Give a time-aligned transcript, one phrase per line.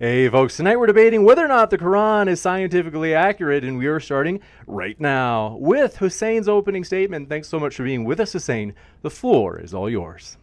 [0.00, 3.86] Hey, folks, tonight we're debating whether or not the Quran is scientifically accurate, and we
[3.86, 7.28] are starting right now with Hussein's opening statement.
[7.28, 8.74] Thanks so much for being with us, Hussein.
[9.02, 10.36] The floor is all yours.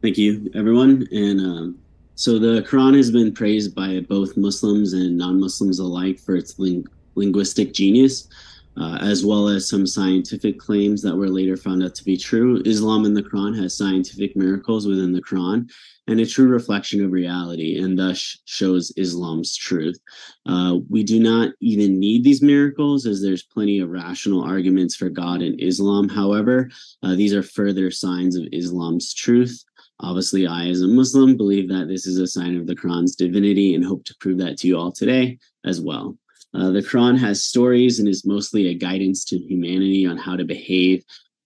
[0.00, 1.06] Thank you, everyone.
[1.12, 1.78] And um,
[2.14, 6.58] so the Quran has been praised by both Muslims and non Muslims alike for its
[6.58, 8.26] ling- linguistic genius
[8.80, 12.62] uh, as well as some scientific claims that were later found out to be true.
[12.64, 15.68] Islam in the Quran has scientific miracles within the Quran
[16.06, 19.98] and a true reflection of reality, and thus shows Islam's truth.
[20.46, 25.10] Uh, we do not even need these miracles, as there's plenty of rational arguments for
[25.10, 26.08] God in Islam.
[26.08, 26.70] However,
[27.02, 29.62] uh, these are further signs of Islam's truth.
[30.00, 33.74] Obviously, I, as a Muslim, believe that this is a sign of the Quran's divinity
[33.74, 36.16] and hope to prove that to you all today as well.
[36.54, 40.44] Uh, the Quran has stories and is mostly a guidance to humanity on how to
[40.44, 41.04] behave.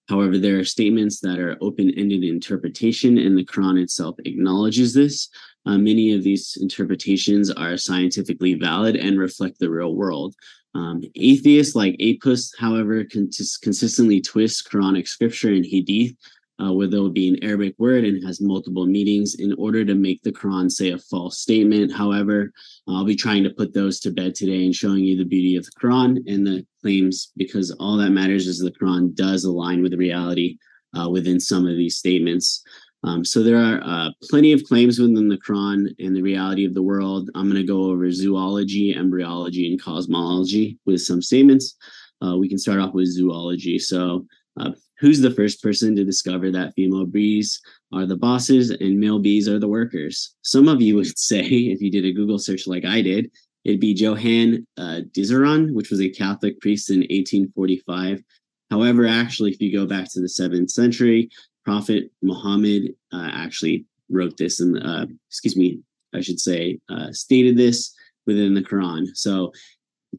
[0.09, 5.29] However, there are statements that are open ended interpretation, and the Quran itself acknowledges this.
[5.65, 10.35] Uh, many of these interpretations are scientifically valid and reflect the real world.
[10.75, 16.17] Um, atheists like Apos, however, cons- consistently twist Quranic scripture and hadith
[16.63, 19.95] uh, where there will be an Arabic word and has multiple meanings in order to
[19.95, 21.93] make the Quran say a false statement.
[21.93, 22.53] However,
[22.89, 25.65] I'll be trying to put those to bed today and showing you the beauty of
[25.65, 29.95] the Quran and the claims because all that matters is the Quran does align with
[29.95, 30.59] reality
[30.99, 32.63] uh, within some of these statements.
[33.05, 36.75] Um, so there are uh, plenty of claims within the Quran and the reality of
[36.75, 37.31] the world.
[37.35, 41.77] I'm going to go over zoology, embryology, and cosmology with some statements.
[42.25, 43.81] Uh, we can start off with zoology.
[43.81, 44.27] So
[44.61, 44.71] uh,
[45.03, 47.61] who's the first person to discover that female bees
[47.93, 50.37] are the bosses and male bees are the workers?
[50.43, 53.29] Some of you would say, if you did a Google search like I did,
[53.65, 58.23] it'd be Johann uh, Dzierzon, which was a Catholic priest in 1845.
[58.71, 61.29] However, actually, if you go back to the seventh century,
[61.65, 65.81] Prophet Muhammad uh, actually wrote this and, uh, excuse me,
[66.15, 67.93] I should say, uh, stated this
[68.25, 69.09] within the Quran.
[69.15, 69.53] So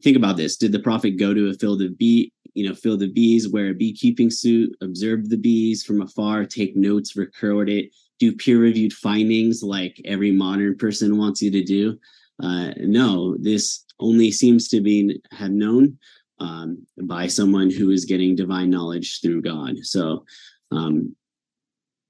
[0.02, 2.96] think about this: Did the prophet go to a field of bee you know, fill
[2.96, 7.90] the bees, wear a beekeeping suit, observe the bees from afar, take notes, record it,
[8.20, 11.98] do peer reviewed findings like every modern person wants you to do.
[12.42, 15.98] Uh, no, this only seems to be have known
[16.38, 19.76] um, by someone who is getting divine knowledge through God.
[19.82, 20.24] So
[20.70, 21.14] um,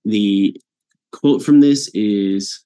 [0.05, 0.59] the
[1.13, 2.63] quote from this is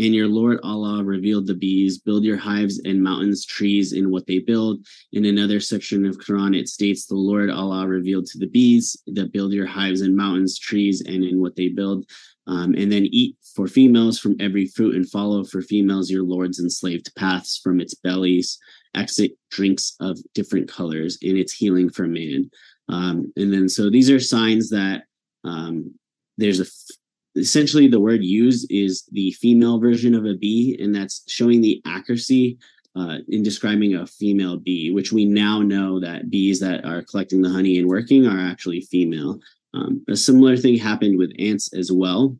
[0.00, 4.26] and your Lord Allah revealed the bees, build your hives and mountains, trees in what
[4.26, 4.86] they build.
[5.12, 9.32] In another section of Quran, it states the Lord Allah revealed to the bees that
[9.32, 12.08] build your hives and mountains, trees, and in what they build.
[12.46, 16.60] Um, and then eat for females from every fruit and follow for females your Lord's
[16.60, 18.58] enslaved paths from its bellies.
[18.94, 22.50] Exit drinks of different colors in its healing for man.
[22.88, 25.04] Um, and then, so these are signs that
[25.44, 25.94] um,
[26.38, 26.66] there's a
[27.36, 31.80] essentially the word used is the female version of a bee, and that's showing the
[31.86, 32.58] accuracy
[32.96, 37.40] uh, in describing a female bee, which we now know that bees that are collecting
[37.40, 39.38] the honey and working are actually female.
[39.74, 42.36] Um, a similar thing happened with ants as well.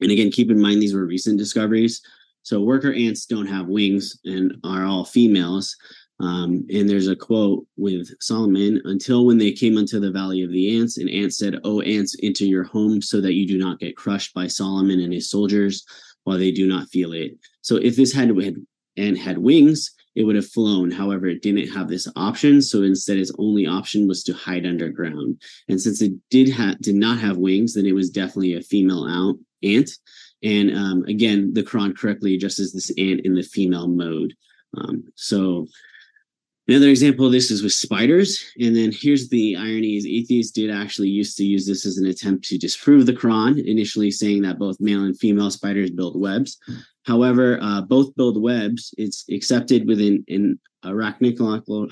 [0.00, 2.02] And again, keep in mind these were recent discoveries.
[2.42, 5.76] So worker ants don't have wings and are all females.
[6.20, 10.52] Um, and there's a quote with Solomon until when they came unto the valley of
[10.52, 13.80] the ants, and ants said, O ants, enter your home so that you do not
[13.80, 15.84] get crushed by Solomon and his soldiers
[16.24, 17.32] while they do not feel it.
[17.62, 18.30] So if this had,
[18.98, 20.90] had had wings, it would have flown.
[20.90, 22.60] However, it didn't have this option.
[22.60, 25.40] So instead, its only option was to hide underground.
[25.68, 29.36] And since it did did not have wings, then it was definitely a female out
[29.62, 29.90] ant.
[30.42, 34.34] And um, again, the Quran correctly addresses this ant in the female mode.
[34.76, 35.68] Um, so
[36.70, 38.44] Another example of this is with spiders.
[38.60, 42.06] And then here's the irony is atheists did actually used to use this as an
[42.06, 46.58] attempt to disprove the Quran, initially saying that both male and female spiders build webs.
[47.06, 48.94] However, uh, both build webs.
[48.98, 51.90] It's accepted within an arachnological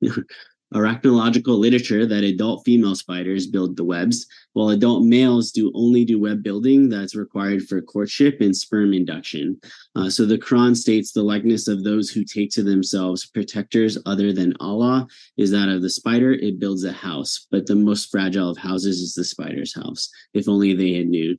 [0.74, 6.20] arachnological literature that adult female spiders build the webs, while adult males do only do
[6.20, 9.58] web building that's required for courtship and sperm induction.
[9.96, 14.32] Uh, so the Quran states the likeness of those who take to themselves protectors other
[14.32, 15.06] than Allah
[15.36, 16.32] is that of the spider.
[16.32, 20.10] It builds a house, but the most fragile of houses is the spider's house.
[20.34, 21.38] If only they had knew.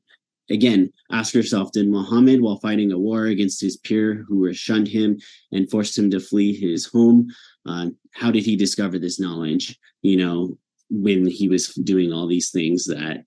[0.51, 4.87] Again, ask yourself Did Muhammad, while fighting a war against his peer who were shunned
[4.87, 5.19] him
[5.51, 7.27] and forced him to flee his home,
[7.65, 9.77] uh, how did he discover this knowledge?
[10.01, 10.57] You know,
[10.89, 13.23] when he was doing all these things that,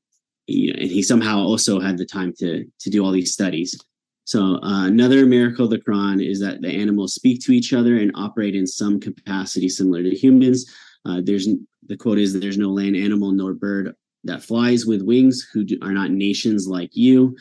[0.47, 3.79] you know, and he somehow also had the time to to do all these studies.
[4.25, 7.99] So uh, another miracle of the Quran is that the animals speak to each other
[7.99, 10.65] and operate in some capacity similar to humans.
[11.05, 11.49] Uh, there's
[11.89, 13.95] the quote is there's no land animal nor bird
[14.25, 17.35] that flies with wings who do, are not nations like you.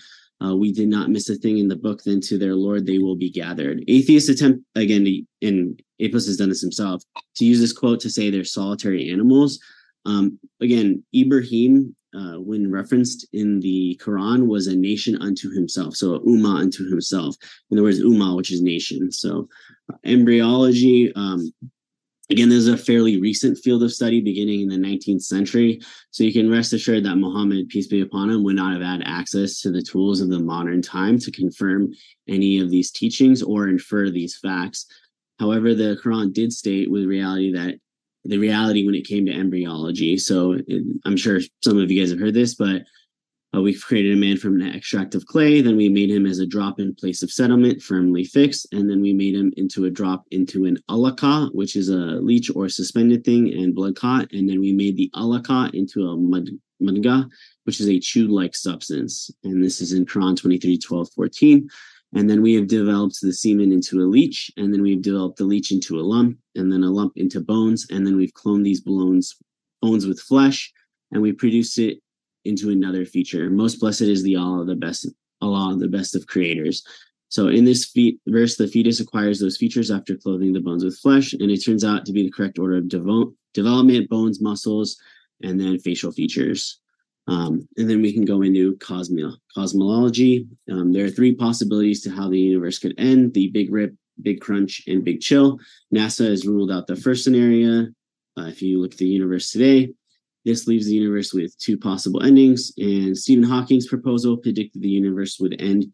[0.43, 2.97] uh, we did not miss a thing in the book, then to their Lord they
[2.97, 3.83] will be gathered.
[3.87, 7.03] Atheists attempt, again, to, and Apos has done this himself,
[7.35, 9.59] to use this quote to say they're solitary animals.
[10.05, 15.95] Um, again, Ibrahim, uh, when referenced in the Quran, was a nation unto himself.
[15.95, 17.35] So, ummah unto himself.
[17.69, 19.11] In other words, ummah, which is nation.
[19.11, 19.47] So,
[19.91, 21.53] uh, embryology, um,
[22.31, 25.81] Again, this is a fairly recent field of study beginning in the 19th century.
[26.11, 29.01] So you can rest assured that Muhammad, peace be upon him, would not have had
[29.03, 31.91] access to the tools of the modern time to confirm
[32.29, 34.85] any of these teachings or infer these facts.
[35.41, 37.79] However, the Quran did state with reality that
[38.23, 40.15] the reality when it came to embryology.
[40.19, 40.59] So
[41.03, 42.83] I'm sure some of you guys have heard this, but
[43.55, 45.59] uh, we created a man from an extract of clay.
[45.59, 48.67] Then we made him as a drop in place of settlement, firmly fixed.
[48.71, 52.51] And then we made him into a drop into an alaka, which is a leech
[52.55, 54.31] or suspended thing, and blood clot.
[54.31, 56.49] And then we made the alaka into a mud,
[56.79, 57.27] mudga,
[57.63, 59.31] which is a chew like substance.
[59.43, 61.67] And this is in Quran 23, 12, 14.
[62.13, 64.51] And then we have developed the semen into a leech.
[64.57, 67.87] And then we've developed the leech into a lump, and then a lump into bones.
[67.89, 69.35] And then we've cloned these bones,
[69.81, 70.71] bones with flesh.
[71.11, 71.99] And we produce it
[72.43, 73.49] into another feature.
[73.49, 75.07] Most blessed is the Allah, the best
[75.41, 76.83] Allah, the best of creators.
[77.29, 80.99] So in this fe- verse, the fetus acquires those features after clothing the bones with
[80.99, 84.97] flesh, and it turns out to be the correct order of devo- development: bones, muscles,
[85.41, 86.80] and then facial features.
[87.27, 90.47] Um, and then we can go into cosmo- cosmology.
[90.71, 94.41] Um, there are three possibilities to how the universe could end: the Big Rip, Big
[94.41, 95.59] Crunch, and Big Chill.
[95.93, 97.87] NASA has ruled out the first scenario.
[98.37, 99.93] Uh, if you look at the universe today,
[100.45, 105.37] this leaves the universe with two possible endings, and Stephen Hawking's proposal predicted the universe
[105.39, 105.93] would end,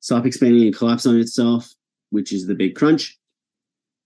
[0.00, 1.72] stop expanding, and collapse on itself,
[2.10, 3.18] which is the big crunch.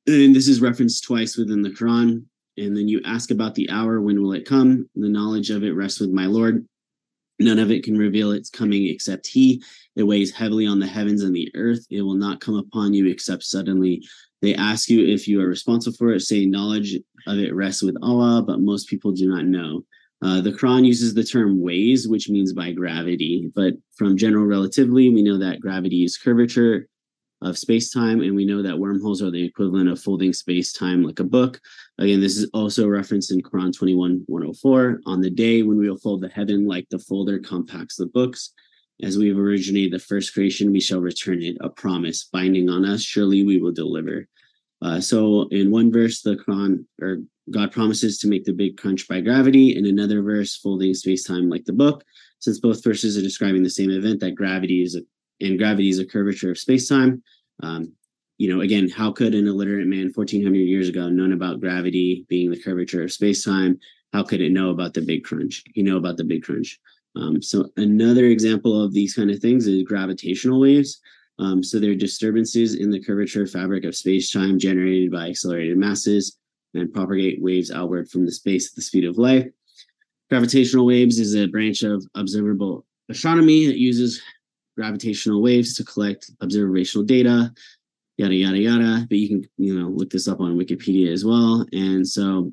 [0.07, 2.25] And this is referenced twice within the Quran.
[2.59, 4.89] And then you ask about the hour, when will it come?
[4.95, 6.67] The knowledge of it rests with my Lord.
[7.39, 9.63] None of it can reveal its coming except He.
[9.97, 11.87] It weighs heavily on the heavens and the earth.
[11.91, 14.03] It will not come upon you except suddenly.
[14.43, 17.97] They ask you if you are responsible for it, saying knowledge of it rests with
[18.03, 19.85] Allah, but most people do not know.
[20.21, 23.51] Uh, the Quran uses the term ways, which means by gravity.
[23.55, 26.87] But from general relativity, we know that gravity is curvature
[27.43, 31.03] of space time, and we know that wormholes are the equivalent of folding space time
[31.03, 31.61] like a book.
[31.99, 35.01] Again, this is also referenced in Quran 21 104.
[35.07, 38.53] On the day when we will fold the heaven like the folder compacts the books,
[39.03, 42.85] as we have originated the first creation, we shall return it, a promise binding on
[42.85, 43.03] us.
[43.03, 44.29] Surely we will deliver.
[44.81, 47.19] Uh, so in one verse, the Quran or
[47.51, 49.77] God promises to make the big crunch by gravity.
[49.77, 52.05] In another verse, folding space time like the book.
[52.39, 55.03] Since both verses are describing the same event, that gravity is a
[55.43, 57.23] and gravity is a curvature of space time.
[57.63, 57.93] Um,
[58.39, 62.51] you know, again, how could an illiterate man 1400 years ago known about gravity being
[62.51, 63.79] the curvature of space time?
[64.13, 65.63] How could it know about the big crunch?
[65.75, 66.79] You know about the big crunch.
[67.15, 71.01] Um, so another example of these kind of things is gravitational waves.
[71.39, 76.39] Um, so they're disturbances in the curvature fabric of space-time generated by accelerated masses
[76.75, 79.53] and propagate waves outward from the space at the speed of light.
[80.31, 83.67] Gravitational waves is a branch of observable astronomy.
[83.67, 84.23] that uses
[84.77, 87.53] gravitational waves to collect observational data,
[88.17, 89.07] yada yada yada.
[89.09, 91.67] But you can you know look this up on Wikipedia as well.
[91.73, 92.53] And so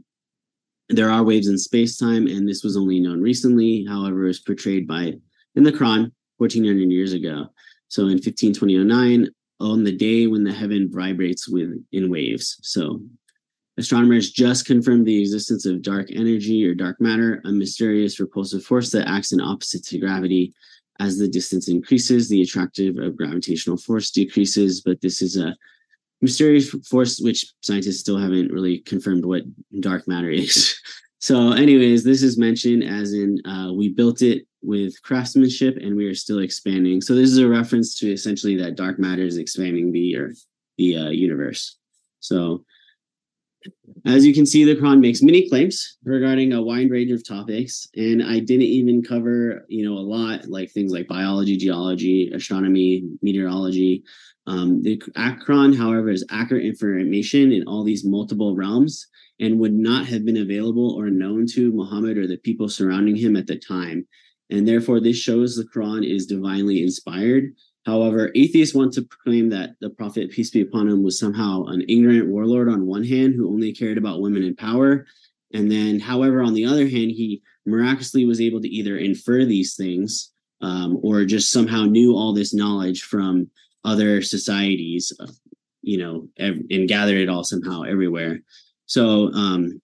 [0.90, 3.86] there are waves in space time, and this was only known recently.
[3.86, 5.14] However, was portrayed by
[5.56, 7.48] in the Quran 1400 years ago.
[7.90, 9.30] So in 152009,
[9.60, 12.58] on the day when the heaven vibrates with in waves.
[12.62, 13.02] So
[13.78, 18.92] astronomers just confirmed the existence of dark energy or dark matter, a mysterious repulsive force
[18.92, 20.54] that acts in opposite to gravity.
[21.00, 25.56] As the distance increases, the attractive of gravitational force decreases, but this is a
[26.22, 29.44] mysterious force which scientists still haven't really confirmed what
[29.80, 30.78] dark matter is.
[31.20, 36.06] so, anyways, this is mentioned as in uh, we built it with craftsmanship and we
[36.06, 37.02] are still expanding.
[37.02, 40.46] So, this is a reference to essentially that dark matter is expanding the earth,
[40.78, 41.78] the uh, universe.
[42.20, 42.66] So,
[44.06, 47.88] as you can see, the Quran makes many claims regarding a wide range of topics,
[47.96, 53.04] and I didn't even cover, you know, a lot like things like biology, geology, astronomy,
[53.22, 54.04] meteorology.
[54.48, 59.06] Um, the Quran, however, is accurate information in all these multiple realms
[59.40, 63.36] and would not have been available or known to Muhammad or the people surrounding him
[63.36, 64.08] at the time.
[64.50, 67.54] And therefore, this shows the Quran is divinely inspired
[67.90, 71.84] However, atheists want to proclaim that the Prophet, peace be upon him, was somehow an
[71.90, 75.08] ignorant warlord on one hand who only cared about women in power.
[75.56, 79.76] And then, however, on the other hand, he miraculously was able to either infer these
[79.76, 80.32] things
[80.62, 83.50] um, or just somehow knew all this knowledge from
[83.84, 85.26] other societies, uh,
[85.82, 88.38] you know, ev- and gathered it all somehow everywhere.
[88.86, 89.82] So, um,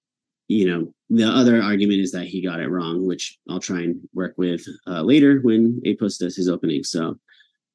[0.47, 3.99] you know, the other argument is that he got it wrong, which I'll try and
[4.13, 6.83] work with uh, later when Apos does his opening.
[6.83, 7.17] So,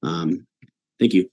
[0.02, 0.46] Um,
[0.98, 1.30] thank you.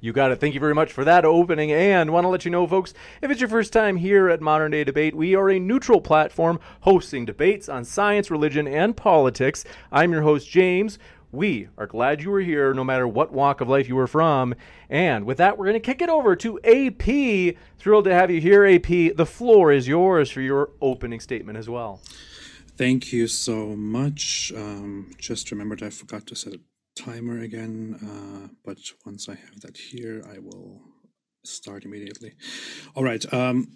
[0.00, 0.38] You got it.
[0.38, 1.72] Thank you very much for that opening.
[1.72, 4.70] And want to let you know, folks, if it's your first time here at Modern
[4.70, 9.64] Day Debate, we are a neutral platform hosting debates on science, religion, and politics.
[9.90, 10.98] I'm your host, James.
[11.32, 14.54] We are glad you were here, no matter what walk of life you were from.
[14.88, 17.56] And with that, we're going to kick it over to AP.
[17.78, 19.16] Thrilled to have you here, AP.
[19.16, 22.00] The floor is yours for your opening statement as well.
[22.76, 24.52] Thank you so much.
[24.54, 26.60] Um, just remembered I forgot to set a
[26.94, 30.82] timer again, uh, but once I have that here, I will
[31.42, 32.34] start immediately.
[32.94, 33.24] All right.
[33.32, 33.72] Um,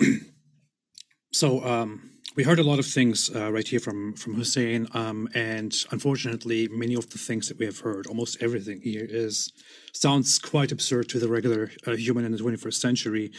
[1.33, 5.29] so um, we heard a lot of things uh, right here from from Hussein, um,
[5.35, 9.51] and unfortunately, many of the things that we have heard, almost everything here, is
[9.95, 13.33] sounds quite absurd to the regular uh, human in the 21st century.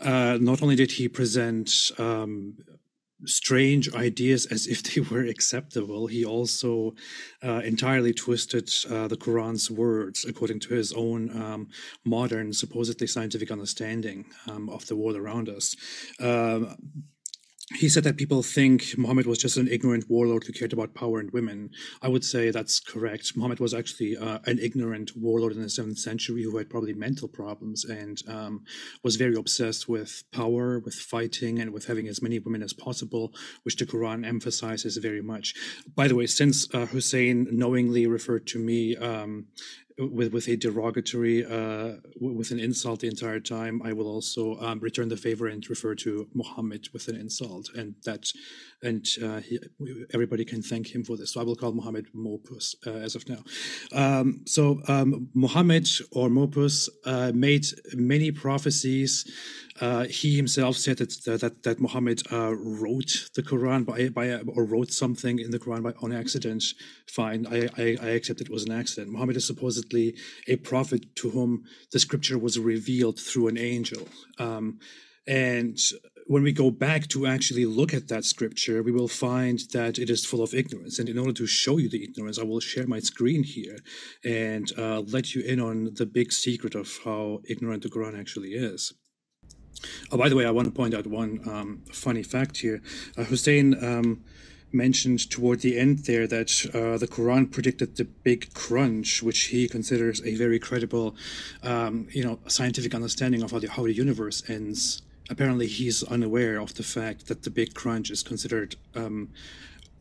[0.00, 2.56] Uh, not only did he present um,
[3.26, 6.06] strange ideas as if they were acceptable.
[6.06, 6.94] He also
[7.42, 11.68] uh, entirely twisted uh, the Quran's words according to his own um,
[12.04, 15.76] modern, supposedly scientific understanding um, of the world around us.
[16.20, 16.74] Uh,
[17.72, 21.18] he said that people think Muhammad was just an ignorant warlord who cared about power
[21.18, 21.70] and women.
[22.02, 23.32] I would say that's correct.
[23.36, 27.26] Muhammad was actually uh, an ignorant warlord in the seventh century who had probably mental
[27.26, 28.64] problems and um,
[29.02, 33.32] was very obsessed with power, with fighting, and with having as many women as possible,
[33.62, 35.54] which the Quran emphasizes very much.
[35.94, 39.46] By the way, since uh, Hussein knowingly referred to me um,
[39.98, 44.80] with with a derogatory uh, with an insult the entire time, I will also um,
[44.80, 48.32] return the favor and refer to Muhammad with an insult, and that
[48.84, 49.58] and uh, he,
[50.12, 51.32] everybody can thank him for this.
[51.32, 53.42] So I will call Muhammad Mopus uh, as of now.
[53.92, 59.12] Um, so um, Muhammad or Mopus uh, made many prophecies.
[59.80, 64.64] Uh, he himself said that that, that Muhammad uh, wrote the Quran by by or
[64.64, 66.62] wrote something in the Quran by on accident.
[67.08, 69.10] Fine, I, I, I accept it was an accident.
[69.10, 70.14] Muhammad is supposedly
[70.46, 74.06] a prophet to whom the scripture was revealed through an angel.
[74.38, 74.78] Um,
[75.26, 75.78] and
[76.26, 80.08] when we go back to actually look at that scripture, we will find that it
[80.08, 80.98] is full of ignorance.
[80.98, 83.78] And in order to show you the ignorance, I will share my screen here
[84.24, 88.54] and uh, let you in on the big secret of how ignorant the Quran actually
[88.54, 88.94] is.
[90.10, 92.80] Oh, by the way, I want to point out one um, funny fact here.
[93.18, 94.24] Uh, Hussein um,
[94.72, 99.68] mentioned toward the end there that uh, the Quran predicted the big crunch, which he
[99.68, 101.16] considers a very credible,
[101.62, 105.02] um, you know, scientific understanding of how the, how the universe ends
[105.34, 109.30] apparently he's unaware of the fact that the Big Crunch is considered um,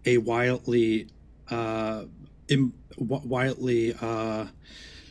[0.06, 1.08] a wildly,
[1.50, 2.04] uh,
[2.50, 4.46] Im- wildly uh,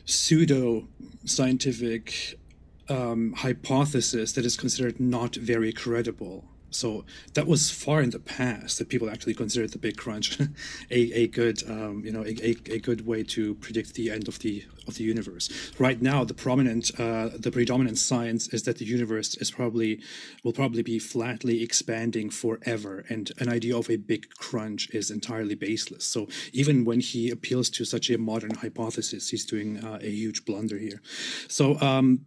[0.04, 0.86] pseudo
[1.24, 2.38] scientific
[2.88, 6.44] um, hypothesis that is considered not very credible.
[6.74, 10.38] So that was far in the past that people actually considered the Big Crunch
[10.90, 14.28] a, a good um, you know a, a, a, good way to predict the end
[14.28, 15.48] of the of the universe.
[15.78, 20.00] Right now, the prominent uh, the predominant science is that the universe is probably
[20.44, 25.54] will probably be flatly expanding forever, and an idea of a Big Crunch is entirely
[25.54, 26.04] baseless.
[26.04, 30.44] So even when he appeals to such a modern hypothesis, he's doing uh, a huge
[30.44, 31.00] blunder here.
[31.48, 32.24] So um,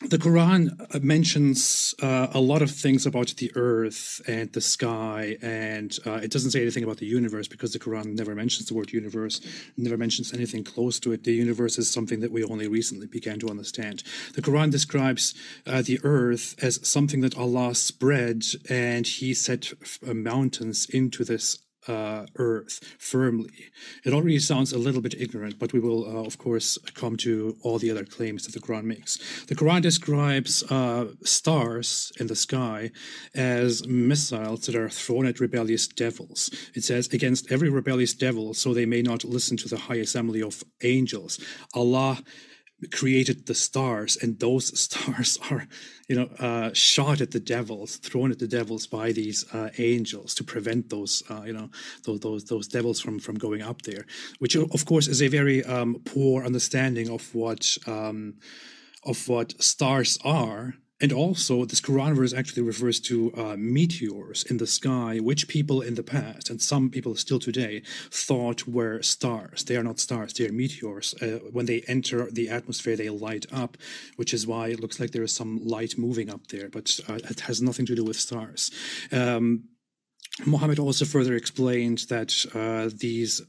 [0.00, 5.36] the Quran uh, mentions uh, a lot of things about the earth and the sky,
[5.40, 8.74] and uh, it doesn't say anything about the universe because the Quran never mentions the
[8.74, 9.40] word universe,
[9.76, 11.22] never mentions anything close to it.
[11.22, 14.02] The universe is something that we only recently began to understand.
[14.34, 15.32] The Quran describes
[15.66, 19.72] uh, the earth as something that Allah spread, and He set
[20.06, 23.70] uh, mountains into this uh, earth firmly.
[24.04, 27.56] It already sounds a little bit ignorant, but we will, uh, of course, come to
[27.62, 29.18] all the other claims that the Quran makes.
[29.46, 32.90] The Quran describes uh, stars in the sky
[33.34, 36.50] as missiles that are thrown at rebellious devils.
[36.74, 40.42] It says, against every rebellious devil, so they may not listen to the high assembly
[40.42, 41.38] of angels.
[41.74, 42.22] Allah
[42.92, 45.66] created the stars and those stars are
[46.08, 50.34] you know uh, shot at the devils thrown at the devils by these uh, angels
[50.34, 51.70] to prevent those uh, you know
[52.04, 54.06] those, those those devils from from going up there
[54.38, 58.34] which of course is a very um, poor understanding of what um,
[59.04, 60.74] of what stars are
[61.04, 65.82] and also, this Quran verse actually refers to uh, meteors in the sky, which people
[65.82, 69.64] in the past, and some people still today, thought were stars.
[69.64, 71.14] They are not stars, they are meteors.
[71.20, 73.76] Uh, when they enter the atmosphere, they light up,
[74.16, 77.18] which is why it looks like there is some light moving up there, but uh,
[77.32, 78.70] it has nothing to do with stars.
[79.12, 79.64] Um,
[80.46, 83.42] Muhammad also further explained that uh, these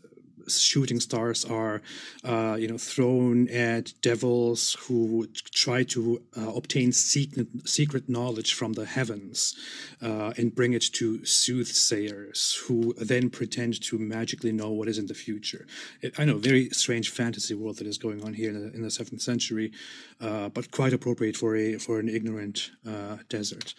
[0.48, 1.82] shooting stars are,
[2.24, 8.74] uh, you know, thrown at devils who try to uh, obtain secret, secret knowledge from
[8.74, 9.56] the heavens
[10.02, 15.08] uh, and bring it to soothsayers who then pretend to magically know what is in
[15.08, 15.66] the future.
[16.02, 18.82] It, I know, very strange fantasy world that is going on here in the, in
[18.82, 19.72] the seventh century,
[20.22, 23.74] uh, but quite appropriate for a for an ignorant uh, desert.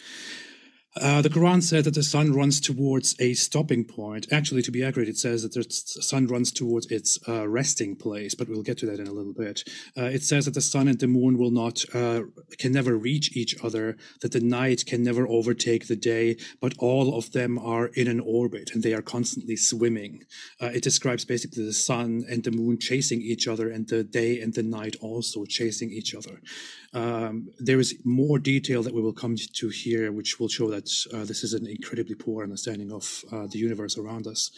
[1.00, 4.26] Uh, the Quran said that the sun runs towards a stopping point.
[4.32, 8.34] Actually, to be accurate, it says that the sun runs towards its uh, resting place,
[8.34, 9.68] but we'll get to that in a little bit.
[9.96, 12.22] Uh, it says that the sun and the moon will not, uh,
[12.58, 17.16] can never reach each other, that the night can never overtake the day, but all
[17.16, 20.24] of them are in an orbit and they are constantly swimming.
[20.62, 24.40] Uh, it describes basically the sun and the moon chasing each other and the day
[24.40, 26.40] and the night also chasing each other.
[26.92, 30.90] Um, there is more detail that we will come to here, which will show that
[31.12, 34.50] uh, this is an incredibly poor understanding of uh, the universe around us.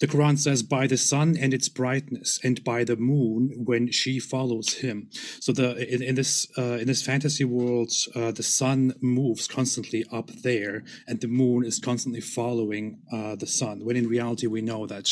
[0.00, 4.18] The Quran says, "By the sun and its brightness, and by the moon when she
[4.18, 5.08] follows him."
[5.40, 10.04] So the in, in this uh, in this fantasy world, uh, the sun moves constantly
[10.12, 13.84] up there, and the moon is constantly following uh, the sun.
[13.84, 15.08] When in reality, we know that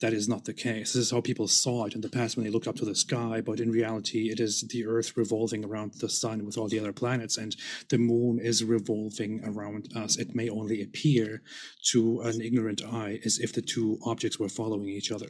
[0.00, 0.92] that is not the case.
[0.92, 2.94] This is how people saw it in the past when they looked up to the
[2.94, 6.78] sky, but in reality, it is the Earth revolving around the sun with all the
[6.78, 7.56] other planets, and
[7.88, 10.16] the moon is revolving around us.
[10.16, 11.42] It may only appear
[11.90, 15.28] to an ignorant eye as if the two objects were following each other.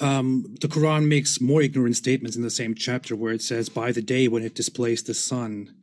[0.00, 3.92] Um, the Quran makes more ignorant statements in the same chapter where it says, By
[3.92, 5.74] the day when it displays the sun,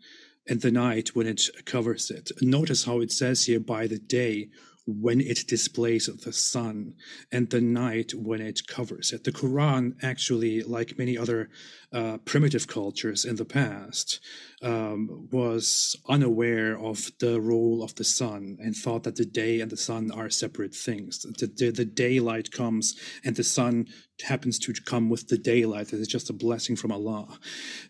[0.47, 2.31] and the night when it covers it.
[2.41, 4.49] Notice how it says here, by the day
[4.87, 6.95] when it displays the sun
[7.31, 9.23] and the night when it covers it.
[9.23, 11.49] The Quran, actually, like many other
[11.93, 14.19] uh, primitive cultures in the past,
[14.63, 19.71] um, was unaware of the role of the sun and thought that the day and
[19.71, 21.19] the sun are separate things.
[21.21, 23.87] The, the, the daylight comes and the sun
[24.23, 25.93] happens to come with the daylight.
[25.93, 27.37] It is just a blessing from Allah.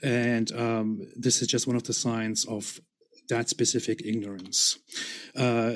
[0.03, 2.79] And um, this is just one of the signs of
[3.29, 4.77] that specific ignorance.
[5.35, 5.75] Uh,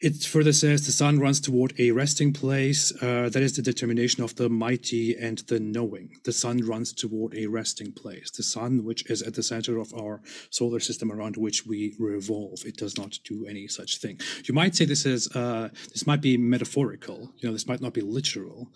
[0.00, 2.92] it further says the sun runs toward a resting place.
[3.02, 6.10] Uh, that is the determination of the mighty and the knowing.
[6.24, 8.30] The sun runs toward a resting place.
[8.30, 10.20] The sun, which is at the center of our
[10.50, 14.20] solar system around which we revolve, it does not do any such thing.
[14.44, 17.32] You might say this is uh, this might be metaphorical.
[17.38, 18.68] You know, this might not be literal,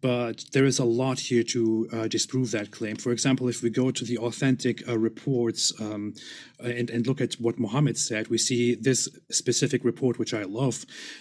[0.00, 2.96] but there is a lot here to uh, disprove that claim.
[2.96, 6.14] For example, if we go to the authentic uh, reports um,
[6.58, 10.69] and, and look at what Muhammad said, we see this specific report, which I love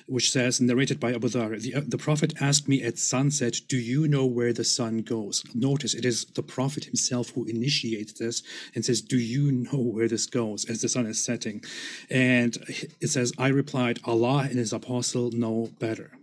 [0.07, 4.07] which says, narrated by Abu Dhar, the, the Prophet asked me at sunset, Do you
[4.07, 5.43] know where the sun goes?
[5.53, 8.43] Notice it is the Prophet himself who initiates this
[8.75, 11.63] and says, Do you know where this goes as the sun is setting?
[12.09, 12.57] And
[12.99, 16.18] it says, I replied, Allah and his apostle know better.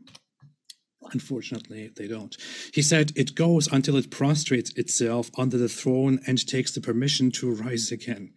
[1.13, 2.37] Unfortunately, they don't.
[2.73, 7.31] He said, It goes until it prostrates itself under the throne and takes the permission
[7.33, 8.33] to rise again.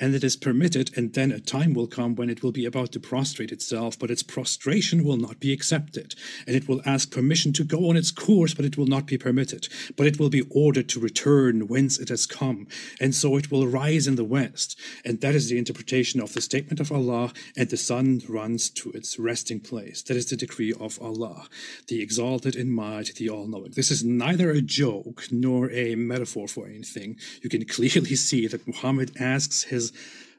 [0.00, 2.92] And it is permitted, and then a time will come when it will be about
[2.92, 6.14] to prostrate itself, but its prostration will not be accepted.
[6.46, 9.18] And it will ask permission to go on its course, but it will not be
[9.18, 9.68] permitted.
[9.96, 12.66] But it will be ordered to return whence it has come.
[13.00, 14.78] And so it will rise in the west.
[15.04, 18.90] And that is the interpretation of the statement of Allah, and the sun runs to
[18.92, 20.02] its resting place.
[20.02, 21.48] That is the decree of Allah.
[21.88, 23.72] The exalted in might, the all knowing.
[23.74, 27.16] This is neither a joke nor a metaphor for anything.
[27.42, 29.92] You can clearly see that Muhammad asks his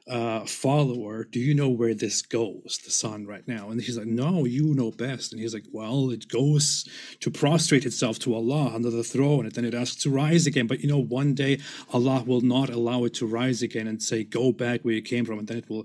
[0.08, 3.68] uh, follower, Do you know where this goes, the sun, right now?
[3.68, 5.32] And he's like, No, you know best.
[5.32, 6.88] And he's like, Well, it goes
[7.20, 10.66] to prostrate itself to Allah under the throne, and then it asks to rise again.
[10.66, 11.58] But you know, one day
[11.92, 15.26] Allah will not allow it to rise again and say, Go back where you came
[15.26, 15.84] from, and then it will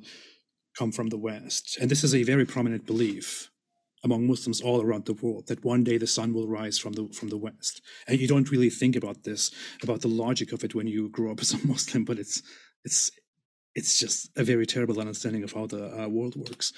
[0.80, 1.78] come from the west.
[1.82, 3.51] And this is a very prominent belief
[4.04, 7.08] among Muslims all around the world that one day the sun will rise from the
[7.10, 7.82] from the west.
[8.08, 9.52] And you don't really think about this,
[9.84, 12.42] about the logic of it when you grow up as a Muslim, but it's
[12.84, 13.12] it's
[13.76, 16.74] it's just a very terrible understanding of how the uh, world works.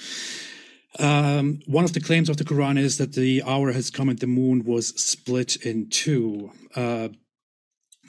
[1.00, 4.20] Um, one of the claims of the Quran is that the hour has come and
[4.20, 6.52] the moon was split in two.
[6.76, 7.10] Uh,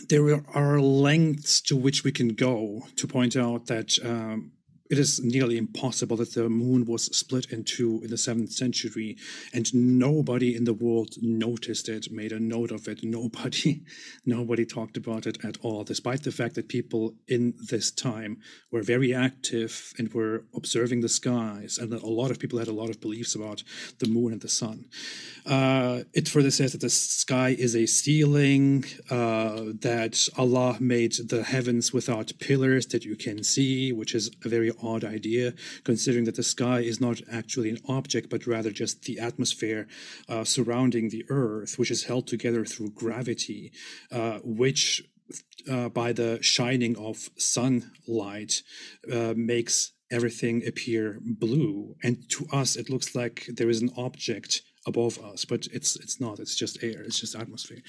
[0.09, 4.53] there are lengths to which we can go to point out that um,
[4.95, 9.17] it is nearly impossible that the moon was split in two in the seventh century,
[9.53, 13.03] and nobody in the world noticed it, made a note of it.
[13.03, 13.83] Nobody,
[14.25, 18.39] nobody talked about it at all, despite the fact that people in this time
[18.71, 22.73] were very active and were observing the skies, and a lot of people had a
[22.73, 23.65] lot of beliefs about
[23.99, 24.85] the moon and the sun.
[25.45, 31.43] Uh, it further says that the sky is a ceiling, uh, that Allah made the
[31.43, 36.37] heavens without pillars that you can see, which is a very odd idea, considering that
[36.37, 39.87] the sky is not actually an object, but rather just the atmosphere
[40.29, 43.73] uh, surrounding the Earth, which is held together through gravity,
[44.13, 45.03] uh, which
[45.71, 48.63] uh, by the shining of sunlight
[49.11, 51.97] uh, makes everything appear blue.
[52.03, 56.21] And to us it looks like there is an object above us, but it's it's
[56.21, 56.39] not.
[56.39, 57.03] It's just air.
[57.03, 57.83] It's just atmosphere.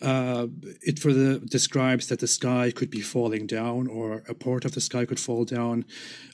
[0.00, 0.46] Uh,
[0.82, 4.80] it further describes that the sky could be falling down, or a part of the
[4.80, 5.84] sky could fall down.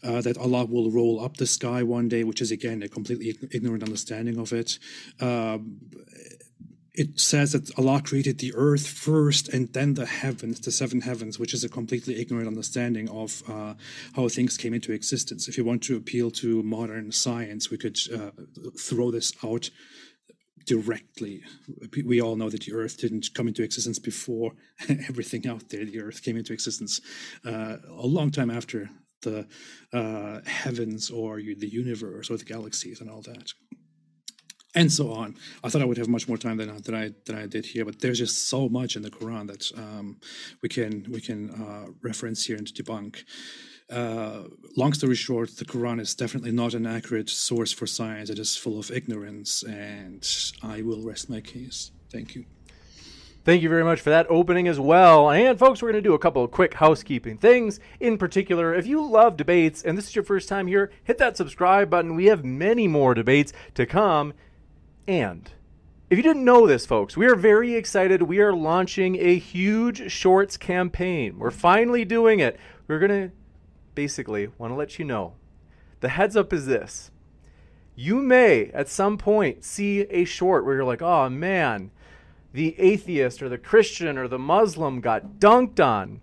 [0.02, 3.36] Uh, that Allah will roll up the sky one day, which is again a completely
[3.50, 4.78] ignorant understanding of it.
[5.20, 5.80] Um,
[6.94, 11.40] it says that Allah created the earth first and then the heavens, the seven heavens,
[11.40, 13.74] which is a completely ignorant understanding of uh,
[14.14, 15.48] how things came into existence.
[15.48, 18.30] If you want to appeal to modern science, we could uh,
[18.78, 19.70] throw this out
[20.64, 21.42] directly.
[22.04, 24.52] We all know that the Earth didn't come into existence before
[25.08, 25.84] everything out there.
[25.84, 27.00] The Earth came into existence
[27.44, 28.90] uh, a long time after
[29.22, 29.46] the
[29.92, 33.52] uh, heavens or the universe or the galaxies and all that.
[34.76, 35.36] And so on.
[35.62, 37.84] I thought I would have much more time than, than I than I did here,
[37.84, 40.18] but there's just so much in the Quran that um,
[40.62, 43.22] we can we can uh, reference here and debunk.
[43.90, 44.44] Uh,
[44.76, 48.30] long story short, the Quran is definitely not an accurate source for science.
[48.30, 50.26] It is full of ignorance, and
[50.62, 51.90] I will rest my case.
[52.10, 52.46] Thank you.
[53.44, 55.30] Thank you very much for that opening as well.
[55.30, 57.78] And folks, we're going to do a couple of quick housekeeping things.
[58.00, 61.36] In particular, if you love debates and this is your first time here, hit that
[61.36, 62.14] subscribe button.
[62.14, 64.32] We have many more debates to come.
[65.06, 65.50] And
[66.08, 68.22] if you didn't know this, folks, we are very excited.
[68.22, 71.38] We are launching a huge shorts campaign.
[71.38, 72.58] We're finally doing it.
[72.88, 73.36] We're going to
[73.94, 75.34] basically want to let you know
[76.00, 77.10] the heads up is this.
[77.96, 81.90] You may at some point see a short where you're like, oh man,
[82.52, 86.20] the atheist or the Christian or the Muslim got dunked on.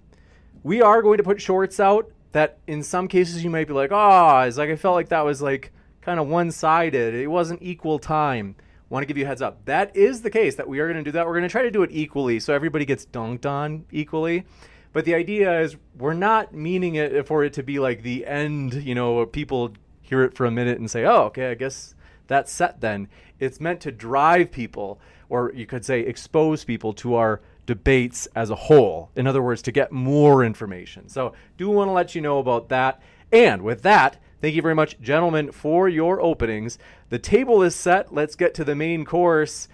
[0.63, 3.91] We are going to put shorts out that in some cases you might be like,
[3.91, 7.15] oh, it's like I felt like that was like kind of one sided.
[7.15, 8.55] It wasn't equal time.
[8.89, 9.65] Want to give you a heads up.
[9.65, 11.25] That is the case that we are going to do that.
[11.25, 14.45] We're going to try to do it equally so everybody gets dunked on equally.
[14.93, 18.73] But the idea is we're not meaning it for it to be like the end,
[18.73, 21.95] you know, people hear it for a minute and say, oh, okay, I guess
[22.27, 23.07] that's set then.
[23.39, 24.99] It's meant to drive people,
[25.29, 29.11] or you could say expose people to our debates as a whole.
[29.15, 31.07] In other words, to get more information.
[31.07, 33.01] So, do want to let you know about that.
[33.31, 36.77] And with that, thank you very much, gentlemen, for your openings.
[37.09, 38.13] The table is set.
[38.13, 39.69] Let's get to the main course.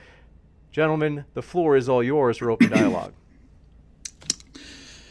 [0.71, 3.13] Gentlemen, the floor is all yours for open dialogue.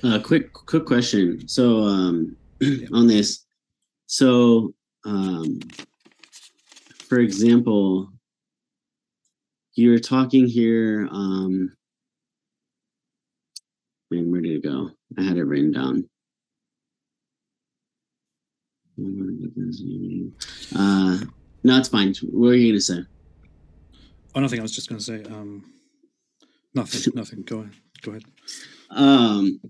[0.07, 1.49] Uh, quick, quick question.
[1.49, 2.37] So, um,
[2.93, 3.45] on this,
[4.07, 4.73] so,
[5.05, 5.59] um,
[7.09, 8.13] for example,
[9.75, 11.09] you're talking here.
[11.11, 11.73] Um,
[14.13, 14.91] man, where did it go?
[15.19, 16.09] I had it written down.
[20.77, 21.19] Uh,
[21.65, 22.15] no, it's fine.
[22.31, 23.01] What are you gonna say?
[24.37, 24.61] Oh, nothing.
[24.61, 25.65] I was just gonna say, um,
[26.75, 27.13] nothing.
[27.17, 27.43] nothing.
[27.43, 27.75] Go ahead.
[28.03, 28.25] Go ahead.
[28.91, 29.61] Um,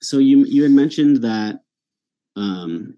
[0.00, 1.60] so you you had mentioned that
[2.36, 2.94] um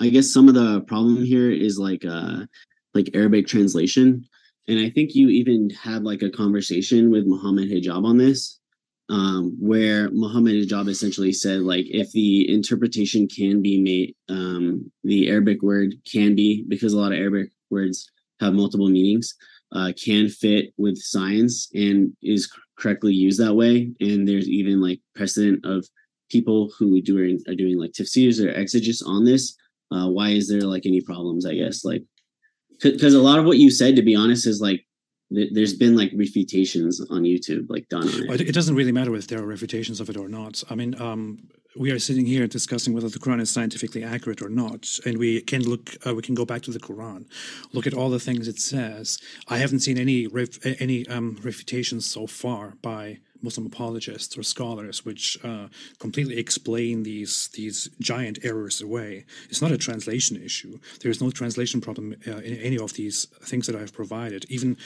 [0.00, 2.46] I guess some of the problem here is like uh
[2.94, 4.24] like Arabic translation.
[4.68, 8.60] And I think you even had like a conversation with Muhammad Hijab on this,
[9.08, 15.28] um, where Muhammad Hijab essentially said like if the interpretation can be made, um, the
[15.30, 19.34] Arabic word can be because a lot of Arabic words have multiple meanings,
[19.72, 23.92] uh, can fit with science and is correctly used that way.
[24.00, 25.86] And there's even like precedent of
[26.32, 29.54] people who doing are doing like tafsirs or exegesis on this
[29.92, 32.02] uh, why is there like any problems i guess like
[32.82, 34.80] because a lot of what you said to be honest is like
[35.32, 38.40] th- there's been like refutations on youtube like done on it.
[38.40, 41.38] it doesn't really matter if there are refutations of it or not i mean um
[41.76, 45.40] we are sitting here discussing whether the Quran is scientifically accurate or not, and we
[45.40, 45.96] can look.
[46.06, 47.26] Uh, we can go back to the Quran,
[47.72, 49.18] look at all the things it says.
[49.48, 55.04] I haven't seen any ref, any um, refutations so far by Muslim apologists or scholars
[55.04, 59.24] which uh, completely explain these these giant errors away.
[59.50, 60.78] It's not a translation issue.
[61.00, 64.46] There is no translation problem uh, in any of these things that I've provided.
[64.48, 64.76] Even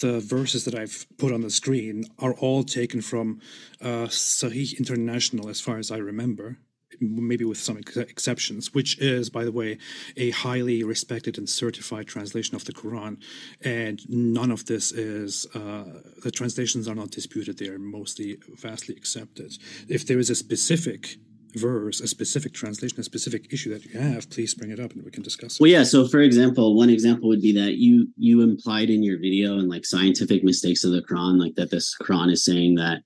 [0.00, 3.40] the verses that I've put on the screen are all taken from
[3.80, 6.58] uh, Sahih International, as far as I remember
[7.00, 9.78] maybe with some ex- exceptions, which is, by the way,
[10.16, 13.18] a highly respected and certified translation of the Quran.
[13.62, 15.84] And none of this is, uh,
[16.22, 19.56] the translations are not disputed, they are mostly vastly accepted.
[19.88, 21.16] If there is a specific
[21.54, 25.04] verse, a specific translation, a specific issue that you have, please bring it up and
[25.04, 25.60] we can discuss it.
[25.60, 25.84] Well, yeah.
[25.84, 29.68] So, for example, one example would be that you you implied in your video and
[29.68, 32.98] like scientific mistakes of the Quran, like that this Quran is saying that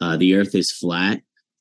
[0.00, 1.20] uh, the Earth is flat,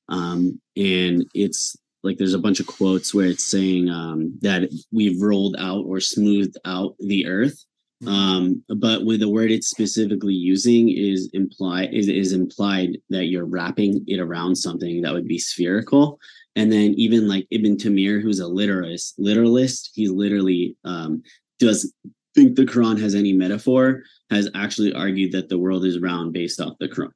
[0.10, 5.22] um, and it's like there's a bunch of quotes where it's saying um, that we've
[5.22, 7.66] rolled out or smoothed out the earth.
[8.04, 8.08] Mhm.
[8.08, 13.46] Um, but with the word it's specifically using is implied is, is implied that you're
[13.46, 16.20] wrapping it around something that would be spherical.
[16.56, 21.24] And then even like Ibn Taymiyyah, who's a literalist, literalist, he literally um,
[21.60, 21.92] does
[22.36, 26.62] think the Quran has any metaphor, has actually argued that the world is round based
[26.62, 27.12] off the Quran.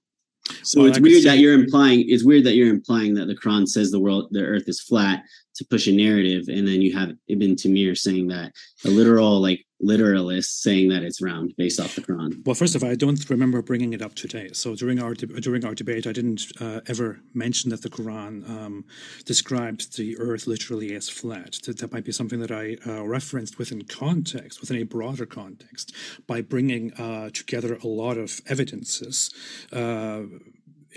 [0.63, 3.67] So Well, it's weird that you're implying it's weird that you're implying that the Quran
[3.67, 5.23] says the world the earth is flat
[5.59, 8.51] to push a narrative, and then you have Ibn Taymiyyah saying that
[8.85, 12.45] a literal like literalist saying that it's round based off the Quran.
[12.45, 14.49] Well, first of all, I don't remember bringing it up today.
[14.53, 18.85] So during our during our debate, I didn't uh, ever mention that the Quran um,
[19.25, 21.59] describes the Earth literally as flat.
[21.65, 25.95] That, that might be something that I uh, referenced within context, within a broader context,
[26.27, 29.29] by bringing uh, together a lot of evidences.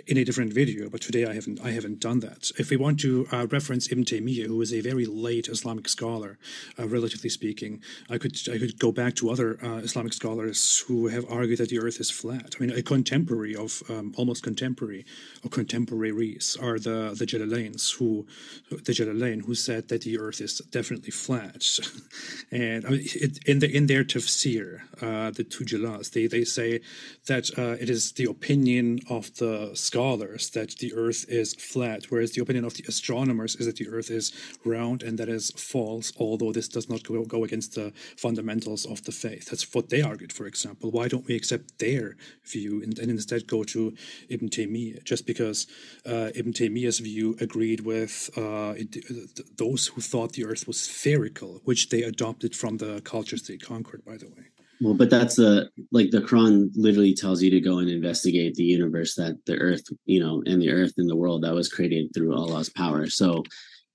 [0.07, 2.50] In a different video, but today I haven't I haven't done that.
[2.59, 6.38] If we want to uh, reference Ibn Taymiyyah, who is a very late Islamic scholar,
[6.78, 11.09] uh, relatively speaking, I could I could go back to other uh, Islamic scholars who
[11.09, 12.55] have argued that the Earth is flat.
[12.57, 15.05] I mean, a contemporary of um, almost contemporary
[15.44, 18.26] or contemporaries are the the Jalalains who
[18.70, 21.66] the Jalalain who said that the Earth is definitely flat,
[22.50, 25.66] and I mean, it, in the in their tafsir, uh, the two
[26.14, 26.81] they they say
[27.26, 32.32] that uh, it is the opinion of the scholars that the Earth is flat, whereas
[32.32, 34.32] the opinion of the astronomers is that the Earth is
[34.64, 36.12] round and that is false.
[36.18, 39.50] Although this does not go, go against the fundamentals of the faith.
[39.50, 40.90] That's what they argued, for example.
[40.90, 43.94] Why don't we accept their view and, and instead go to
[44.28, 45.04] Ibn Taymiyyah?
[45.04, 45.66] Just because
[46.06, 50.80] uh, Ibn Taymiyyah's view agreed with uh, it, th- those who thought the Earth was
[50.80, 54.51] spherical, which they adopted from the cultures they conquered, by the way.
[54.82, 58.64] Well, but that's the like the Quran literally tells you to go and investigate the
[58.64, 62.12] universe that the earth, you know, and the earth and the world that was created
[62.12, 63.08] through Allah's power.
[63.08, 63.44] So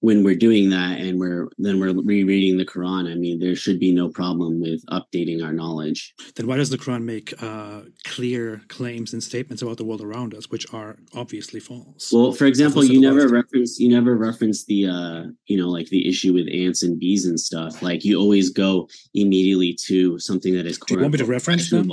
[0.02, 3.80] when we're doing that and we're then we're rereading the Quran, I mean, there should
[3.80, 6.14] be no problem with updating our knowledge.
[6.36, 10.34] Then why does the Quran make uh, clear claims and statements about the world around
[10.34, 12.12] us, which are obviously false?
[12.12, 16.08] Well, for example, you never reference you never reference the uh, you know, like the
[16.08, 17.82] issue with ants and bees and stuff.
[17.82, 21.70] Like you always go immediately to something that is Do you want me to reference
[21.70, 21.90] them?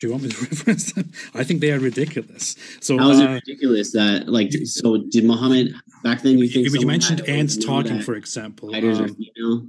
[0.00, 1.10] Do you want me to reference them?
[1.34, 2.56] I think they are ridiculous.
[2.80, 6.68] So How is it uh, ridiculous that like so did Muhammad back then you think
[6.68, 8.68] you, you mentioned ants talking, for example.
[8.68, 9.68] spiders are Um, female?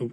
[0.00, 0.10] oh,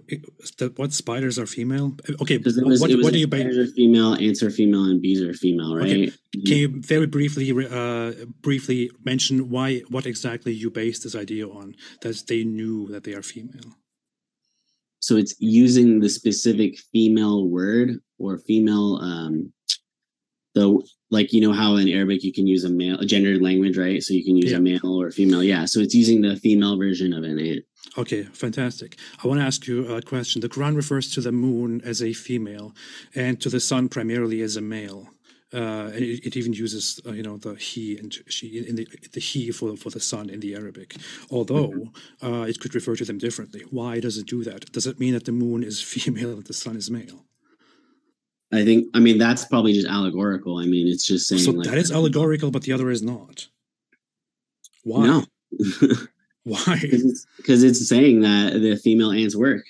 [0.76, 1.96] what spiders are female?
[2.22, 3.42] Okay, was, what, what do you base?
[3.42, 5.90] spiders are female, ants are female, and bees are female, right?
[5.90, 6.12] Okay,
[6.46, 11.76] Can you very briefly uh, briefly mention why what exactly you based this idea on?
[12.02, 13.76] That they knew that they are female.
[15.00, 19.52] So it's using the specific female word or female um
[20.54, 23.76] the like you know how in Arabic you can use a male a gendered language,
[23.78, 24.02] right?
[24.02, 24.58] So you can use Yeah.
[24.58, 25.42] a male or female.
[25.42, 25.64] Yeah.
[25.64, 27.64] So it's using the female version of an ant.
[27.96, 28.96] Okay, fantastic.
[29.22, 30.40] I want to ask you a question.
[30.42, 32.74] The Quran refers to the moon as a female,
[33.14, 35.08] and to the sun primarily as a male.
[35.52, 38.86] Uh, and it, it even uses, uh, you know, the he and she in the
[39.12, 40.96] the he for for the sun in the Arabic.
[41.30, 41.88] Although
[42.22, 43.64] uh, it could refer to them differently.
[43.70, 44.70] Why does it do that?
[44.72, 47.24] Does it mean that the moon is female and the sun is male?
[48.52, 50.58] I think I mean that's probably just allegorical.
[50.58, 53.48] I mean it's just saying So like that is allegorical, but the other is not.
[54.84, 55.06] Why?
[55.06, 55.24] No.
[56.44, 56.78] Why?
[56.80, 59.64] Because it's, it's saying that the female ants work.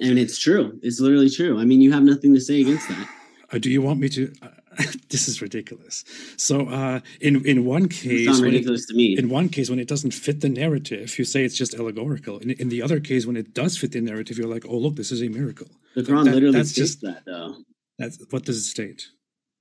[0.00, 0.80] And it's true.
[0.82, 1.60] It's literally true.
[1.60, 3.08] I mean, you have nothing to say against that.
[3.52, 4.32] Uh, do you want me to?
[4.42, 4.48] Uh,
[5.10, 6.04] this is ridiculous.
[6.38, 9.18] So, uh, in in one It's case, not when it, ridiculous to me.
[9.18, 12.38] in one case when it doesn't fit the narrative, you say it's just allegorical.
[12.38, 14.96] In, in the other case, when it does fit the narrative, you're like, oh look,
[14.96, 15.68] this is a miracle.
[15.94, 17.56] The Quran that- literally that's states just- that, though.
[17.98, 19.08] That's what does it state?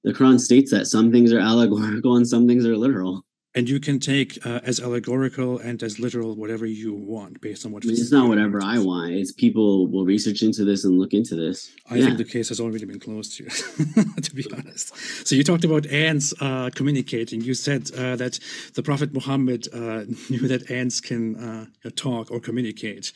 [0.06, 3.24] The Quran states that some things are allegorical and some things are literal.
[3.54, 7.74] And you can take uh, as allegorical and as literal whatever you want based on
[7.74, 7.84] what.
[7.84, 9.12] It's not whatever I want.
[9.12, 11.72] It's people will research into this and look into this.
[11.90, 12.06] I yeah.
[12.06, 13.50] think the case has already been closed here,
[14.22, 14.96] to be honest.
[15.28, 17.42] So you talked about ants uh, communicating.
[17.42, 18.40] You said uh, that
[18.76, 23.12] the Prophet Muhammad uh, knew that ants can uh, talk or communicate.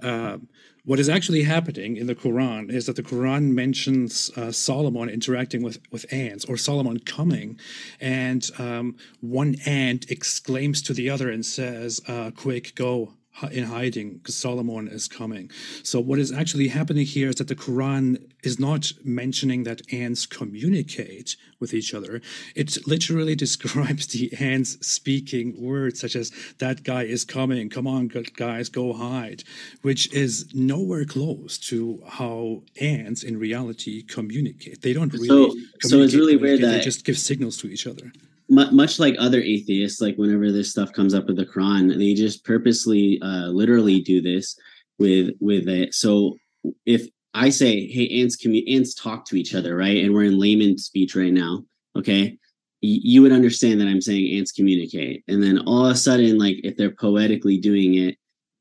[0.00, 0.38] Uh,
[0.84, 5.62] what is actually happening in the Quran is that the Quran mentions uh, Solomon interacting
[5.62, 7.58] with, with ants or Solomon coming,
[8.00, 13.14] and um, one ant exclaims to the other and says, uh, Quick, go
[13.52, 15.50] in hiding because Solomon is coming.
[15.82, 20.26] So what is actually happening here is that the Quran is not mentioning that ants
[20.26, 22.20] communicate with each other.
[22.54, 28.08] It literally describes the ants speaking words such as "that guy is coming, come on
[28.08, 29.44] guys, go hide,"
[29.82, 34.82] which is nowhere close to how ants in reality communicate.
[34.82, 35.28] They don't really.
[35.28, 38.12] So- so it's communicate, really weird They just give signals to each other.
[38.50, 42.44] Much like other atheists, like whenever this stuff comes up with the Quran, they just
[42.44, 44.56] purposely, uh, literally do this
[44.98, 45.94] with with it.
[45.94, 46.36] So
[46.84, 50.38] if I say, "Hey, ants, commu- ants talk to each other," right, and we're in
[50.38, 51.64] layman speech right now,
[51.96, 52.36] okay, y-
[52.82, 56.58] you would understand that I'm saying ants communicate, and then all of a sudden, like
[56.64, 58.16] if they're poetically doing it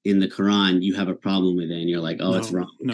[0.06, 2.60] in the Quran, you have a problem with it, and you're like, "Oh, it's No,
[2.60, 2.94] wrong," no.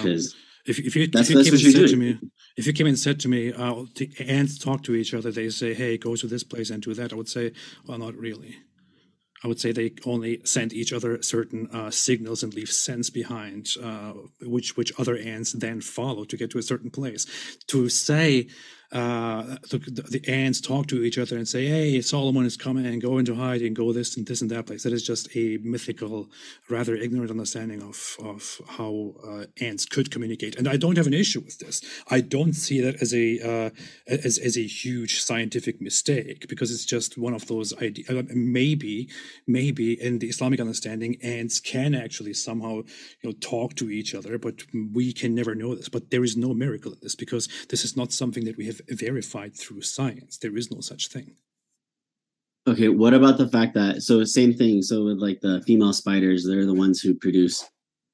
[0.66, 2.20] If, if you, That's- if you came and said to me,
[2.58, 5.50] if you came and said to me, uh, the ants talk to each other, they
[5.50, 7.52] say, "Hey, go to this place and do that," I would say,
[7.86, 8.56] "Well, not really."
[9.44, 13.68] I would say they only send each other certain uh, signals and leave scents behind,
[13.84, 17.28] uh, which which other ants then follow to get to a certain place.
[17.68, 18.48] To say
[18.96, 19.78] uh, the,
[20.10, 23.36] the ants talk to each other and say, "Hey, Solomon is coming and go into
[23.36, 26.30] hiding, go this and this and that place." That is just a mythical,
[26.70, 30.56] rather ignorant understanding of of how uh, ants could communicate.
[30.56, 31.82] And I don't have an issue with this.
[32.10, 33.70] I don't see that as a uh,
[34.08, 38.08] as as a huge scientific mistake because it's just one of those ideas.
[38.34, 39.10] Maybe
[39.46, 44.38] maybe in the Islamic understanding, ants can actually somehow you know talk to each other,
[44.38, 45.90] but we can never know this.
[45.90, 48.80] But there is no miracle in this because this is not something that we have
[48.90, 50.38] verified through science.
[50.38, 51.36] There is no such thing.
[52.68, 54.82] Okay, what about the fact that so same thing?
[54.82, 57.64] So with like the female spiders, they're the ones who produce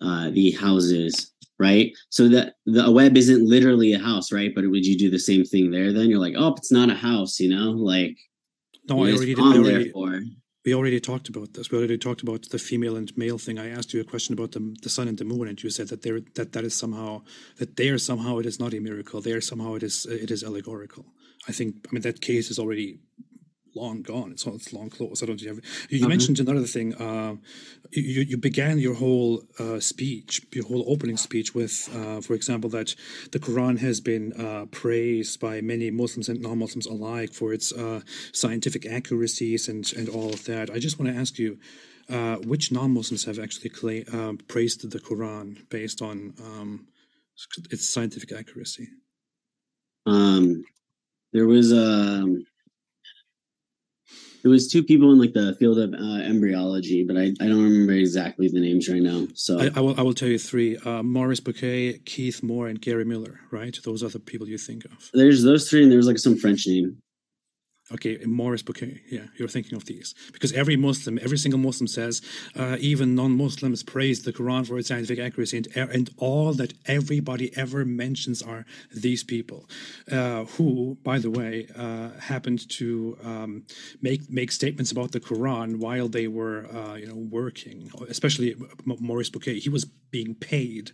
[0.02, 1.94] uh, the houses, right?
[2.10, 4.54] So that the a web isn't literally a house, right?
[4.54, 5.94] But would you do the same thing there?
[5.94, 8.18] Then you're like, oh, it's not a house, you know, like
[8.90, 9.40] No, I already did.
[9.40, 9.94] I already.
[10.64, 11.72] We already talked about this.
[11.72, 13.58] We already talked about the female and male thing.
[13.58, 15.88] I asked you a question about the, the sun and the moon, and you said
[15.88, 17.24] that there that that is somehow
[17.58, 19.22] that there somehow it is not a miracle.
[19.22, 21.06] There somehow it is it is allegorical.
[21.48, 21.88] I think.
[21.90, 23.00] I mean that case is already
[23.76, 24.32] long gone.
[24.32, 25.24] It's it's long closed.
[25.24, 25.58] I don't have.
[25.90, 26.10] You, you Mhm.
[26.10, 26.94] mentioned another thing.
[26.96, 27.36] Uh,
[27.92, 32.70] you you began your whole uh, speech, your whole opening speech with, uh, for example,
[32.72, 32.96] that
[33.32, 38.02] the Quran has been uh, praised by many Muslims and non-Muslims alike for its uh,
[38.34, 40.70] scientific accuracies and and all of that.
[40.70, 41.58] I just want to ask you.
[42.10, 46.88] Uh, which non-Muslims have actually cla- um, praised the Quran based on um,
[47.70, 48.88] its scientific accuracy?
[50.06, 50.64] Um,
[51.32, 52.44] there was um,
[54.42, 57.64] there was two people in like the field of uh, embryology, but I, I don't
[57.64, 59.28] remember exactly the names right now.
[59.34, 62.82] So I, I will I will tell you three: uh, Maurice Bucaille, Keith Moore, and
[62.82, 63.40] Gary Miller.
[63.52, 65.10] Right, those are the people you think of.
[65.14, 66.98] there's those three, and there's like some French name.
[67.94, 69.00] Okay, Maurice Bucaille.
[69.10, 72.22] Yeah, you're thinking of these because every Muslim, every single Muslim says,
[72.56, 77.56] uh, even non-Muslims praise the Quran for its scientific accuracy, and and all that everybody
[77.58, 79.70] ever mentions are these people,
[80.12, 83.64] uh, who, by the way, uh, happened to um,
[84.02, 87.92] make make statements about the Quran while they were, uh, you know, working.
[88.10, 90.92] Especially Maurice Bucaille, he was being paid,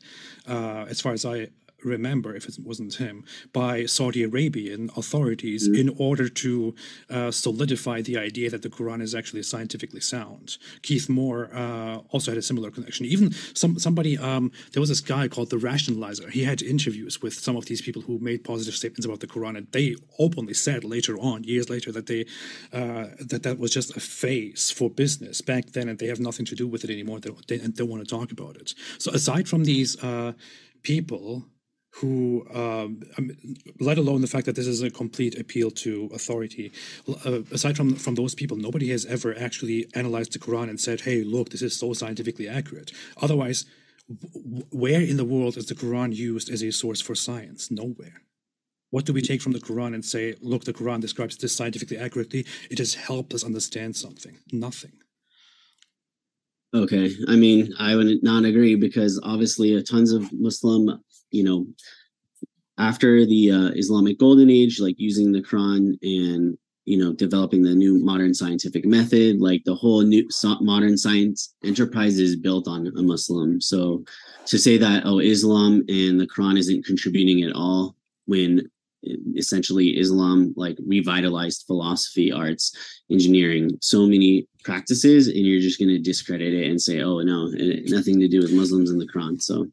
[0.47, 1.49] uh, as far as I
[1.87, 3.23] remember, if it wasn't him,
[3.53, 6.75] by Saudi Arabian authorities in order to
[7.09, 10.57] uh, solidify the idea that the Quran is actually scientifically sound.
[10.81, 13.05] Keith Moore uh, also had a similar connection.
[13.05, 16.29] Even some somebody, um, there was this guy called the Rationalizer.
[16.29, 19.57] He had interviews with some of these people who made positive statements about the Quran,
[19.57, 22.25] and they openly said later on, years later, that they
[22.73, 26.45] uh, that that was just a phase for business back then, and they have nothing
[26.45, 27.19] to do with it anymore.
[27.19, 28.73] They, they, and don't want to talk about it.
[28.97, 30.33] So aside from these uh,
[30.83, 31.45] people
[31.99, 33.01] who, um,
[33.79, 36.71] let alone the fact that this is a complete appeal to authority.
[37.25, 41.01] Uh, aside from from those people, nobody has ever actually analyzed the Quran and said,
[41.01, 43.65] "Hey, look, this is so scientifically accurate." Otherwise,
[44.71, 47.71] where in the world is the Quran used as a source for science?
[47.71, 48.21] Nowhere.
[48.89, 51.97] What do we take from the Quran and say, "Look, the Quran describes this scientifically
[51.97, 52.45] accurately.
[52.69, 54.93] It has helped us understand something." Nothing.
[56.73, 61.01] Okay, I mean, I would not agree because obviously, tons of Muslim,
[61.31, 61.65] you know,
[62.77, 67.73] after the uh, Islamic Golden Age, like using the Quran and you know developing the
[67.73, 70.27] new modern scientific method, like the whole new
[70.61, 73.61] modern science enterprise is built on a Muslim.
[73.61, 74.03] So
[74.45, 78.69] to say that oh Islam and the Quran isn't contributing at all when
[79.35, 82.75] essentially Islam like revitalized philosophy, arts,
[83.09, 87.47] engineering, so many practices, and you're just going to discredit it and say, oh no,
[87.85, 89.41] nothing to do with Muslims and the Quran.
[89.41, 89.67] So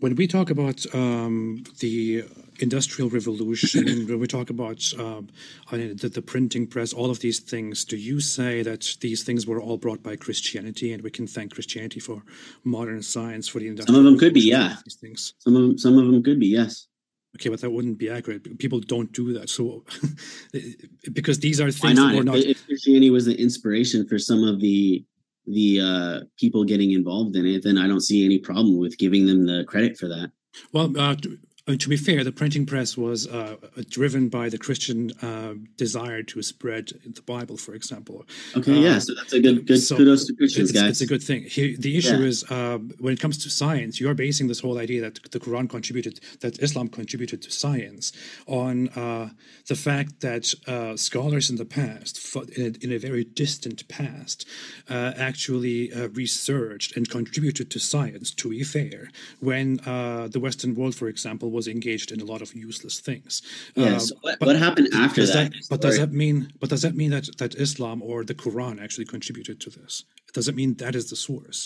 [0.00, 2.24] When we talk about um, the
[2.60, 5.28] industrial revolution, when we talk about um,
[5.70, 9.60] the, the printing press, all of these things, do you say that these things were
[9.60, 12.22] all brought by Christianity, and we can thank Christianity for
[12.64, 13.96] modern science, for the industrial?
[13.96, 14.76] Some of them could be, yeah.
[14.84, 15.34] These things.
[15.38, 16.86] some of them, some of them could be yes.
[17.36, 18.58] Okay, but that wouldn't be accurate.
[18.58, 19.84] People don't do that, so
[21.12, 22.08] because these are Why things not?
[22.12, 22.36] that were If, not.
[22.38, 25.04] if Christianity was the inspiration for some of the
[25.46, 29.26] the uh, people getting involved in it, then I don't see any problem with giving
[29.26, 30.32] them the credit for that.
[30.72, 31.14] Well, uh,
[31.68, 33.56] Mean, to be fair, the printing press was uh,
[33.90, 38.24] driven by the Christian uh, desire to spread the Bible, for example.
[38.56, 40.90] Okay, yeah, so that's a good good so kudos to Christians, it's, guys.
[40.90, 41.42] it's a good thing.
[41.42, 42.26] Here, the issue Yeah.
[42.32, 45.40] is uh, when it comes to science, you are basing this whole idea that the
[45.40, 48.12] Quran contributed, that Islam contributed to science,
[48.46, 49.30] on uh,
[49.66, 52.12] the fact that uh, scholars in the past,
[52.56, 54.46] in a, in a very distant past,
[54.88, 58.30] uh, actually uh, researched and contributed to science.
[58.34, 59.10] To be fair,
[59.40, 63.32] when uh, the Western world, for example, was engaged in a lot of useless things.
[63.74, 65.52] yeah, Uh, so what, but what happened after does that?
[65.72, 66.36] but does that mean?
[66.60, 69.94] But does that mean that that Islam or the Quran actually contributed to this?
[70.36, 71.60] Does it mean that is the source?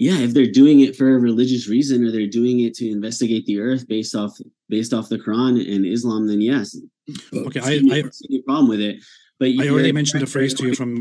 [0.00, 3.44] yeah, if they're doing it for a religious reason or they're doing it to investigate
[3.44, 4.32] the earth based off
[4.70, 6.74] based off the Quran and Islam, then yes.
[7.34, 8.96] Okay, I I, I, no problem with it.
[9.38, 10.92] But I already mentioned a phrase to you from.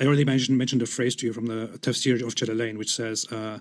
[0.00, 3.26] I already mentioned mentioned a phrase to you from the Tafsir of Jalalain, which says
[3.30, 3.58] uh,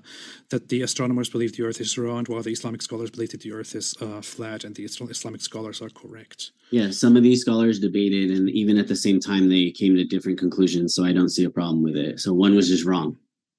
[0.50, 3.52] that the astronomers believe the Earth is round, while the Islamic scholars believe that the
[3.52, 6.52] Earth is uh, flat, and the Islamic scholars are correct.
[6.72, 10.06] Yeah, some of these scholars debated, and even at the same time, they came to
[10.06, 10.96] different conclusions.
[10.96, 12.20] So I don't see a problem with it.
[12.22, 13.18] So one was just wrong.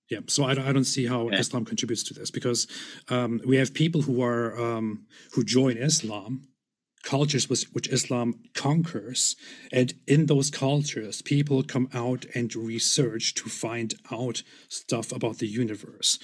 [0.09, 1.37] Yeah, so I don't, I don't see how Okay.
[1.37, 2.67] Islam contributes to this because
[3.11, 6.49] um, we have people who are um, who join Islam,
[7.03, 9.37] cultures which, which Islam conquers,
[9.73, 15.47] and in those cultures, people come out and research to find out stuff about the
[15.49, 16.19] universe.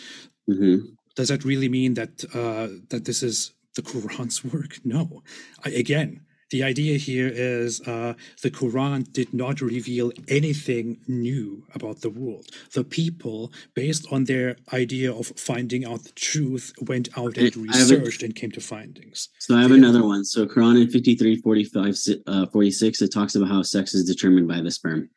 [0.47, 4.79] hmm Does that really mean that uh, that this is the Quran's work?
[4.85, 5.23] No.
[5.65, 12.01] I, again, the idea here is uh, the Quran did not reveal anything new about
[12.03, 12.47] the world.
[12.73, 17.57] The people, based on their idea of finding out the truth, went out and have
[17.57, 19.29] a- researched and came to findings.
[19.41, 19.79] So I have Yeah.
[19.79, 20.25] another one.
[20.25, 24.61] So Quran in 53, 45, uh, 46, it talks about how sex is determined by
[24.61, 25.11] the sperm.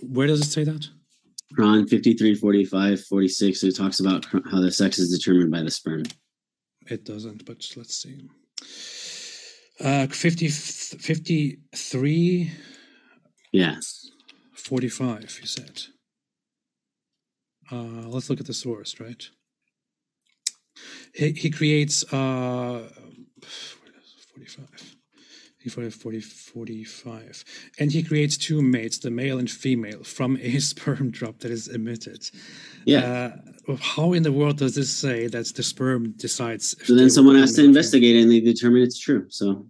[0.00, 0.88] Where does it say that?
[1.56, 6.04] Quran 53, 45, 46, it talks about how the sex is determined by the sperm.
[6.86, 8.28] It doesn't, but let's see.
[9.80, 12.50] Uh, 50, 53,
[13.52, 13.76] Yeah.
[14.54, 15.82] 45, you said.
[17.70, 19.28] Uh, let's look at the source, right?
[21.14, 22.88] He, he creates uh,
[23.36, 24.96] what is it, 45.
[25.60, 25.90] He 40,
[26.20, 27.44] 40, 45.
[27.80, 31.66] And he creates two mates, the male and female, from a sperm drop that is
[31.66, 32.30] emitted.
[32.84, 33.32] Yeah.
[33.68, 36.76] Uh, how in the world does this say that the sperm decides?
[36.86, 37.76] so then someone has to male or female?
[37.76, 39.26] investigate it and they determine it's true.
[39.30, 39.66] So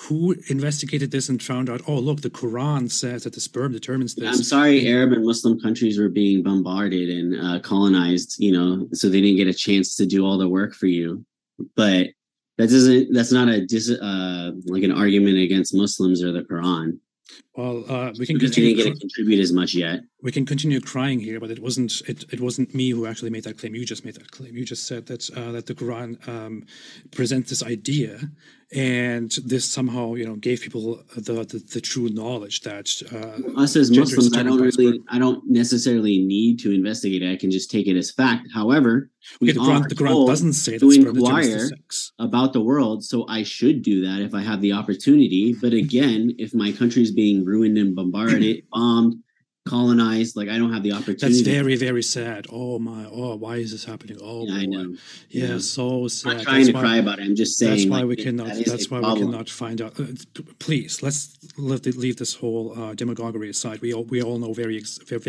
[0.00, 4.14] Who investigated this and found out, oh, look, the Quran says that the sperm determines
[4.14, 4.36] this.
[4.36, 9.08] I'm sorry, Arab and Muslim countries were being bombarded and uh, colonized, you know, so
[9.08, 11.24] they didn't get a chance to do all the work for you.
[11.74, 12.08] But
[12.60, 16.98] that doesn't, that's not a, dis, uh, like an argument against Muslims or the Quran.
[17.60, 18.76] Well, uh, we can Because they continue.
[18.76, 20.00] didn't get to contribute as much yet.
[20.22, 23.44] we can continue crying here, but it wasn't it, it wasn't me who actually made
[23.44, 23.74] that claim.
[23.74, 24.52] You just made that claim.
[24.56, 26.54] You just said that uh, that the Quran um,
[27.10, 28.18] presents this idea,
[28.72, 33.76] and this somehow you know gave people the the, the true knowledge that uh, Us
[33.76, 35.04] as Muslims, I don't really, sperm.
[35.08, 37.30] I don't necessarily need to investigate it.
[37.32, 38.42] I can just take it as fact.
[38.54, 41.68] However, we okay, the Quran, the Quran doesn't say that to sperm determines inquire
[42.18, 45.54] about the world, so I should do that if I have the opportunity.
[45.60, 49.12] But again, if my country is being ruined and bombarded, bombed,
[49.68, 51.26] colonized, like I don't have the opportunity.
[51.26, 52.46] That's very very sad.
[52.50, 53.02] Oh my!
[53.20, 54.16] Oh, why is this happening?
[54.30, 54.86] Oh, Yeah, I know.
[55.28, 55.58] Yeah, Yeah.
[55.58, 57.24] so I'm not trying That's to why- cry about it.
[57.26, 57.70] I'm just saying.
[57.72, 58.48] That's why like, we cannot.
[58.54, 59.92] that That's why we cannot find out.
[60.00, 60.06] Uh,
[60.66, 61.20] please, let's
[61.68, 63.78] leave, the- leave this whole uh, demagoguery aside.
[63.86, 64.78] We all we all know very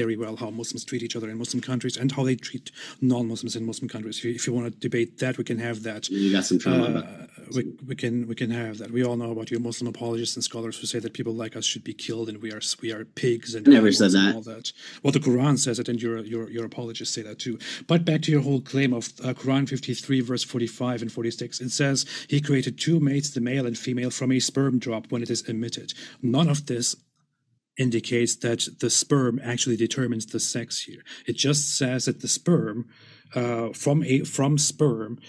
[0.02, 2.66] very well how Muslims treat each other in Muslim countries and how they treat
[3.02, 4.16] non-Muslims in Muslim countries.
[4.20, 6.02] If you, if you want to debate that, we can have that.
[6.10, 8.92] You got some trauma about Uh, we, we can we can have that.
[8.92, 11.66] We all know about you Muslim apologists and scholars who say that people like us
[11.66, 14.36] should be killed and we are we are pigs and Never said that.
[14.36, 14.72] all that.
[15.04, 17.60] Well, the Quran says it, and your your your apologists say that too.
[17.88, 21.12] But back to your whole claim of uh, Quran fifty three verse forty five and
[21.12, 21.60] forty six.
[21.62, 25.22] It says he created two mates, the male and female, from a sperm drop when
[25.22, 25.94] it is emitted.
[26.22, 26.96] None of this
[27.78, 31.02] indicates that the sperm actually determines the sex here.
[31.26, 32.88] It just says that the sperm
[33.34, 35.20] uh, from a from sperm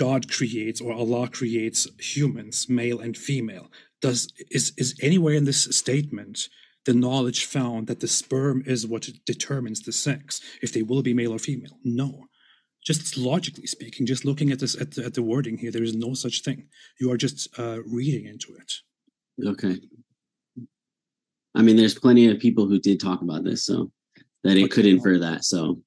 [0.00, 3.70] God creates or Allah creates humans, male and female.
[4.00, 6.48] Does is is anywhere in this statement
[6.86, 11.12] the knowledge found that the sperm is what determines the sex, if they will be
[11.12, 11.76] male or female?
[11.84, 12.24] No.
[12.82, 15.94] Just logically speaking, just looking at this at the, at the wording here, there is
[15.94, 16.60] no such thing.
[16.98, 18.70] You are just uh, reading into it.
[19.52, 19.76] Okay.
[21.54, 23.92] I mean, there's plenty of people who did talk about this, so
[24.44, 24.68] that it Okay.
[24.74, 25.44] could infer that.
[25.44, 25.82] So,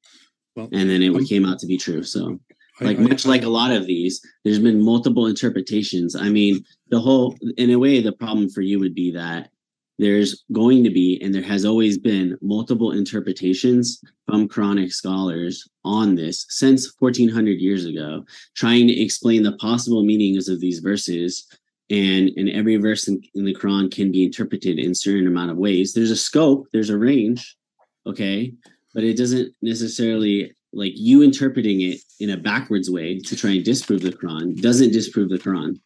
[0.56, 2.04] Well, and then it I'm- came out to be true.
[2.04, 2.40] So,
[2.84, 6.16] like much like a lot of these, there's been multiple interpretations.
[6.16, 9.50] I mean, the whole, in a way, the problem for you would be that
[10.00, 16.16] there's going to be, and there has always been, multiple interpretations from Quranic scholars on
[16.16, 18.26] this since 1400 years ago,
[18.56, 21.48] trying to explain the possible meanings of these verses.
[21.90, 25.58] And, and every verse in, in the Quran can be interpreted in certain amount of
[25.58, 25.94] ways.
[25.94, 27.56] There's a scope, there's a range,
[28.08, 28.54] okay,
[28.94, 33.64] but it doesn't necessarily like you interpreting it in a backwards way to try and
[33.64, 35.80] disprove the Quran doesn't disprove the Quran.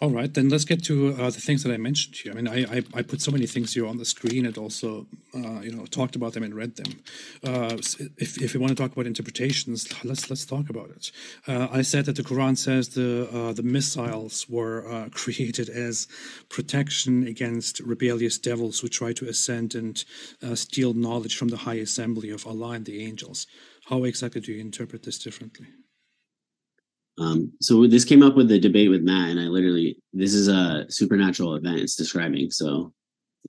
[0.00, 2.32] All right, then let's get to uh, the things that I mentioned here.
[2.32, 5.06] I mean, I, I, I, put so many things here on the screen and also,
[5.34, 7.00] uh, you know, talked about them and read them.
[7.44, 7.76] Uh,
[8.18, 11.10] if, if you want to talk about interpretations, let's let's talk about it.
[11.46, 16.08] Uh, I said that the Quran says the uh, the missiles were uh, created as
[16.48, 20.04] protection against rebellious devils who try to ascend and
[20.54, 23.46] steal knowledge from the high assembly of Allah and the angels.
[23.92, 25.66] How exactly do you interpret this differently?
[27.18, 30.48] Um, so this came up with the debate with Matt, and I literally this is
[30.48, 32.50] a supernatural event it's describing.
[32.50, 32.94] So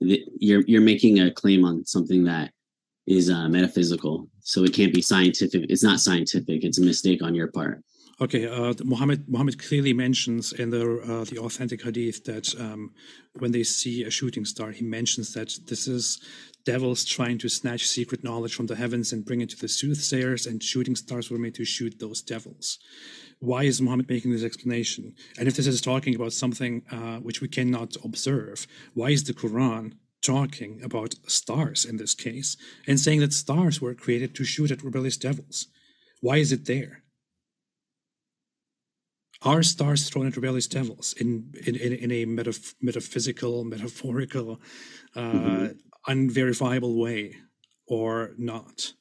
[0.02, 2.50] you're you're making a claim on something that
[3.06, 5.64] is uh, metaphysical, so it can't be scientific.
[5.70, 6.62] It's not scientific.
[6.62, 7.82] It's a mistake on your part.
[8.20, 12.92] Okay, uh, Muhammad Muhammad clearly mentions in the uh, the authentic hadith that um,
[13.38, 16.20] when they see a shooting star, he mentions that this is
[16.64, 20.46] devils trying to snatch secret knowledge from the heavens and bring it to the soothsayers,
[20.46, 22.78] and shooting stars were made to shoot those devils
[23.44, 25.14] why is Muhammad making this explanation?
[25.38, 29.34] And if this is talking about something uh, which we cannot observe, why is the
[29.34, 29.92] Quran
[30.22, 32.56] talking about stars in this case
[32.86, 35.66] and saying that stars were created to shoot at rebellious devils?
[36.20, 37.02] Why is it there?
[39.42, 44.58] Are stars thrown at rebellious devils in in, in, a metaph- metaphysical, metaphorical,
[45.14, 45.66] uh, mm-hmm.
[46.06, 47.36] Unverifiable way,
[47.86, 48.92] or not?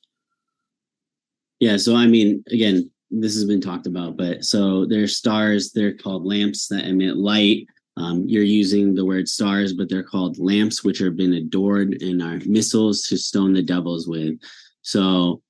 [1.59, 1.77] Yeah.
[1.77, 6.25] So I mean, again, this has been talked about, but so there's stars, they're called
[6.25, 7.67] lamps that emit light.
[7.95, 12.21] Um, you're using the word stars, but they're called lamps, which have been adored and
[12.23, 14.39] are missiles to stone the devils with.
[14.81, 15.43] So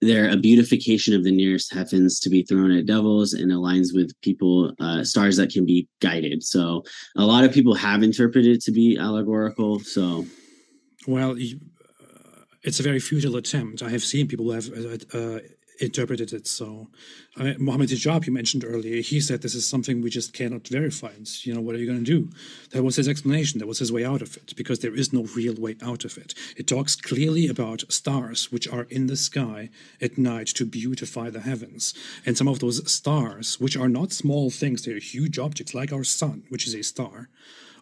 [0.00, 4.18] they're a beautification of the nearest heavens to be thrown at devils and aligns with
[4.22, 6.42] people, uh, stars that can be guided.
[6.42, 6.82] So
[7.16, 9.80] a lot of people have interpreted it to be allegorical.
[9.80, 10.24] So,
[11.06, 11.36] well, uh,
[12.62, 13.82] it's a very futile attempt.
[13.82, 15.40] I have seen people have uh, uh
[15.80, 16.88] interpreted it so.
[17.36, 20.68] I mean, Mohammed Hijab, you mentioned earlier, he said this is something we just cannot
[20.68, 21.08] verify.
[21.08, 22.30] And, you know, what are you going to do?
[22.70, 23.58] That was his explanation.
[23.58, 26.18] That was his way out of it, because there is no real way out of
[26.18, 26.34] it.
[26.56, 29.70] It talks clearly about stars which are in the sky
[30.00, 31.94] at night to beautify the heavens.
[32.26, 36.04] And some of those stars, which are not small things, they're huge objects like our
[36.04, 37.28] sun, which is a star,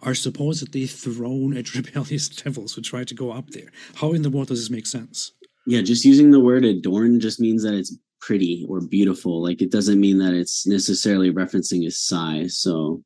[0.02, 3.70] are supposedly thrown at rebellious devils who try to go up there.
[3.96, 5.32] How in the world does this make sense?
[5.68, 9.42] yeah just using the word adorn just means that it's pretty or beautiful.
[9.42, 13.04] Like it doesn't mean that it's necessarily referencing its size so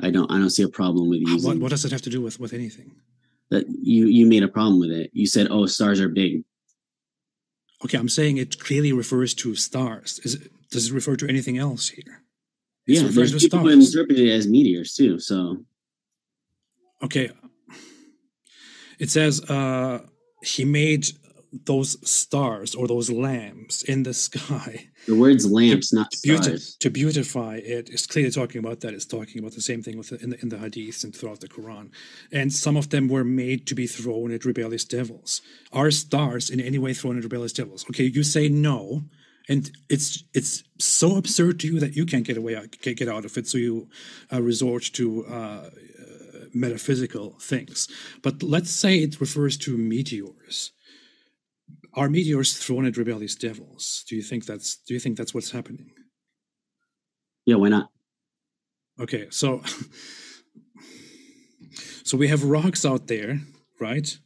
[0.00, 2.10] i don't i don't see a problem with using what, what does it have to
[2.10, 2.92] do with with anything?
[3.50, 5.10] That you you made a problem with it.
[5.12, 6.44] You said oh stars are big.
[7.84, 10.20] Okay i'm saying it clearly refers to stars.
[10.24, 12.22] Is it, does it refer to anything else here?
[12.86, 15.64] It's yeah there's people who interpret it as meteors too so
[17.02, 17.30] okay
[18.98, 20.00] it says uh
[20.42, 21.06] he made
[21.52, 24.88] those stars or those lamps in the sky.
[25.06, 26.76] The words lamps, to, not stars.
[26.76, 28.94] to beautify it is clearly talking about that.
[28.94, 31.40] It's talking about the same thing with the, in, the, in the hadiths and throughout
[31.40, 31.90] the Quran.
[32.30, 35.42] And some of them were made to be thrown at rebellious devils.
[35.72, 37.84] Are stars in any way thrown at rebellious devils?
[37.90, 39.02] Okay, you say no,
[39.48, 43.24] and it's it's so absurd to you that you can't get away can't get out
[43.24, 43.48] of it.
[43.48, 43.88] So you
[44.32, 45.26] uh, resort to.
[45.26, 45.70] Uh,
[46.54, 47.88] metaphysical things
[48.22, 50.72] but let's say it refers to meteors
[51.94, 54.04] are meteors thrown at rebellious devils?
[54.08, 55.90] Do you think that's do you think that's what's happening?
[57.44, 57.90] Yeah, why not?
[59.00, 59.62] Okay, so
[62.04, 63.40] so we have rocks out there,
[63.80, 64.18] right?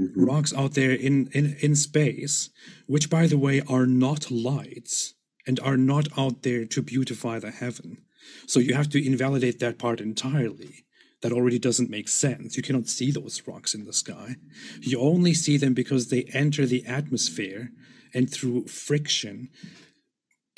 [0.00, 0.24] Mm-hmm.
[0.24, 2.50] Rocks out there in, in in space,
[2.86, 5.14] which by the way are not lights
[5.46, 7.98] and are not out there to beautify the heaven.
[8.46, 10.84] So you have to invalidate that part entirely
[11.22, 12.56] that already doesn't make sense.
[12.56, 14.36] You cannot see those rocks in the sky.
[14.80, 17.70] You only see them because they enter the atmosphere
[18.14, 19.50] and through friction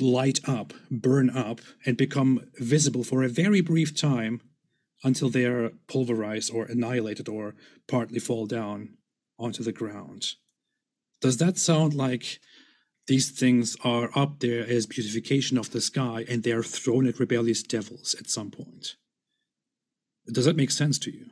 [0.01, 4.41] light up, burn up, and become visible for a very brief time
[5.05, 7.55] until they are pulverized or annihilated or
[7.89, 8.97] partly fall down
[9.39, 10.35] onto the ground.
[11.21, 12.39] Does that sound like
[13.07, 17.19] these things are up there as beautification of the sky and they are thrown at
[17.19, 18.97] rebellious devils at some point?
[20.27, 21.27] Does that make sense to you?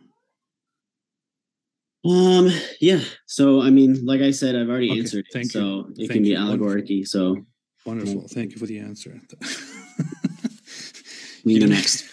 [2.04, 2.50] Um.
[2.80, 3.00] Yeah.
[3.26, 5.26] So I mean, like I said, I've already okay, answered.
[5.32, 5.60] Thank it, you.
[5.60, 7.04] So it thank can be allegorical.
[7.04, 7.44] So
[7.84, 8.26] wonderful.
[8.28, 9.20] Thank you for the answer.
[11.44, 12.06] you go next.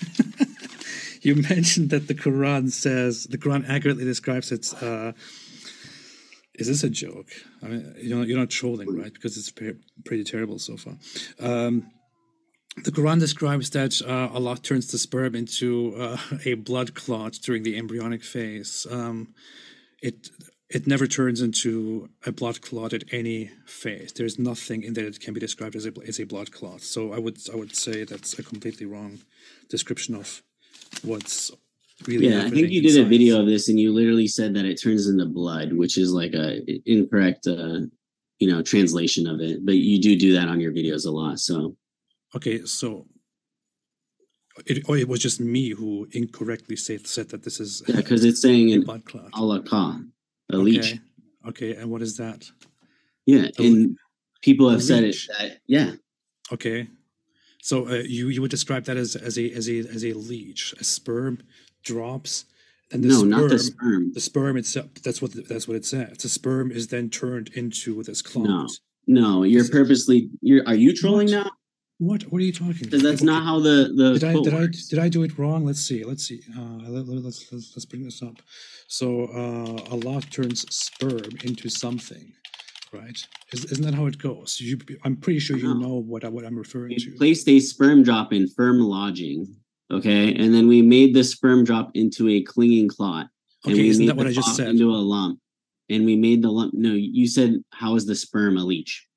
[1.23, 4.73] you mentioned that the Quran says the Quran accurately describes its.
[4.73, 5.13] Uh,
[6.55, 7.29] is this a joke?
[7.61, 9.13] I mean, you're not, you're not trolling, right?
[9.13, 10.95] Because it's pretty terrible so far.
[11.39, 11.91] Um,
[12.83, 17.63] the Quran describes that uh, Allah turns the sperm into uh, a blood clot during
[17.63, 18.85] the embryonic phase.
[18.89, 19.33] Um,
[20.01, 20.29] it
[20.69, 24.11] it never turns into a blood clot at any phase.
[24.11, 26.81] There's nothing in there that can be described as a as a blood clot.
[26.81, 29.19] So I would I would say that's a completely wrong
[29.69, 30.43] description of
[31.03, 31.51] what's
[32.05, 32.27] really.
[32.27, 33.07] Yeah, I think you did science.
[33.07, 36.11] a video of this, and you literally said that it turns into blood, which is
[36.11, 37.79] like a incorrect, uh,
[38.39, 39.65] you know, translation of it.
[39.65, 41.75] But you do do that on your videos a lot, so.
[42.35, 43.05] Okay, so
[44.65, 48.25] it, or it was just me who incorrectly said said that this is Yeah, because
[48.25, 48.89] it's saying in.
[49.33, 49.99] Allah Ka,
[50.51, 50.63] a okay.
[50.63, 50.95] leech.
[51.47, 52.49] Okay, and what is that?
[53.25, 53.97] Yeah, A and
[54.41, 55.27] people have said it leech.
[55.27, 55.91] that yeah,
[56.51, 56.87] Okay,
[57.61, 60.73] so uh, you you would describe that as as a as a as a leech,
[60.79, 61.39] a sperm
[61.83, 62.45] drops,
[62.91, 64.13] and the no, sperm, not the sperm.
[64.13, 64.87] the sperm itself.
[65.03, 66.17] That's what that's what it says.
[66.17, 68.47] The sperm is then turned into this clot.
[68.47, 68.67] No.
[69.09, 70.29] No, you're purposely.
[70.41, 70.67] You're.
[70.67, 71.49] Are you trolling now?
[71.99, 72.75] What what are you talking?
[72.83, 75.65] Because that's not how the the did I did I did I do it wrong?
[75.65, 76.03] Let's see.
[76.03, 76.41] Let's see.
[76.55, 78.35] Uh, let, us let's, let's bring this up.
[78.87, 82.33] So uh, Allah turns sperm into something,
[82.93, 83.17] right?
[83.51, 84.61] Is, isn't that how it goes?
[84.61, 85.73] You, I'm pretty sure you No.
[85.73, 87.05] know what I, what I'm referring to.
[87.05, 87.17] We to.
[87.17, 89.55] placed a sperm drop in firm lodging.
[89.89, 93.27] Okay, and then we made the sperm drop into a clinging clot.
[93.65, 94.67] and Okay, we isn't made that what I just said?
[94.67, 95.39] Into a lump,
[95.89, 96.75] and we made the lump.
[96.75, 99.07] No, you said how is the sperm a leech?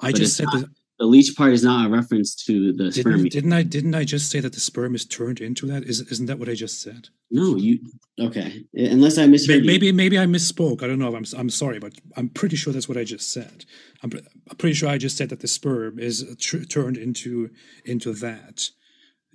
[0.00, 0.68] I but just said not-.
[0.98, 3.22] The leech part is not a reference to the sperm.
[3.22, 5.84] Didn't, didn't I didn't I just say that the sperm is turned into that?
[5.84, 7.08] Is isn't that what I just said?
[7.30, 7.78] No, you.
[8.18, 9.92] Okay, unless I misheard Maybe you.
[9.92, 10.82] maybe, maybe I misspoke.
[10.82, 11.14] I don't know.
[11.14, 13.64] I'm I'm sorry, but I'm pretty sure that's what I just said.
[14.02, 14.10] I'm,
[14.50, 17.50] I'm pretty sure I just said that the sperm is tr- turned into
[17.84, 18.70] into that.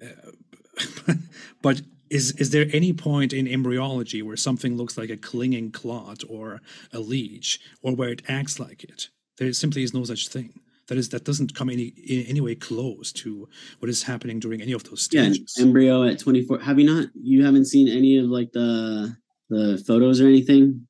[0.01, 1.13] Uh,
[1.61, 6.23] but is is there any point in embryology where something looks like a clinging clot
[6.27, 6.59] or
[6.91, 9.07] a leech, or where it acts like it?
[9.37, 10.59] There simply is no such thing.
[10.87, 13.47] That is that doesn't come any in any way close to
[13.79, 15.39] what is happening during any of those stages.
[15.39, 15.57] Yeah, stages.
[15.59, 16.59] embryo at 24.
[16.59, 17.09] Have you not?
[17.15, 19.15] You haven't seen any of like the
[19.49, 20.87] the photos or anything?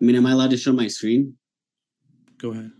[0.00, 1.36] I mean, am I allowed to show my screen?
[2.38, 2.70] Go ahead.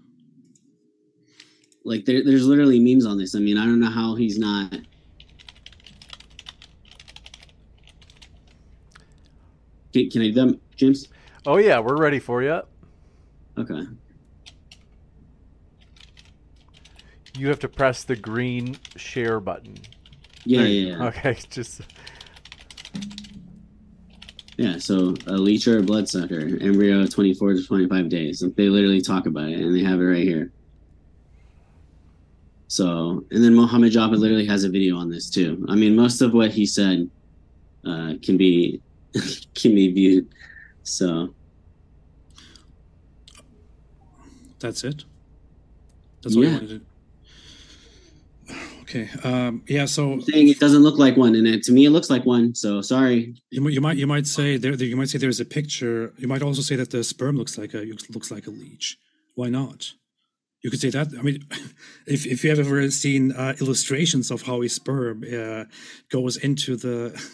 [1.84, 3.34] Like, there, there's literally memes on this.
[3.34, 4.72] I mean, I don't know how he's not.
[9.92, 11.08] Can, can I do that, James?
[11.46, 12.60] Oh yeah, we're ready for you.
[13.56, 13.86] Okay.
[17.38, 19.76] You have to press the green share button.
[20.44, 21.06] Yeah, There yeah, yeah.
[21.06, 21.82] Okay, just
[24.56, 28.42] Yeah, so a leech or a bloodsucker, embryo 24 to 25 days.
[28.56, 30.50] They literally talk about it, and they have it right here.
[32.66, 35.64] So, and then Mohammed Hijab literally has a video on this too.
[35.68, 37.08] I mean, most of what he said
[37.86, 38.80] uh, can be
[39.54, 40.28] can be viewed.
[40.82, 41.34] So,
[44.58, 45.04] That's it.
[46.22, 46.87] That's all you wanted to.
[48.88, 49.10] Okay.
[49.22, 49.84] Um, yeah.
[49.84, 52.24] So I'm saying it doesn't look like one, and it, to me, it looks like
[52.24, 52.54] one.
[52.54, 53.34] So, sorry.
[53.50, 56.14] you, might- you might you might say there, there you might say there's a picture.
[56.16, 58.96] You might also say that the sperm looks like a looks like a leech.
[59.34, 59.92] Why not?
[60.62, 61.08] You could say that.
[61.18, 61.44] I mean,
[62.06, 65.64] if if you have ever seen uh, illustrations of how a sperm uh,
[66.10, 67.12] goes into the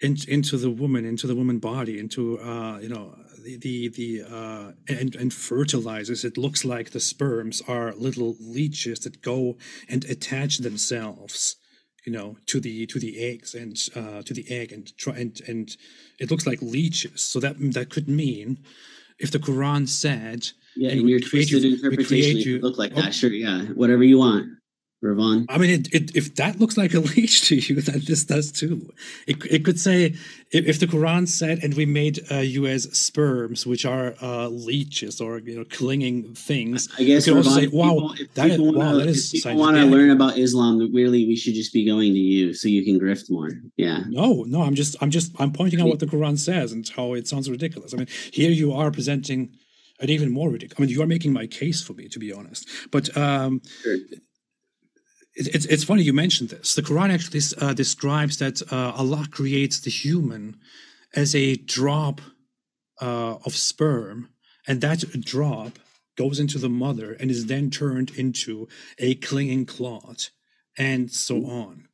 [0.00, 4.22] in, into the woman, into the woman body, into uh, you know the the, the
[4.30, 9.56] uh, and and fertilizes, it looks like the sperms are little leeches that go
[9.88, 11.56] and attach themselves,
[12.06, 15.40] you know, to the to the eggs and uh, to the egg and try and
[15.48, 15.76] and
[16.18, 17.22] it looks like leeches.
[17.22, 18.58] So that that could mean
[19.18, 23.02] if the Quran said Yeah, And your twisted you- interpretation, you- look like Oh.
[23.02, 23.12] that.
[23.14, 24.46] Sure, yeah, whatever you want,
[25.02, 25.46] Ridvan.
[25.48, 28.52] I mean, it, it, if that looks like a leech to you, then this does
[28.52, 28.92] too.
[29.26, 30.14] It, it could say,
[30.50, 34.48] if, if the Quran said, and we made uh, you as sperms, which are uh,
[34.48, 36.88] leeches or you know clinging things.
[36.98, 38.98] I guess you could also Ridvan, say, wow, people, if that is, people wow, wanna,
[38.98, 42.18] that if people want to learn about Islam, really, we should just be going to
[42.18, 43.50] you so you can grift more.
[43.76, 44.00] Yeah.
[44.08, 47.14] No, no, I'm just, I'm just, I'm pointing out what the Quran says and how
[47.14, 47.94] it sounds ridiculous.
[47.94, 49.56] I mean, here you are presenting
[50.00, 50.78] an even more ridiculous.
[50.78, 52.68] I mean, you are making my case for me, to be honest.
[52.90, 53.96] But um, Sure.
[55.34, 56.74] It, it's it's funny you mentioned this.
[56.74, 60.56] The Quran actually uh, describes that uh, Allah creates the human
[61.14, 62.20] as a drop
[63.00, 64.30] uh, of sperm,
[64.66, 65.78] and that drop
[66.16, 68.68] goes into the mother and is then turned into
[68.98, 70.30] a clinging clot,
[70.76, 71.86] and so on.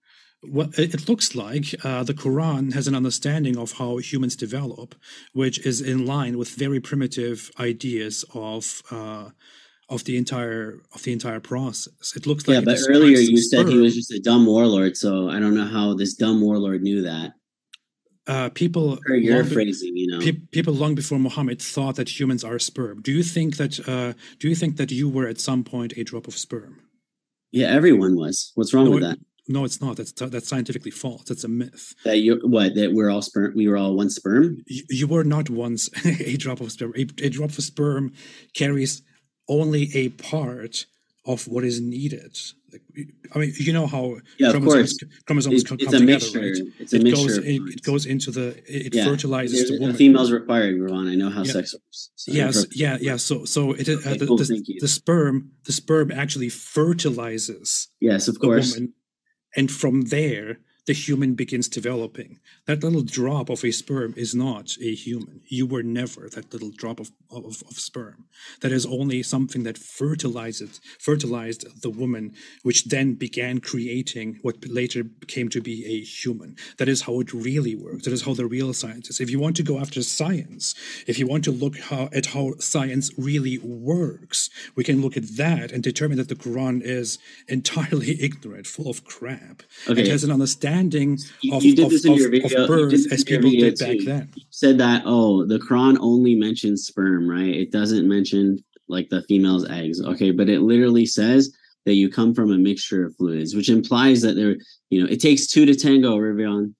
[0.43, 4.95] What it it looks like uh, the Quran has an understanding of how humans develop,
[5.32, 9.30] which is in line with very primitive ideas of uh,
[9.89, 12.12] of the entire of the entire process.
[12.16, 15.28] It looks like it but earlier you said he was just a dumb warlord, so
[15.28, 17.32] I don't know how this dumb warlord knew that.
[18.28, 20.18] uh, people your long be- you know.
[20.20, 23.01] pe- people long before Muhammad thought that humans are sperm.
[23.03, 26.03] Do you think that uh, do you think that you were at some point a
[26.03, 26.80] drop of sperm?
[27.53, 28.51] Yeah, everyone was.
[28.57, 29.18] What's wrong No, with that?
[29.49, 29.97] No, it's not.
[29.97, 31.22] That's that's scientifically false.
[31.28, 31.95] That's a myth.
[32.05, 32.74] That you what?
[32.74, 33.53] That we're all sperm.
[33.55, 34.64] We were all one sperm.
[34.66, 35.89] You, you were not once
[36.32, 36.93] a drop of sperm.
[36.97, 38.12] A, a drop of sperm
[38.55, 39.03] carries
[39.49, 40.87] only a part
[41.25, 42.39] of what is needed.
[42.73, 42.83] Like,
[43.35, 46.41] I mean, you know how Yeah, chromosomes, chromosomes It- come together, mixture.
[46.41, 46.57] right?
[46.79, 47.45] It's a it goes it,
[47.75, 49.97] it goes into the it, Yeah, fertilizes There's- the woman.
[49.97, 51.09] female's required, Ron.
[51.09, 51.53] I know how Yeah.
[51.53, 52.11] sex works.
[52.15, 53.17] So yes, yeah, yeah.
[53.17, 54.79] So so it uh, the, cool, the, thank you.
[54.81, 58.75] the sperm the sperm actually fertilizes Yes, of the course.
[58.75, 58.93] woman,
[59.57, 62.39] and from there the human begins developing.
[62.66, 65.41] That little drop of a sperm is not a human.
[65.47, 68.26] You were never that little drop of, of, of sperm.
[68.61, 75.05] That is only something that fertilized fertilized the woman, which then began creating what later
[75.26, 76.57] came to be a human.
[76.78, 78.05] That is how it really works.
[78.05, 79.20] That is how the real science is.
[79.20, 80.74] If you want to go after science,
[81.07, 85.37] if you want to look how, at how science really works, we can look at
[85.37, 87.18] that and determine that the Quran is
[87.49, 89.62] entirely ignorant, full of crap.
[89.89, 90.03] Okay.
[90.03, 90.76] It has an understanding
[91.43, 93.51] You- of, you did of, this in of, your video- you birth this as people
[93.51, 94.05] did back too.
[94.05, 94.31] then.
[94.51, 98.59] said that oh the quran only mentions sperm right it doesn't mention
[98.89, 101.55] like the female's eggs okay but it literally says
[101.85, 104.57] that you come from a mixture of fluids which implies that there
[104.91, 106.74] you know it takes two to tango Ridvan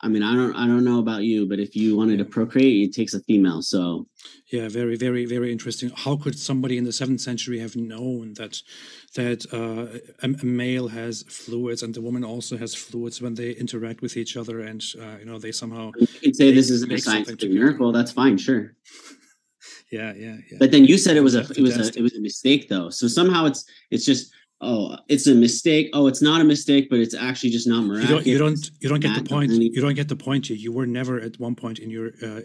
[0.00, 2.88] i mean i don't i don't know about you but if you wanted to procreate
[2.88, 4.06] it takes a female so
[4.52, 5.88] Yeah, very, very, very interesting.
[6.04, 8.54] How could somebody in the seventh century have known that
[9.14, 13.50] that uh, a, a male has fluids and the woman also has fluids when they
[13.52, 16.92] interact with each other, and uh, you know they somehow, you could say this isn't
[16.92, 17.92] a scientific miracle.
[17.92, 18.74] That's fine sure.
[19.92, 20.56] Yeah, yeah, yeah.
[20.58, 22.88] but then you said it was a it was a it was a mistake though.
[22.88, 24.32] So somehow it's it's just
[24.62, 25.90] oh it's a mistake.
[25.92, 28.70] Oh it's not a mistake but it's actually just not you miraculous don't, you don't,
[28.80, 29.52] you don't get the point.
[29.52, 30.46] You don't get the point.
[30.46, 30.56] Here.
[30.56, 32.40] You were never at one point in your, uh,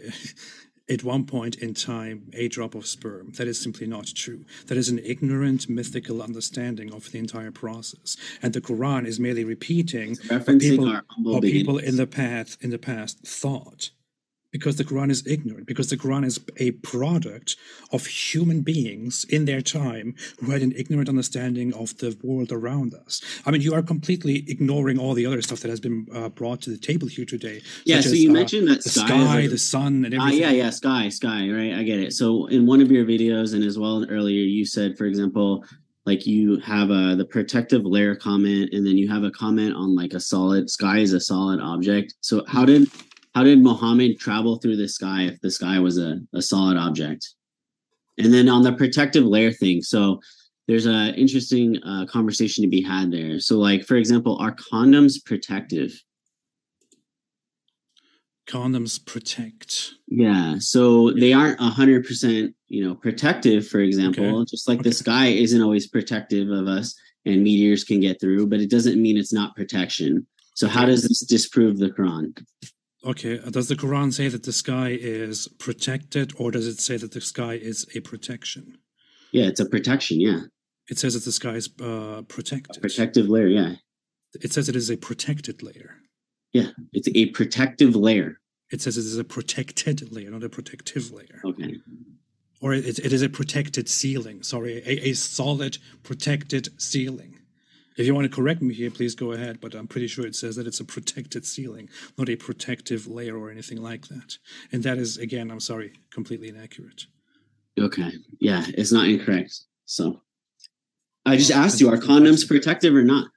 [0.90, 3.32] at one point in time, a drop of sperm.
[3.38, 4.46] That is simply not true.
[4.68, 9.44] That is an ignorant, mythical understanding of the entire process, and the Quran is merely
[9.44, 13.92] repeating what people, what people in the past in the past thought.
[14.58, 17.50] Because the Quran is ignorant, because the Quran is a product
[17.96, 22.90] of human beings in their time who had an ignorant understanding of the world around
[23.06, 23.14] us.
[23.46, 26.60] I mean, you are completely ignoring all the other stuff that has been uh, brought
[26.64, 27.62] to the table here today.
[27.86, 30.18] Yeah, so as, you uh, mentioned that the sky, sky, like- the sun, and Ah,
[30.24, 30.42] everything.
[30.42, 31.74] yeah, yeah, sky, sky, right?
[31.80, 32.14] I get it.
[32.14, 35.64] So in one of your videos and as well earlier, you said, for example,
[36.08, 39.94] like you have a the protective layer comment, and then you have a comment on
[40.02, 42.16] like a solid sky is a solid object.
[42.22, 42.88] So how did
[43.38, 47.36] how did Muhammad travel through the sky if the sky was a, a solid object?
[48.18, 50.20] And then on the protective layer thing, so
[50.68, 53.40] there's an interesting uh, conversation to be had there.
[53.40, 55.92] So like for example, are condoms protective?
[58.50, 59.92] Condoms protect.
[60.08, 63.68] Yeah, so they aren't a hundred percent, you know, protective.
[63.68, 64.50] For example, Okay.
[64.50, 64.90] just like Okay.
[64.90, 66.96] the sky isn't always protective of us,
[67.28, 70.26] and meteors can get through, but it doesn't mean it's not protection.
[70.56, 72.34] So how does this disprove the Quran?
[73.08, 76.98] Okay, uh, does the Quran say that the sky is protected, or does it say
[76.98, 78.78] that the sky is a protection?
[79.32, 80.20] Yeah, it's a protection.
[80.20, 80.42] Yeah,
[80.90, 81.86] It says that the sky is uh,
[82.20, 82.82] a protected.
[82.82, 83.48] protective layer.
[83.48, 83.76] Yeah,
[84.42, 85.96] It says it is a protected layer.
[86.52, 88.40] yeah, it's a protective layer.
[88.72, 91.40] It says it is a protected layer, not a protective layer.
[91.46, 91.76] Okay,
[92.60, 94.44] Or it, it is a protected ceiling.
[94.44, 97.37] Sorry, a, a solid protected ceiling.
[97.98, 99.60] If you want to correct me here, please go ahead.
[99.60, 103.38] But I'm pretty sure it says that it's a protected ceiling, not a protective layer
[103.38, 104.38] or anything like that.
[104.72, 107.06] And that is, again, I'm sorry, completely inaccurate.
[107.80, 109.54] okay, yeah, it's not incorrect.
[109.86, 110.22] So
[111.26, 113.28] I just asked you: Are condoms protective or not?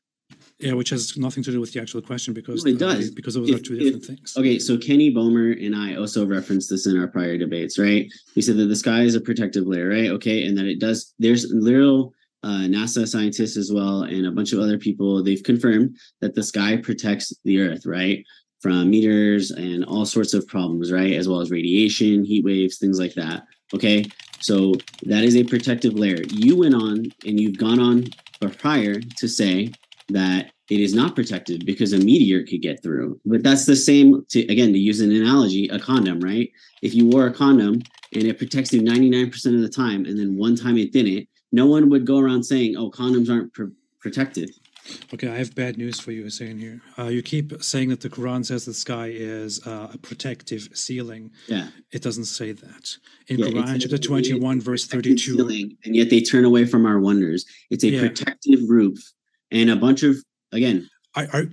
[0.58, 3.10] Yeah, which has nothing to do with the actual question because No, it uh, does.
[3.10, 4.34] because those are two if- different things.
[4.36, 8.06] Okay, so Kenny Bomer and I also referenced this in our prior debates, right?
[8.36, 10.10] We said that the sky is a protective layer, right?
[10.10, 11.14] Okay, and that it does.
[11.18, 12.12] There's literal
[12.42, 15.22] uh, NASA scientists as well, and a bunch of other people.
[15.22, 18.24] They've confirmed that the sky protects the Earth, right,
[18.60, 22.98] from meteors and all sorts of problems, right, as well as radiation, heat waves, things
[22.98, 23.44] like that.
[23.74, 24.04] Okay,
[24.40, 24.74] so
[25.04, 26.22] that is a protective layer.
[26.30, 28.06] You went on and you've gone on
[28.58, 29.70] prior to say
[30.08, 33.20] that it is not protected because a meteor could get through.
[33.24, 36.50] But that's the same to again to use an analogy, a condom, right?
[36.82, 37.82] If you wore a condom
[38.14, 41.66] and it protects you 99% of the time and then one time it didn't, no
[41.66, 44.50] one would go around saying, "Oh, condoms aren't pr- protected."
[45.12, 46.58] Okay, I have bad news for you, Hussein.
[46.58, 50.68] Here, uh, you keep saying that the Quran says the sky is uh, a protective
[50.74, 51.30] ceiling.
[51.48, 52.96] Yeah, it doesn't say that
[53.28, 55.36] in yeah, Quran chapter twenty-one, verse thirty-two.
[55.36, 57.44] Ceiling, and yet they turn away from our wonders.
[57.70, 58.00] It's a yeah.
[58.00, 58.98] protective roof,
[59.50, 60.16] and a bunch of
[60.52, 60.88] again.
[61.14, 61.46] I, I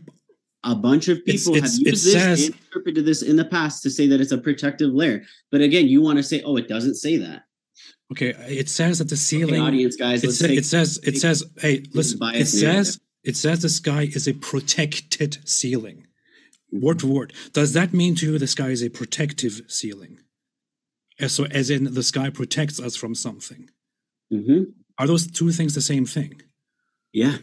[0.64, 3.84] a bunch of people it's, it's, have used this says, interpreted this in the past
[3.84, 5.24] to say that it's a protective layer.
[5.52, 7.43] But again, you want to say, oh, it doesn't say that.
[8.12, 9.55] Okay, it says that the ceiling.
[9.55, 11.43] Okay, audience, guys, it, say, take, it says it says.
[11.58, 12.20] Hey, listen.
[12.34, 16.08] It says it says the sky is a protected ceiling.
[16.72, 17.34] Word to word.
[17.53, 20.20] Does that mean to you the sky is a protective ceiling?
[21.28, 23.70] So, as in the sky protects us from something.
[24.32, 24.72] Mm-hmm.
[24.99, 26.41] Are those two things the same thing?
[27.12, 27.38] Yeah.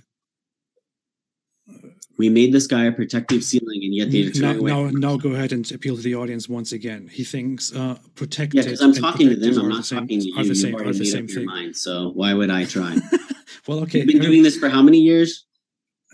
[2.17, 5.53] We made this guy a protective ceiling, and yet they now, now, now, go ahead
[5.53, 7.09] and appeal to the audience once again.
[7.09, 8.59] He thinks uh, protected.
[8.59, 9.59] Yeah, because I'm talking to them.
[9.59, 10.39] I'm not the talking to you.
[10.39, 11.47] Are the same, are the same thing.
[11.47, 12.97] Mind, so why would I try?
[13.67, 13.99] well, okay.
[13.99, 15.45] You've been doing this for how many years?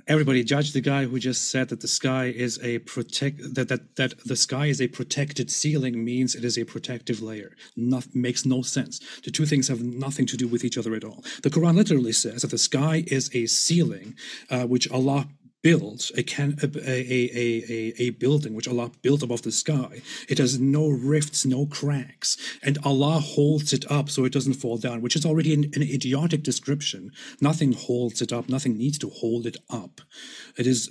[0.06, 3.96] Everybody judge the guy who just said that the sky is a protect that that
[3.96, 7.52] that the sky is a protected ceiling means it is a protective layer.
[7.76, 9.00] Not makes no sense.
[9.24, 11.22] The two things have nothing to do with each other at all.
[11.42, 14.16] The Quran literally says that the sky is a ceiling,
[14.48, 15.28] uh, which Allah
[15.62, 20.00] built a, can, a, a, a, a, building which Allah built above the sky.
[20.28, 24.78] It has no rifts, no cracks, and Allah holds it up so it doesn't fall
[24.78, 27.12] down, which is already an, an idiotic description.
[27.40, 30.00] Nothing holds it up, nothing needs to hold it up.
[30.56, 30.90] It is,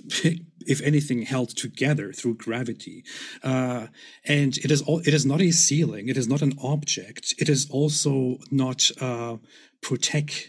[0.66, 3.04] if anything, held together through gravity.
[3.42, 3.88] Uh,
[4.24, 7.48] and it is, all, it is not a ceiling, it is not an object, it
[7.48, 9.36] is also not uh,
[9.80, 10.46] protected.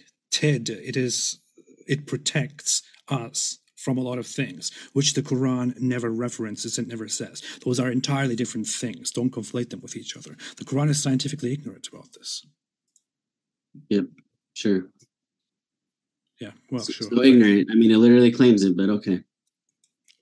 [0.70, 1.40] It is,
[1.88, 7.08] it protects us from a lot of things, which the Quran never references and never
[7.08, 7.42] says.
[7.66, 9.12] Those are entirely different things.
[9.12, 10.36] Don't conflate them with each other.
[10.58, 12.46] The Quran is scientifically ignorant about this.
[13.90, 14.06] Yep,
[14.54, 14.90] sure.
[16.40, 17.08] Yeah, well, so, sure.
[17.10, 17.70] So ignorant.
[17.72, 19.24] I mean, it literally claims it, but okay.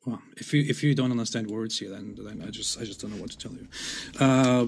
[0.10, 3.00] Well, if you if you don't understand words here, then then I just I just
[3.00, 3.68] don't know what to tell you.
[4.20, 4.66] Uh,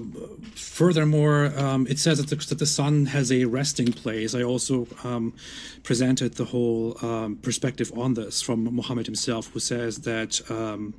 [0.54, 4.36] furthermore, um, it says that the, that the sun has a resting place.
[4.36, 5.34] I also um,
[5.82, 10.94] presented the whole um, perspective on this from Muhammad himself, who says that um,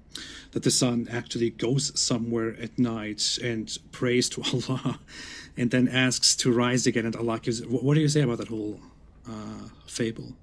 [0.51, 4.99] that the sun actually goes somewhere at night and prays to Allah,
[5.55, 7.65] and then asks to rise again, and Allah gives.
[7.65, 8.81] What do you say about that whole
[9.25, 10.33] uh, fable?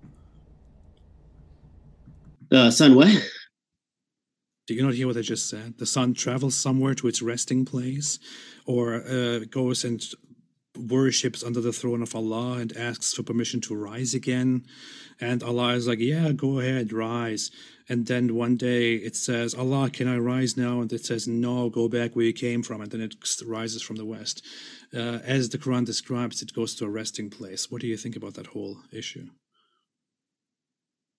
[2.50, 3.10] Uh, sun, what?
[4.70, 5.78] Do you not hear what I just said?
[5.78, 8.20] The sun travels somewhere to its resting place,
[8.66, 10.00] or uh, goes and
[10.78, 14.64] worships under the throne of Allah and asks for permission to rise again.
[15.20, 17.50] And Allah is like, Yeah, go ahead, rise.
[17.88, 20.80] And then one day it says, Allah, can I rise now?
[20.80, 22.80] And it says, No, go back where you came from.
[22.80, 24.40] And then it rises from the west.
[24.94, 27.72] Uh, as the Quran describes, it goes to a resting place.
[27.72, 29.30] What do you think about that whole issue?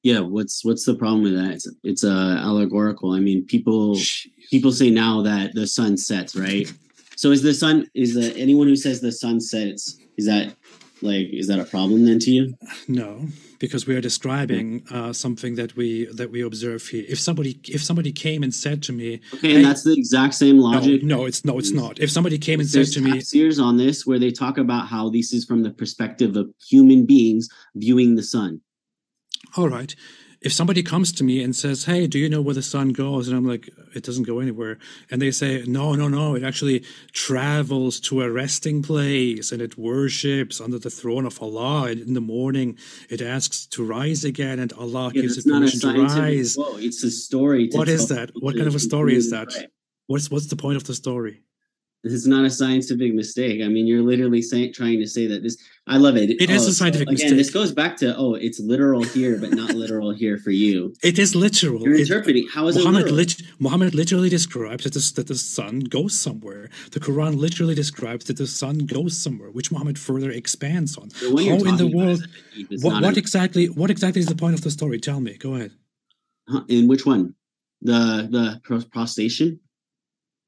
[0.03, 1.51] Yeah what's what's the problem with that?
[1.53, 3.11] It's, it's uh allegorical.
[3.11, 4.27] I mean people Jeez.
[4.49, 6.71] people say now that the sun sets right?
[7.15, 10.55] So is the sun is the anyone who says the sun sets is that
[11.01, 12.53] like is that a problem then to you?
[12.87, 13.27] No
[13.61, 17.05] because we are describing uh, something that we that we observe here.
[17.07, 20.33] If somebody if somebody came and said to me okay hey, and that's the exact
[20.33, 21.03] same logic?
[21.03, 21.99] no, no it's no it's not.
[21.99, 25.09] If somebody came and said to me years on this where they talk about how
[25.09, 28.59] this is from the perspective of human beings viewing the sun
[29.57, 29.95] all right.
[30.41, 33.27] If somebody comes to me and says, Hey, do you know where the sun goes?
[33.27, 34.79] And I'm like, It doesn't go anywhere.
[35.11, 36.35] And they say, No, no, no.
[36.35, 41.91] It actually travels to a resting place and it worships under the throne of Allah.
[41.91, 42.77] And in the morning,
[43.09, 46.55] it asks to rise again, and Allah yeah, gives it permission to rise.
[46.55, 47.69] Whoa, it's a story.
[47.71, 48.31] What is that?
[48.39, 49.49] What kind of a story is that?
[50.07, 51.43] What's, what's the point of the story?
[52.03, 53.61] This is not a scientific mistake.
[53.61, 55.57] I mean, you're literally say, trying to say that this.
[55.87, 56.29] I love it.
[56.29, 57.37] It oh, is a oh, scientific so, again, mistake.
[57.37, 60.93] This goes back to oh, it's literal here, but not literal here for you.
[61.03, 61.81] It is literal.
[61.83, 62.47] You're interpreting.
[62.53, 66.69] How is Muhammad it lit- Muhammad literally describes that the, that the sun goes somewhere.
[66.91, 71.09] The Quran literally describes that the sun goes somewhere, which Muhammad further expands on.
[71.19, 72.21] How in the world?
[72.81, 73.67] What, what a, exactly?
[73.67, 74.99] What exactly is the point of the story?
[74.99, 75.35] Tell me.
[75.37, 75.71] Go ahead.
[76.67, 77.33] In which one?
[77.81, 78.61] The the
[78.91, 79.59] prostration.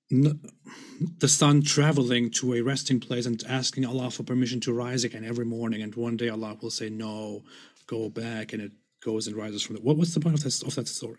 [0.10, 5.26] The sun traveling to a resting place and asking Allah for permission to rise again
[5.26, 5.82] every morning.
[5.82, 7.44] And one day Allah will say, No,
[7.88, 8.54] go back.
[8.54, 8.72] And it
[9.04, 9.84] goes and rises from it.
[9.84, 11.18] What, what's the point of that, of that story?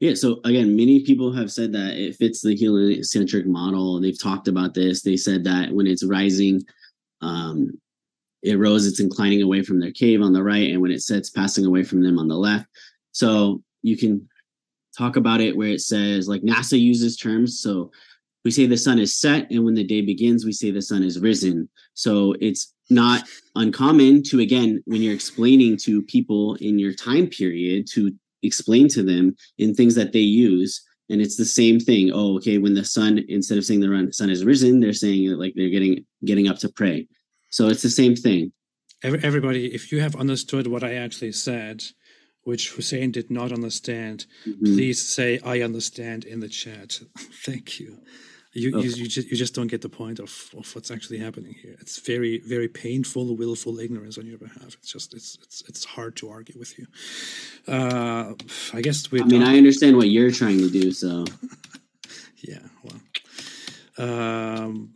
[0.00, 4.00] Yeah, so again, many people have said that it fits the heliocentric model.
[4.00, 5.02] They've talked about this.
[5.02, 6.62] They said that when it's rising,
[7.20, 7.72] um,
[8.42, 11.30] it rose, it's inclining away from their cave on the right, and when it sets,
[11.30, 12.66] passing away from them on the left.
[13.10, 14.28] So you can
[14.98, 17.60] talk about it where it says like NASA uses terms.
[17.60, 17.90] So
[18.44, 21.02] we say the sun is set, and when the day begins, we say the sun
[21.02, 21.68] is risen.
[21.94, 23.24] So it's not
[23.54, 29.02] uncommon to again when you're explaining to people in your time period to explain to
[29.02, 32.84] them in things that they use and it's the same thing oh okay when the
[32.84, 36.56] sun instead of saying the sun is risen they're saying like they're getting getting up
[36.56, 37.06] to pray
[37.50, 38.52] so it's the same thing
[39.02, 41.82] everybody if you have understood what i actually said
[42.48, 44.64] which hussein did not understand mm-hmm.
[44.64, 46.90] please say i understand in the chat
[47.46, 47.90] thank you
[48.54, 48.86] you, okay.
[48.86, 51.76] you, you, just, you just don't get the point of, of what's actually happening here.
[51.80, 54.70] It's very very painful, willful ignorance on your behalf.
[54.80, 56.86] It's just it's it's it's hard to argue with you.
[57.72, 58.32] Uh,
[58.72, 59.20] I guess we.
[59.20, 60.92] I mean, I understand what you're trying to do.
[60.92, 61.24] So.
[62.38, 62.64] yeah.
[62.82, 63.00] Well.
[63.98, 64.94] Um,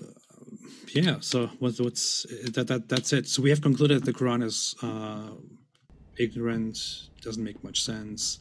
[0.94, 1.16] yeah.
[1.20, 3.28] So what's what's that that that's it.
[3.28, 5.30] So we have concluded the Quran is uh,
[6.18, 8.40] ignorant, doesn't make much sense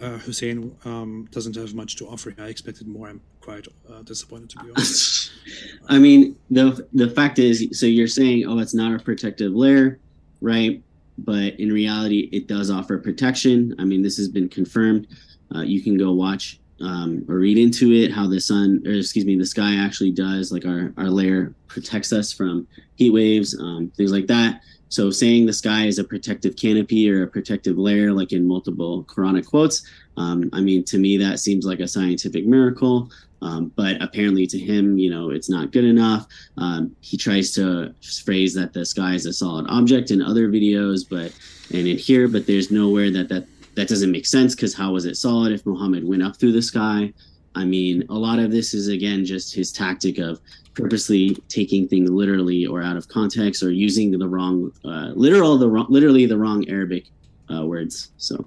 [0.00, 2.34] uh, Hussein um, doesn't have much to offer.
[2.38, 3.08] I expected more.
[3.08, 5.30] I'm quite uh, disappointed to be honest.
[5.88, 10.00] I mean, the the fact is, so you're saying, oh, it's not a protective layer,
[10.40, 10.82] right?
[11.18, 13.74] But in reality, it does offer protection.
[13.78, 15.06] I mean, this has been confirmed.
[15.54, 19.24] Uh, you can go watch um, or read into it how the sun, or excuse
[19.24, 23.92] me, the sky actually does like our our layer protects us from heat waves, um,
[23.96, 24.60] things like that.
[24.88, 29.04] So saying the sky is a protective canopy or a protective layer, like in multiple
[29.04, 29.82] Quranic quotes,
[30.16, 33.10] um, I mean, to me, that seems like a scientific miracle.
[33.42, 36.26] Um, but apparently to him, you know, it's not good enough.
[36.56, 41.02] Um, he tries to phrase that the sky is a solid object in other videos,
[41.08, 41.32] but
[41.76, 45.04] and in here, but there's nowhere that that that doesn't make sense because how was
[45.04, 47.12] it solid if Muhammad went up through the sky?
[47.54, 50.40] I mean, a lot of this is again just his tactic of
[50.74, 55.68] purposely taking things literally or out of context or using the wrong uh, literal the
[55.68, 57.06] wrong literally the wrong arabic
[57.52, 58.46] uh, words so.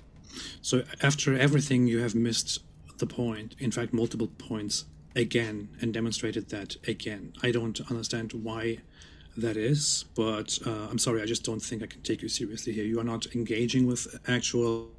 [0.62, 2.60] So after everything you have missed
[2.98, 7.34] the point in fact multiple points again and demonstrated that again.
[7.42, 8.80] I don't understand why
[9.36, 12.74] that is but uh, i'm sorry i just don't think i can take you seriously
[12.74, 12.84] here.
[12.84, 14.90] You are not engaging with actual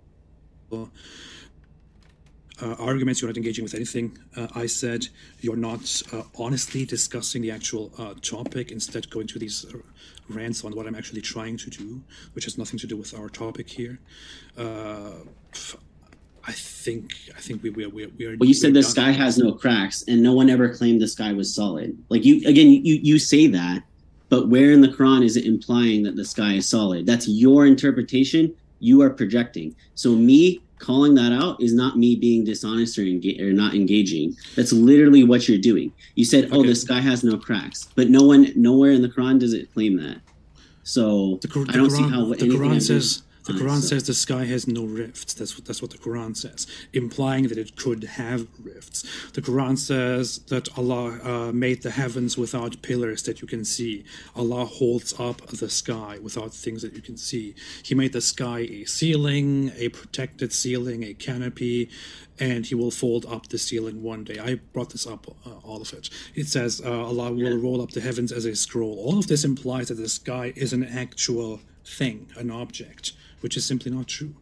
[2.60, 5.06] uh, arguments, you're not engaging with anything uh, I said,
[5.40, 9.66] you're not uh, honestly discussing the actual uh, topic, instead going to these
[10.28, 12.02] rants on what I'm actually trying to do,
[12.34, 13.98] which has nothing to do with our topic here.
[14.56, 15.12] Uh,
[16.46, 18.36] I think I think we we we, we are.
[18.38, 21.32] Well, you said the sky has no cracks, and no one ever claimed the sky
[21.32, 22.02] was solid.
[22.08, 23.82] Like you again, you you say that,
[24.30, 27.04] but where in the Quran is it implying that the sky is solid?
[27.04, 28.54] That's your interpretation.
[28.80, 29.76] You are projecting.
[29.94, 34.36] So me calling that out is not me being dishonest or, enga- or not engaging.
[34.56, 35.92] That's literally what you're doing.
[36.14, 39.38] You said, "Oh, the sky has no cracks," but no one, nowhere in the Quran
[39.38, 40.20] does it claim that.
[40.82, 44.14] So the, the I don't Quran, see how the Quran says the Quran says the
[44.14, 45.32] sky has no rifts.
[45.34, 49.04] That's what that's what the Quran says, implying that it could have rifts.
[49.32, 54.04] The Quran says that Allah uh, made the heavens without pillars that you can see.
[54.36, 57.54] Allah holds up the sky without things that you can see.
[57.82, 61.88] He made the sky a ceiling, a protected ceiling, a canopy,
[62.38, 64.38] and He will fold up the ceiling one day.
[64.38, 66.10] I brought this up, uh, all of it.
[66.34, 68.98] It says uh, Allah will roll up the heavens as a scroll.
[68.98, 73.64] All of this implies that the sky is an actual thing, an object which is
[73.64, 74.34] simply not true.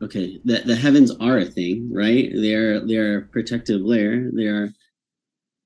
[0.00, 2.30] Okay, the the heavens are a thing, right?
[2.34, 4.30] They're they're a protective layer.
[4.32, 4.72] They are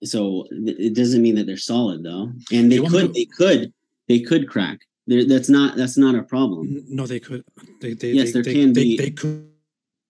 [0.04, 3.08] so it doesn't mean that they're solid though, and they could to...
[3.12, 3.72] they could
[4.08, 4.80] they could crack.
[5.06, 6.84] They're, that's not that's not a problem.
[6.88, 7.44] No, they could.
[7.80, 8.96] They, they yes, they, there can they, be.
[8.98, 9.48] They, could.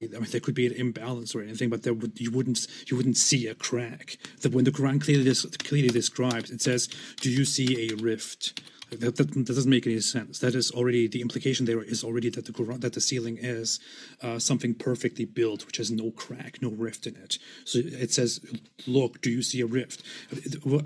[0.02, 2.96] I mean, there could be an imbalance or anything, but there would you wouldn't you
[2.96, 4.16] wouldn't see a crack.
[4.42, 6.88] That when the Quran clearly clearly describes, it says,
[7.20, 8.60] "Do you see a rift?"
[8.90, 10.38] That, that, that, doesn't make any sense.
[10.38, 13.80] That is already the implication there is already that the that the ceiling is
[14.22, 17.38] uh, something perfectly built, which has no crack, no rift in it.
[17.64, 18.40] So it says,
[18.86, 20.02] "Look, do you see a rift?"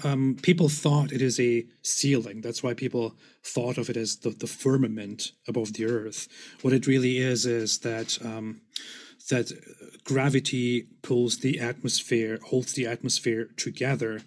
[0.03, 2.41] Um, people thought it is a ceiling.
[2.41, 6.27] That's why people thought of it as the, the firmament above the earth.
[6.63, 8.19] What it really is is that.
[8.25, 8.63] Um,
[9.29, 9.53] that
[10.03, 14.23] gravity pulls the atmosphere, holds the atmosphere together,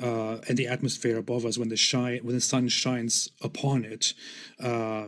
[0.00, 4.14] uh, and the atmosphere above us when the shine when the sun shines upon it
[4.60, 5.06] uh,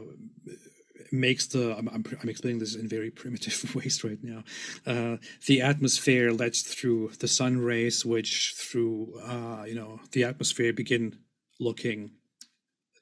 [1.13, 4.45] makes the I'm, I'm, I'm, explaining this in very primitive ways right now.
[4.87, 5.17] Uh,
[5.47, 11.19] the atmosphere lets through the sun rays which through uh, you know the atmosphere begin
[11.59, 12.11] looking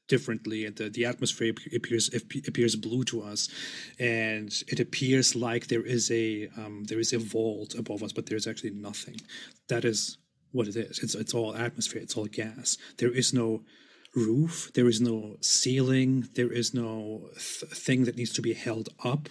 [0.08, 0.66] differently.
[0.66, 2.10] And the, the atmosphere appears
[2.46, 3.48] appears blue to us.
[3.98, 8.26] And it appears like there is a um, there is a vault above us but
[8.26, 9.16] there's actually nothing.
[9.68, 10.18] That is
[10.54, 11.00] what it is.
[11.00, 12.02] It's it's all atmosphere.
[12.02, 12.78] It's all gas.
[12.98, 13.64] There is no
[14.14, 14.70] roof.
[14.74, 16.28] There is no ceiling.
[16.34, 19.28] There is no th- thing that needs to be held up,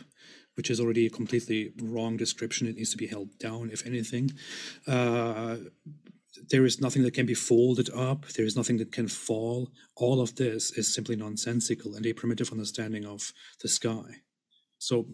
[0.56, 2.68] which is already a completely wrong description.
[2.68, 4.32] It needs to be held down, if anything.
[4.86, 5.58] Uh,
[6.50, 8.28] there is nothing that can be folded up.
[8.36, 9.70] There is nothing that can fall.
[9.96, 14.22] All of this is simply nonsensical and a primitive understanding of the sky.
[14.78, 15.08] So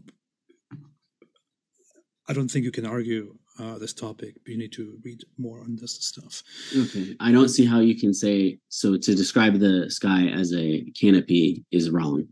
[2.27, 4.35] I don't think you can argue uh, this topic.
[4.45, 6.43] You need to read more on this stuff.
[6.75, 8.97] Okay, I don't see how you can say so.
[8.97, 12.27] To describe the sky as a canopy is wrong.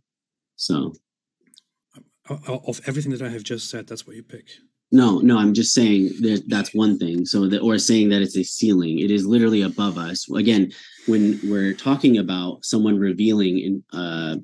[0.56, 0.94] So,
[2.30, 4.48] of everything that I have just said, that's what you pick.
[4.92, 7.26] No, no, I'm just saying that that's one thing.
[7.26, 9.00] So that or saying that it's a ceiling.
[9.00, 10.30] It is literally above us.
[10.32, 10.72] Again,
[11.08, 14.38] when we're talking about someone revealing in uh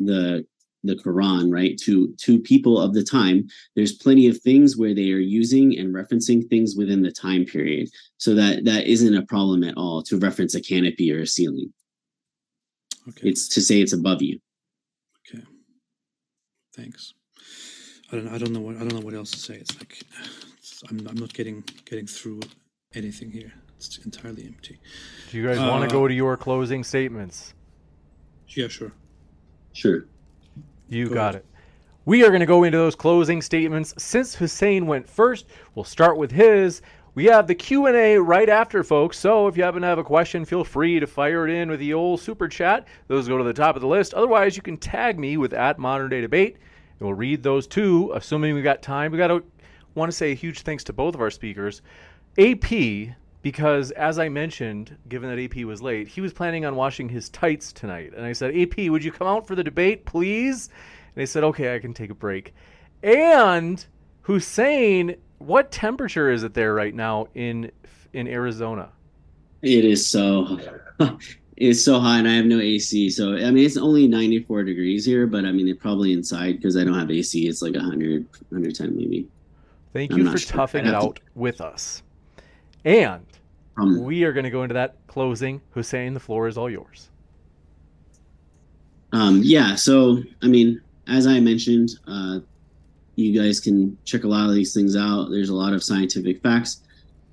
[0.00, 0.44] the
[0.84, 5.10] the Quran, right, to to people of the time, there's plenty of things where they
[5.10, 7.88] are using and referencing things within the time period.
[8.18, 11.72] So that that isn't a problem at all to reference a canopy or a ceiling.
[13.08, 13.28] Okay.
[13.28, 14.38] It's to say it's above you.
[15.28, 15.44] Okay.
[16.74, 17.14] Thanks.
[18.12, 18.28] I don't.
[18.28, 18.76] I don't know what.
[18.76, 19.54] I don't know what else to say.
[19.54, 20.02] It's like
[20.58, 21.06] it's, I'm.
[21.08, 22.40] I'm not getting getting through
[22.94, 23.52] anything here.
[23.76, 24.78] It's entirely empty.
[25.30, 27.54] Do you guys uh, want to go to your closing statements?
[28.48, 28.92] Yeah, sure.
[29.72, 30.06] Sure.
[30.94, 31.44] You go got it.
[32.06, 33.94] We are going to go into those closing statements.
[33.96, 36.82] Since Hussein went first, we'll start with his.
[37.14, 39.18] We have the Q&A right after, folks.
[39.18, 41.80] So if you happen to have a question, feel free to fire it in with
[41.80, 42.86] the old super chat.
[43.06, 44.14] Those go to the top of the list.
[44.14, 46.56] Otherwise, you can tag me with at Modern Day Debate.
[46.98, 49.12] And we'll read those too, assuming we got time.
[49.12, 49.42] We got to
[49.94, 51.82] want to say a huge thanks to both of our speakers.
[52.36, 53.14] AP,
[53.44, 57.28] because as I mentioned, given that AP was late, he was planning on washing his
[57.28, 58.14] tights tonight.
[58.16, 60.68] And I said, AP, would you come out for the debate, please?
[60.68, 62.54] And they said, okay, I can take a break.
[63.02, 63.84] And
[64.22, 67.70] Hussein, what temperature is it there right now in
[68.14, 68.88] in Arizona?
[69.60, 70.58] It is so
[71.58, 73.10] it's so hot and I have no AC.
[73.10, 76.78] So I mean it's only 94 degrees here, but I mean it probably inside because
[76.78, 77.46] I don't have AC.
[77.46, 79.28] It's like 100 110 maybe.
[79.92, 80.56] Thank I'm you for sure.
[80.56, 81.22] toughing it out to...
[81.34, 82.02] with us.
[82.86, 83.26] And
[83.76, 85.60] um, we are going to go into that closing.
[85.70, 87.08] Hussein, the floor is all yours.
[89.12, 92.40] Um, yeah, so I mean, as I mentioned, uh,
[93.16, 95.28] you guys can check a lot of these things out.
[95.30, 96.80] There's a lot of scientific facts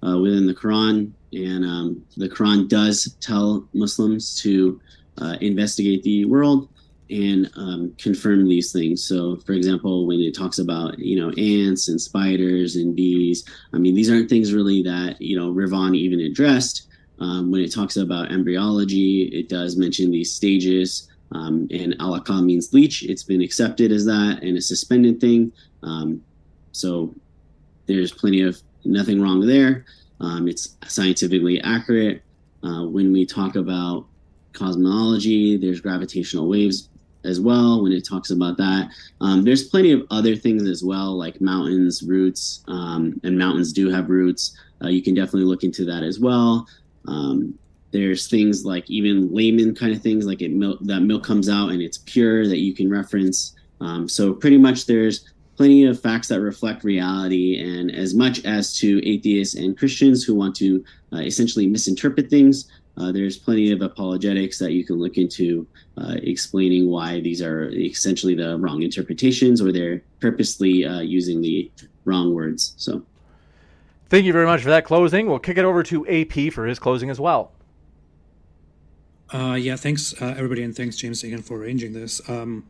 [0.05, 4.79] uh, within the Quran, and um, the Quran does tell Muslims to
[5.19, 6.69] uh, investigate the world
[7.11, 9.03] and um, confirm these things.
[9.03, 13.43] So, for example, when it talks about you know ants and spiders and bees,
[13.73, 16.87] I mean these aren't things really that you know Ridvan even addressed.
[17.19, 21.07] Um, when it talks about embryology, it does mention these stages.
[21.33, 23.03] Um, and alaka means leech.
[23.03, 25.53] It's been accepted as that and a suspended thing.
[25.81, 26.21] Um,
[26.73, 27.15] so
[27.85, 29.85] there's plenty of nothing wrong there.
[30.19, 32.23] Um, it's scientifically accurate.
[32.63, 34.07] Uh, when we talk about
[34.53, 36.89] cosmology, there's gravitational waves
[37.23, 38.89] as well when it talks about that.
[39.19, 43.89] Um, there's plenty of other things as well, like mountains, roots, um, and mountains do
[43.89, 44.57] have roots.
[44.83, 46.67] Uh, you can definitely look into that as well.
[47.07, 47.57] Um,
[47.91, 50.51] there's things like even layman kind of things, like it
[50.85, 53.55] that milk comes out and it's pure that you can reference.
[53.81, 55.25] Um, so pretty much there's
[55.57, 57.59] plenty of facts that reflect reality.
[57.59, 62.71] And as much as to atheists and Christians who want to uh, essentially misinterpret things,
[62.97, 65.65] uh, there's plenty of apologetics that you can look into
[65.97, 71.71] uh, explaining why these are essentially the wrong interpretations or they're purposely uh, using the
[72.05, 72.73] wrong words.
[72.77, 73.03] So,
[74.09, 75.27] thank you very much for that closing.
[75.27, 77.51] We'll kick it over to AP for his closing as well.
[79.33, 82.27] Uh, yeah, thanks uh, everybody, and thanks James again for arranging this.
[82.29, 82.65] Um,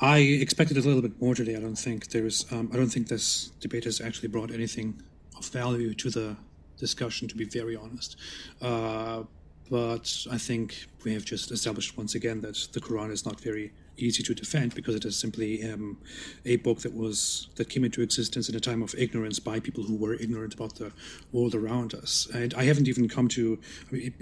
[0.00, 1.56] I expected a little bit more today.
[1.56, 2.44] I don't think there's.
[2.52, 5.00] Um, I don't think this debate has actually brought anything
[5.38, 6.36] of value to the
[6.76, 7.28] discussion.
[7.28, 8.16] To be very honest,
[8.60, 9.22] uh,
[9.70, 13.72] but I think we have just established once again that the Quran is not very
[13.98, 15.98] easy to defend because it is simply um,
[16.44, 19.84] a book that was that came into existence in a time of ignorance by people
[19.84, 20.92] who were ignorant about the
[21.32, 22.28] world around us.
[22.34, 23.58] And I haven't even come to.
[23.88, 24.14] I mean,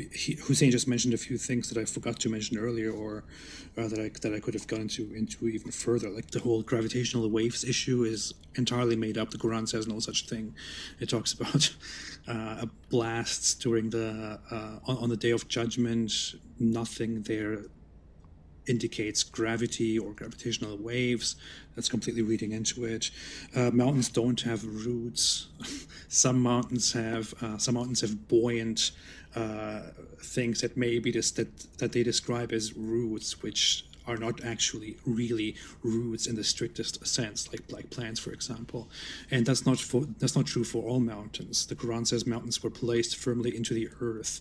[0.47, 3.25] Hussein just mentioned a few things that I forgot to mention earlier, or
[3.77, 6.09] uh, that I that I could have gone into into even further.
[6.11, 9.31] Like the whole gravitational waves issue is entirely made up.
[9.31, 10.55] The Quran says no such thing.
[11.01, 11.75] It talks about
[12.29, 16.13] uh, blasts during the uh, on, on the day of judgment.
[16.59, 17.65] Nothing there
[18.67, 21.37] indicates gravity or gravitational waves.
[21.75, 23.11] That's completely reading into it.
[23.55, 25.49] Uh, mountains don't have roots.
[26.09, 28.93] some mountains have uh, some mountains have buoyant
[29.35, 29.81] uh,
[30.19, 35.57] things that maybe this, that that they describe as roots, which are not actually really
[35.83, 38.89] roots in the strictest sense, like like plants, for example.
[39.31, 41.67] And that's not for that's not true for all mountains.
[41.67, 44.41] The Quran says mountains were placed firmly into the earth,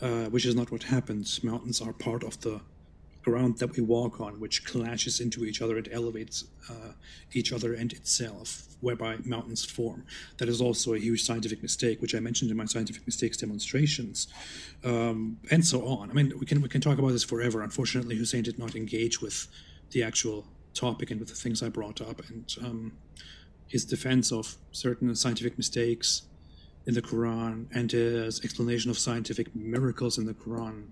[0.00, 1.42] uh, which is not what happens.
[1.42, 2.60] Mountains are part of the
[3.28, 6.92] ground that we walk on, which clashes into each other and elevates uh,
[7.32, 10.04] each other and itself, whereby mountains form.
[10.38, 14.28] That is also a huge scientific mistake, which I mentioned in my scientific mistakes demonstrations,
[14.84, 16.10] um, and so on.
[16.10, 17.62] I mean, we can we can talk about this forever.
[17.62, 19.48] Unfortunately, Hussein did not engage with
[19.90, 22.92] the actual topic and with the things I brought up, and um,
[23.66, 26.22] his defense of certain scientific mistakes
[26.86, 30.86] in the Quran and his explanation of scientific miracles in the Quran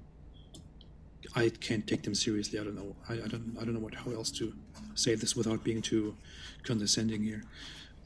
[1.37, 2.59] I can't take them seriously.
[2.59, 2.97] I don't know.
[3.09, 3.57] I, I don't.
[3.61, 4.55] I don't know what how else to
[4.95, 6.17] say this without being too
[6.63, 7.45] condescending here.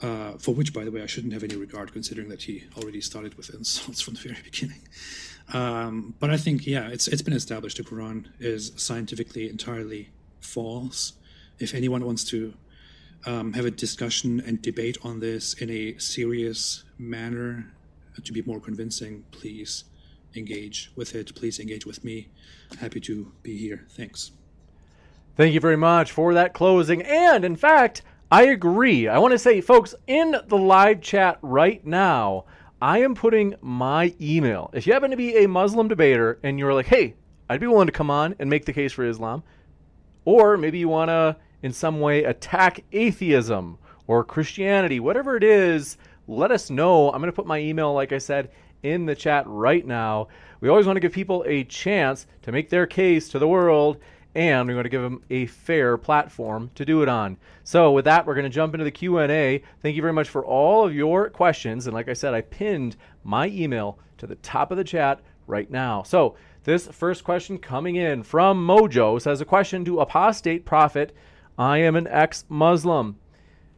[0.03, 3.01] Uh, for which, by the way, I shouldn't have any regard, considering that he already
[3.01, 4.81] started with insults from the very beginning.
[5.53, 11.13] Um, but I think, yeah, it's it's been established the Quran is scientifically entirely false.
[11.61, 12.55] If anyone wants to
[13.27, 17.71] um, have a discussion and debate on this in a serious manner
[18.25, 19.85] to be more convincing, please
[20.35, 22.29] engage with it, please engage with me.
[22.79, 23.87] Happy to be here.
[23.91, 24.33] Thanks.
[25.37, 27.03] Thank you very much for that closing.
[27.03, 29.09] And in fact, I agree.
[29.09, 32.45] I want to say, folks, in the live chat right now,
[32.81, 34.71] I am putting my email.
[34.73, 37.15] If you happen to be a Muslim debater and you're like, hey,
[37.49, 39.43] I'd be willing to come on and make the case for Islam,
[40.25, 45.99] or maybe you want to in some way attack atheism or Christianity, whatever it is,
[46.27, 47.11] let us know.
[47.11, 48.51] I'm going to put my email, like I said,
[48.83, 50.29] in the chat right now.
[50.61, 53.99] We always want to give people a chance to make their case to the world,
[54.35, 57.37] and we want to give them a fair platform to do it on.
[57.65, 59.63] So, with that, we're going to jump into the Q&A.
[59.83, 62.97] Thank you very much for all of your questions, and like I said, I pinned
[63.25, 66.03] my email to the top of the chat right now.
[66.03, 71.15] So, this first question coming in from Mojo says a question to apostate prophet,
[71.59, 73.17] I am an ex-Muslim.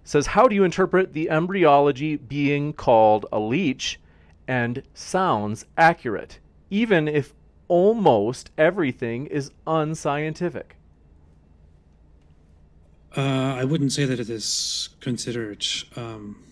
[0.05, 4.01] Says, how do you interpret the embryology being called a leech
[4.47, 6.39] and sounds accurate,
[6.71, 7.35] even if
[7.69, 10.77] almost everything is unscientific?
[13.17, 15.67] Uh, I wouldn't say that it is considered
[15.97, 16.43] um,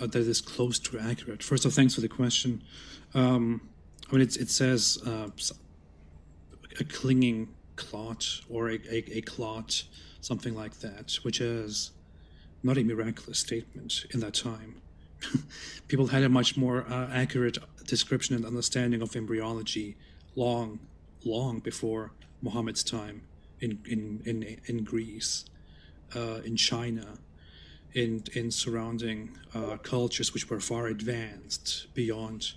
[0.00, 1.42] uh, that it is close to accurate.
[1.42, 2.62] First of all, thanks for the question.
[3.14, 3.68] Um,
[4.10, 5.28] I mean, it says uh,
[6.80, 9.84] a clinging clot or a, a, a, clot,
[10.20, 11.92] something like that, which is
[12.62, 14.80] not a miraculous statement in that time.
[15.88, 19.96] People had a much more uh, accurate description and understanding of embryology
[20.36, 20.78] long,
[21.24, 22.12] long before
[22.42, 23.22] Muhammad's time
[23.60, 25.44] in in in, in Greece,
[26.14, 27.18] uh, in China,
[27.94, 32.52] in in surrounding uh, cultures which were far advanced beyond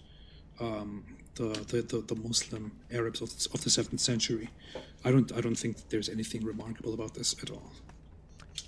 [0.59, 1.03] um,
[1.35, 4.49] the, the, the, the, Muslim Arabs of, of the seventh century.
[5.03, 7.71] I don't I don't think there's anything remarkable about this at all.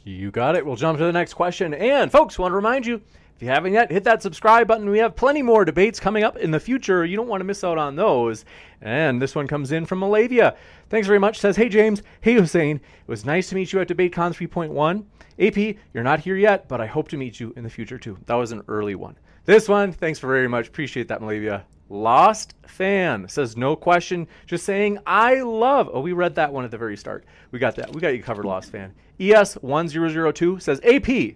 [0.06, 0.66] You got it.
[0.66, 1.74] We'll jump to the next question.
[1.74, 3.02] And folks, want to remind you
[3.36, 4.90] if you haven't yet, hit that subscribe button.
[4.90, 7.04] We have plenty more debates coming up in the future.
[7.04, 8.46] You don't want to miss out on those.
[8.82, 10.56] And this one comes in from Malavia.
[10.90, 11.40] Thanks very much.
[11.40, 12.78] Says, Hey James, hey Hussein.
[12.78, 15.06] It was nice to meet you at DebateCon 3.1.
[15.40, 18.18] AP, you're not here yet, but I hope to meet you in the future too.
[18.28, 19.18] That was an early one.
[19.46, 20.68] This one, thanks for very much.
[20.68, 21.64] Appreciate that, Malavia.
[21.90, 25.90] Lost fan says no question, just saying I love.
[25.92, 27.26] Oh, we read that one at the very start.
[27.52, 27.94] We got that.
[27.94, 28.94] We got you covered, Lost fan.
[29.20, 31.36] ES1002 says AP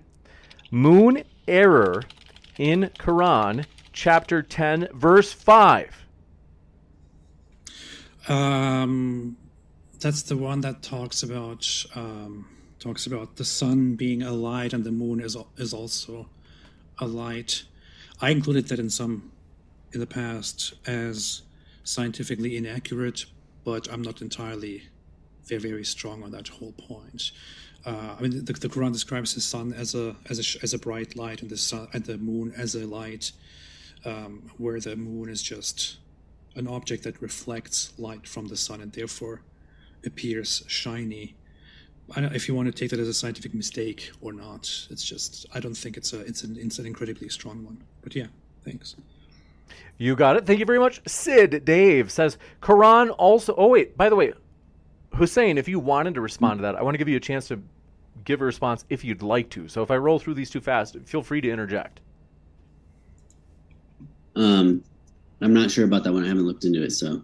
[0.72, 2.04] Moon error
[2.58, 6.06] in Quran chapter 10 verse 5?
[8.28, 9.38] Um,
[10.00, 12.48] that's the one that talks about um,
[12.80, 16.30] talks about the sun being a light and the moon is is also
[17.00, 17.64] a light.
[18.22, 19.32] I included that in some
[19.94, 21.44] in the past as
[21.84, 23.26] scientifically inaccurate,
[23.64, 24.84] but I'm not entirely
[25.46, 27.32] very very strong on that whole point.
[27.88, 30.78] Uh, I mean, the, the, Quran describes the sun as a as a as a
[30.78, 33.32] bright light, and the sun and the moon as a light,
[34.04, 35.98] um, where the moon is just
[36.58, 39.42] an object that reflects light from the sun and therefore
[40.06, 41.36] appears shiny.
[42.14, 45.06] I don't, if you want to take that as a scientific mistake or not, it's
[45.06, 47.82] just I don't think it's a it's an it's an incredibly strong one.
[48.02, 48.28] But yeah,
[48.66, 48.98] thanks.
[49.98, 50.46] You got it.
[50.46, 51.02] Thank you very much.
[51.08, 53.56] Sid Dave says Quran also.
[53.58, 54.34] Oh wait, by the way,
[55.16, 57.48] Hussein, if you wanted to respond to that, I want to give you a chance
[57.48, 57.62] to
[58.28, 59.68] give a response if you'd like to.
[59.70, 62.02] So if I roll through these too fast, feel free to interject.
[64.36, 64.84] Um,
[65.42, 66.26] I'm not sure about that one.
[66.26, 67.24] I haven't looked into it, so.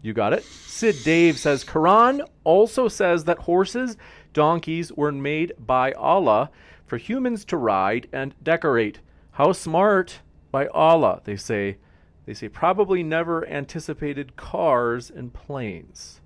[0.00, 0.44] You got it.
[0.44, 3.96] Sid Dave says Quran also says that horses,
[4.32, 6.50] donkeys were made by Allah
[6.86, 9.00] for humans to ride and decorate.
[9.32, 10.20] How smart
[10.52, 11.78] by Allah, they say.
[12.26, 16.20] They say probably never anticipated cars and planes.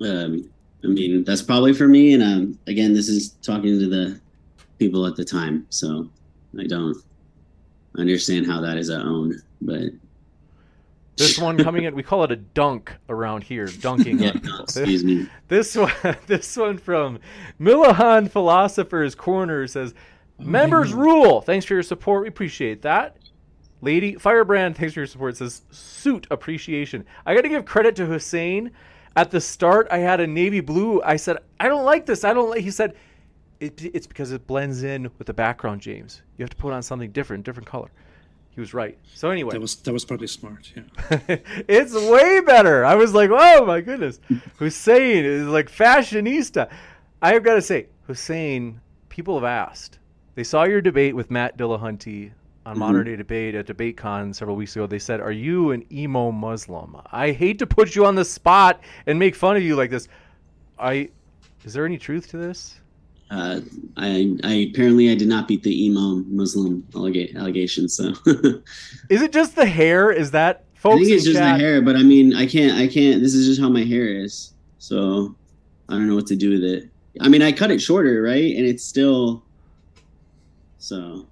[0.00, 0.50] Um,
[0.82, 2.14] I mean, that's probably for me.
[2.14, 4.20] And um, again, this is talking to the
[4.78, 6.08] people at the time, so
[6.58, 6.96] I don't
[7.98, 9.40] understand how that is a own.
[9.60, 9.92] But
[11.16, 14.18] This one coming in, we call it a dunk around here, dunking.
[14.20, 14.60] Yeah, no, people.
[14.60, 15.28] excuse me.
[15.48, 15.92] This one,
[16.26, 17.18] this one from
[17.58, 19.94] Milahan Philosopher's Corner says,
[20.38, 21.42] "Members rule.
[21.42, 22.22] Thanks for your support.
[22.22, 23.16] We appreciate that."
[23.82, 25.36] Lady Firebrand, thanks for your support.
[25.36, 27.04] Says suit appreciation.
[27.24, 28.72] I got to give credit to Hussein.
[29.16, 31.02] At the start, I had a navy blue.
[31.02, 32.24] I said, "I don't like this.
[32.24, 32.94] I don't like." He said,
[33.58, 36.22] it, "It's because it blends in with the background, James.
[36.36, 37.90] You have to put on something different, different color."
[38.50, 38.98] He was right.
[39.14, 40.72] So anyway, That was that was probably smart.
[40.74, 41.18] Yeah.
[41.68, 42.84] it's way better.
[42.84, 44.20] I was like, oh my goodness.
[44.58, 46.68] Hussein is like fashionista.
[47.22, 49.98] I have got to say, Hussein, people have asked.
[50.34, 52.32] They saw your debate with Matt Dillahunty
[52.70, 54.86] on Modern Day Debate at DebateCon several weeks ago.
[54.86, 56.96] They said, Are you an emo Muslim?
[57.10, 60.06] I hate to put you on the spot and make fun of you like this.
[60.78, 61.10] I
[61.64, 62.76] is there any truth to this?
[63.30, 63.60] Uh,
[63.96, 68.14] I, I apparently I did not beat the emo Muslim allega- allegation, so
[69.10, 70.10] Is it just the hair?
[70.10, 71.82] Is that I folks think it's just chat- the hair.
[71.82, 73.20] But I mean, I can't, I can't.
[73.20, 75.34] This is just how my hair is, so
[75.88, 76.88] I don't know what to do with it.
[77.20, 79.42] I mean, I cut it shorter, right, and it's still
[80.78, 81.26] so.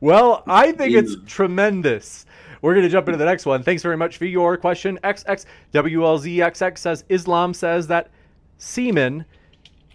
[0.00, 2.24] Well, I think it's tremendous.
[2.62, 3.62] We're going to jump into the next one.
[3.62, 4.98] Thanks very much for your question.
[5.04, 8.10] XXWLZXX says Islam says that
[8.58, 9.24] semen,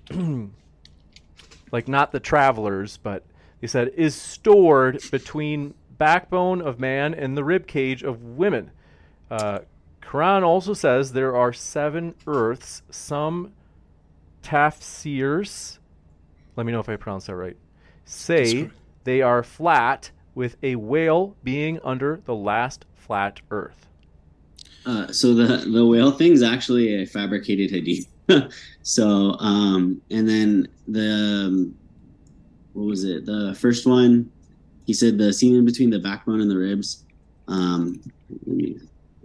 [1.72, 3.23] like not the travelers, but
[3.61, 8.72] he said, is stored between backbone of man and the rib cage of women.
[9.30, 9.60] Uh,
[10.02, 12.84] Quran also says there are seven earths.
[12.90, 13.53] Some
[14.44, 15.80] tafsirs,
[16.56, 17.57] let me know if I pronounce that right,
[18.06, 18.69] say.
[19.06, 23.88] They are flat, with a whale being under the last flat earth.
[24.86, 28.07] Uh, so the the whale thing is actually a fabricated hadith.
[28.84, 31.76] so um, and then the um,
[32.73, 33.26] what was it?
[33.26, 34.30] The first one,
[34.86, 37.03] he said the seam in between the backbone and the ribs.
[37.48, 38.02] Um,
[38.45, 38.77] let me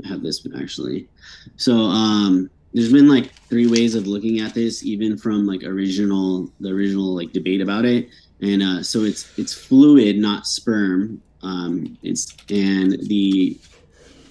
[0.09, 1.09] have this actually.
[1.57, 6.51] So um, there's been like three ways of looking at this, even from like original
[6.61, 8.09] the original like debate about it.
[8.43, 11.21] And uh, so it's it's fluid, not sperm.
[11.43, 13.59] Um, it's and the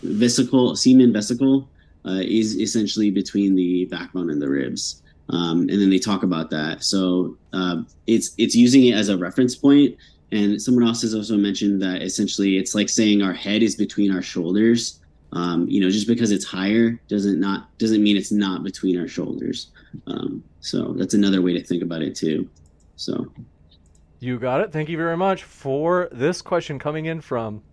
[0.03, 1.67] vesicle semen vesicle
[2.05, 5.01] uh, is essentially between the backbone and the ribs.
[5.29, 6.83] Um, and then they talk about that.
[6.83, 9.95] So uh, it's it's using it as a reference point.
[10.31, 14.13] and someone else has also mentioned that essentially it's like saying our head is between
[14.13, 14.99] our shoulders.
[15.31, 19.07] Um, you know just because it's higher doesn't not doesn't mean it's not between our
[19.07, 19.69] shoulders.
[20.07, 22.49] Um, so that's another way to think about it too.
[22.95, 23.31] So
[24.19, 24.71] You got it.
[24.71, 27.63] Thank you very much for this question coming in from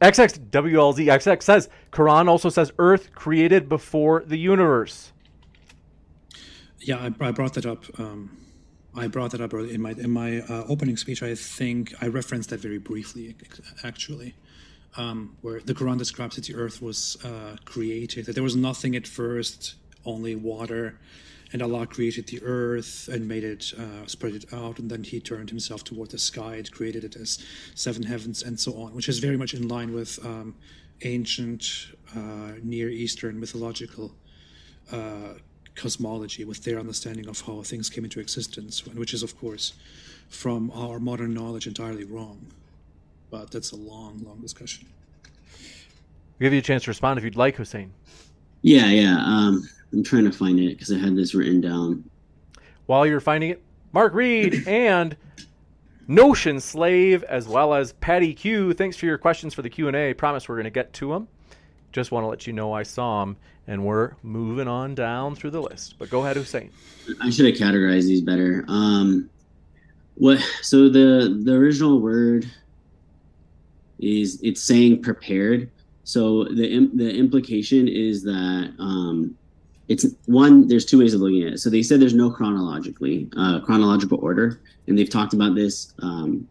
[0.00, 5.12] XXWLZXX says Quran also says Earth created before the universe.
[6.80, 7.84] Yeah, I, I brought that up.
[7.98, 8.36] Um,
[8.94, 11.22] I brought that up in my in my uh, opening speech.
[11.22, 13.36] I think I referenced that very briefly,
[13.84, 14.34] actually,
[14.96, 18.26] um, where the Quran describes that the earth was uh, created.
[18.26, 20.98] That there was nothing at first, only water,
[21.52, 25.20] and Allah created the earth and made it uh, spread it out, and then He
[25.20, 27.38] turned Himself toward the sky and created it as
[27.74, 30.54] seven heavens and so on, which is very much in line with um,
[31.02, 34.12] ancient uh, Near Eastern mythological
[34.92, 35.34] uh,
[35.74, 39.74] cosmology, with their understanding of how things came into existence, which is, of course,
[40.28, 42.46] from our modern knowledge entirely wrong.
[43.30, 44.86] But that's a long, long discussion.
[45.24, 47.92] I'll give you a chance to respond if you'd like, Hussein.
[48.62, 52.04] yeah yeah um, i'm trying to find it because i had this written down
[52.86, 55.16] While you're finding it, Mark Reid and
[56.08, 58.72] Notion Slave, as well as Patty Q.
[58.74, 60.14] Thanks for your questions for the Q and A.
[60.14, 61.26] Promise we're going to get to them.
[61.92, 63.36] Just want to let you know I saw them,
[63.66, 65.96] and we're moving on down through the list.
[65.98, 66.70] But go ahead, Hussein.
[67.20, 68.64] I should have categorized these better.
[68.68, 69.28] Um,
[70.14, 70.38] what?
[70.62, 72.46] So the the original word
[73.98, 75.70] is it's saying prepared.
[76.04, 79.36] So the the implication is that um,
[79.88, 80.68] it's one.
[80.68, 81.58] There's two ways of looking at it.
[81.58, 86.48] So they said there's no chronologically uh, chronological order, and they've talked about this um,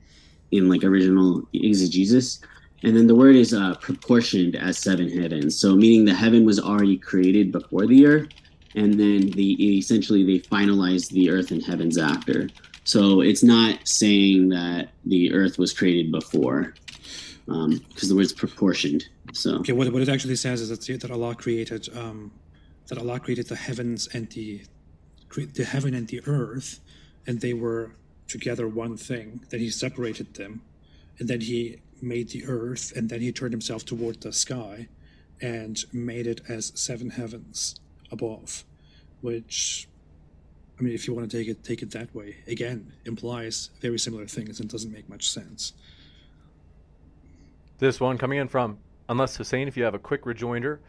[0.51, 2.39] in like original exegesis.
[2.83, 5.57] And then the word is uh, proportioned as seven heavens.
[5.59, 8.29] So meaning the heaven was already created before the earth,
[8.75, 12.49] and then the essentially they finalized the earth and heavens after.
[12.83, 16.75] So it's not saying that the earth was created before,
[17.47, 19.05] because the word's proportioned.
[19.33, 22.31] So Okay, what, what it actually says is that, that Allah created um,
[22.87, 24.61] that Allah created the heavens and the
[25.35, 26.79] the heaven and the earth,
[27.27, 27.91] and they were
[28.27, 29.41] together one thing.
[29.49, 30.61] Then He separated them,
[31.19, 34.87] and then He made the earth, and then He turned Himself toward the sky,
[35.41, 37.79] and made it as seven heavens
[38.11, 38.63] above,
[39.21, 39.87] which.
[40.77, 43.97] I mean, if you want to take it take it that way, again implies very
[43.97, 45.71] similar things and doesn't make much sense.
[47.77, 50.79] This one coming in from Unless Hussein, if you have a quick rejoinder.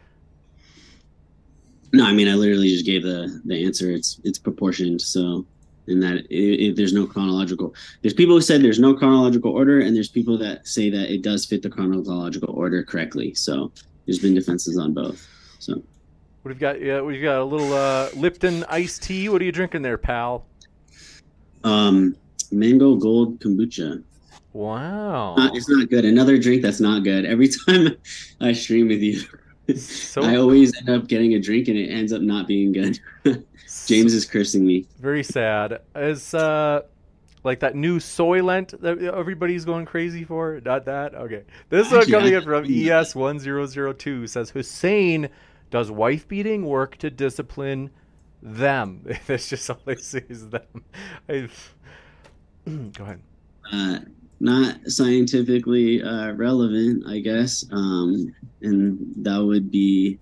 [1.97, 3.89] No, I mean I literally just gave the the answer.
[3.89, 5.01] It's it's proportioned.
[5.01, 5.47] So
[5.87, 7.73] in that it, it, there's no chronological.
[8.03, 11.23] There's people who said there's no chronological order, and there's people that say that it
[11.23, 13.33] does fit the chronological order correctly.
[13.33, 13.71] So
[14.05, 15.27] there's been defenses on both.
[15.57, 15.81] So
[16.43, 16.81] what have you got?
[16.81, 19.27] Yeah, we've got a little uh, Lipton iced tea.
[19.29, 20.45] What are you drinking there, pal?
[21.63, 22.15] Um,
[22.51, 24.03] mango gold kombucha.
[24.53, 26.05] Wow, uh, it's not good.
[26.05, 27.25] Another drink that's not good.
[27.25, 27.97] Every time
[28.39, 29.23] I stream with you,
[29.75, 32.99] so, I always end up getting a drink and it ends up not being good.
[33.85, 34.85] James is cursing me.
[34.99, 35.81] Very sad.
[35.95, 36.81] Is uh
[37.43, 40.61] like that new Soylent that everybody's going crazy for?
[40.63, 41.15] Not that?
[41.15, 41.43] Okay.
[41.69, 45.29] This one coming in from ES1002 says Hussein
[45.69, 47.89] does wife beating work to discipline
[48.41, 49.05] them.
[49.27, 50.83] That's just all they say is them.
[51.27, 51.75] I've...
[52.65, 53.21] Go ahead.
[53.71, 53.99] Uh,
[54.39, 57.65] not scientifically uh, relevant, I guess.
[57.71, 60.19] Um, and that would be,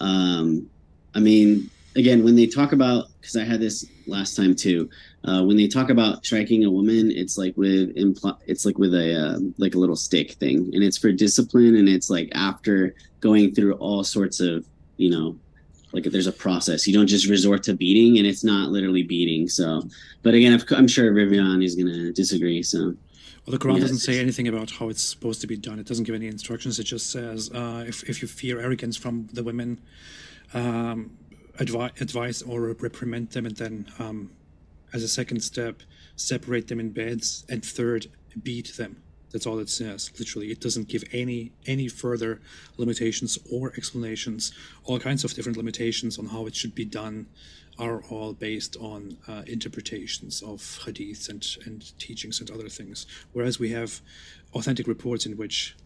[0.00, 0.68] um,
[1.14, 4.88] I mean, again, when they talk about, because I had this last time too,
[5.24, 8.94] uh, when they talk about striking a woman, it's like with impl- it's like with
[8.94, 12.94] a uh, like a little stick thing, and it's for discipline, and it's like after
[13.20, 14.64] going through all sorts of
[14.96, 15.36] you know
[15.92, 16.86] like if there's a process.
[16.86, 19.48] You don't just resort to beating, and it's not literally beating.
[19.48, 19.82] So,
[20.22, 22.62] but again, I'm sure Ridvan is going to disagree.
[22.62, 22.94] So,
[23.50, 23.82] well, the Quran yes.
[23.82, 25.80] doesn't say anything about how it's supposed to be done.
[25.80, 26.78] It doesn't give any instructions.
[26.78, 29.80] It just says uh, if if you fear arrogance from the women,
[30.54, 31.16] um,
[31.58, 34.30] advi- advise or reprimand them, and then um,
[34.92, 35.82] as a second step,
[36.14, 38.06] separate them in beds, and third,
[38.40, 39.02] beat them.
[39.32, 40.12] That's all it says.
[40.16, 42.40] Literally, it doesn't give any any further
[42.76, 44.52] limitations or explanations.
[44.84, 47.26] All kinds of different limitations on how it should be done
[47.80, 53.06] are all based on uh, interpretations of hadiths and and teachings and other things.
[53.32, 54.00] Whereas we have
[54.54, 55.76] authentic reports in which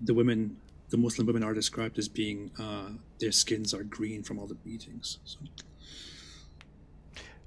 [0.00, 0.56] the women,
[0.90, 4.54] the Muslim women, are described as being uh, their skins are green from all the
[4.54, 5.18] beatings.
[5.24, 5.38] So.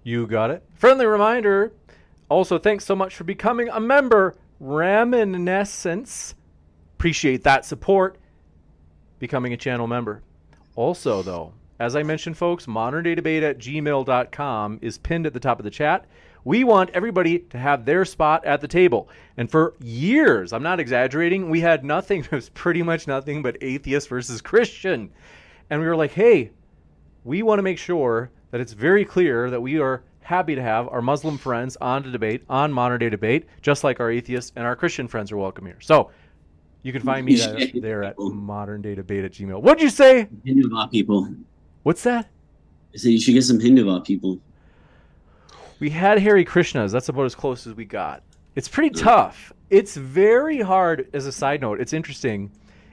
[0.03, 0.63] You got it.
[0.75, 1.73] Friendly reminder.
[2.29, 6.33] Also, thanks so much for becoming a member Reminiscence.
[6.95, 8.17] Appreciate that support.
[9.19, 10.23] Becoming a channel member.
[10.75, 15.39] Also, though, as I mentioned, folks, modern day debate at gmail.com is pinned at the
[15.39, 16.05] top of the chat.
[16.43, 19.09] We want everybody to have their spot at the table.
[19.35, 23.57] And for years, I'm not exaggerating, we had nothing, it was pretty much nothing but
[23.61, 25.11] atheist versus Christian.
[25.69, 26.51] And we were like, hey,
[27.23, 30.87] we want to make sure that it's very clear that we are happy to have
[30.89, 34.65] our Muslim friends on to debate, on modern day debate, just like our atheist and
[34.65, 35.79] our Christian friends are welcome here.
[35.81, 36.11] So
[36.81, 37.35] you can find me
[37.81, 39.61] there at modern day debate at gmail.
[39.61, 40.27] What'd you say?
[40.45, 41.27] Hindutva people.
[41.87, 42.27] What's that?
[42.93, 44.41] I said you should get some Hindutva people.
[45.79, 46.91] We had Hare Krishnas.
[46.91, 48.23] That's about as close as we got.
[48.57, 49.53] It's pretty tough.
[49.69, 52.51] It's very hard, as a side note, it's interesting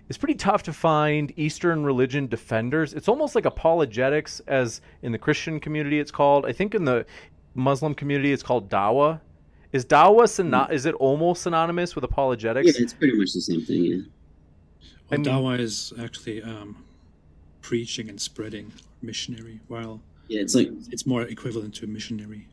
[0.08, 2.94] it's pretty tough to find Eastern religion defenders.
[2.94, 6.46] It's almost like apologetics, as in the Christian community it's called.
[6.46, 7.04] I think in the
[7.54, 9.20] Muslim community it's called dawa.
[9.72, 12.66] Is dawa syno- is it almost synonymous with apologetics?
[12.66, 13.84] Yeah, it's pretty much the same thing.
[13.84, 13.96] Yeah.
[13.96, 14.06] Well,
[15.10, 16.84] I mean, dawa is actually um,
[17.64, 18.70] preaching and spreading,
[19.02, 19.58] missionary.
[19.68, 22.46] While yeah, it's like it's more equivalent to a missionary.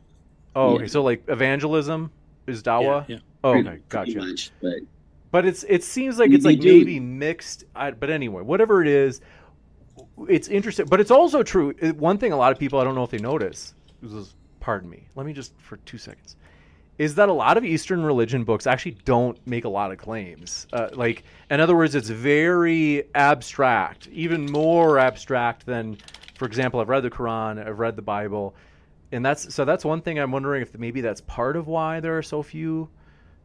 [0.56, 0.88] Oh, okay.
[0.88, 2.10] So like evangelism
[2.46, 3.06] is dawa.
[3.08, 3.16] Yeah.
[3.16, 3.22] yeah.
[3.44, 4.18] Oh, okay, gotcha.
[4.18, 4.78] Much, but
[5.30, 6.78] but it's it seems like it's like do.
[6.78, 7.64] maybe mixed.
[7.74, 9.20] but anyway, whatever it is,
[10.28, 10.86] it's interesting.
[10.86, 11.74] But it's also true.
[11.98, 13.74] One thing a lot of people I don't know if they notice.
[14.02, 15.06] Is, pardon me.
[15.14, 16.36] Let me just for two seconds.
[16.98, 20.66] Is that a lot of Eastern religion books actually don't make a lot of claims?
[20.72, 25.96] Uh, like, in other words, it's very abstract, even more abstract than,
[26.36, 28.54] for example, I've read the Quran, I've read the Bible,
[29.10, 29.64] and that's so.
[29.64, 32.88] That's one thing I'm wondering if maybe that's part of why there are so few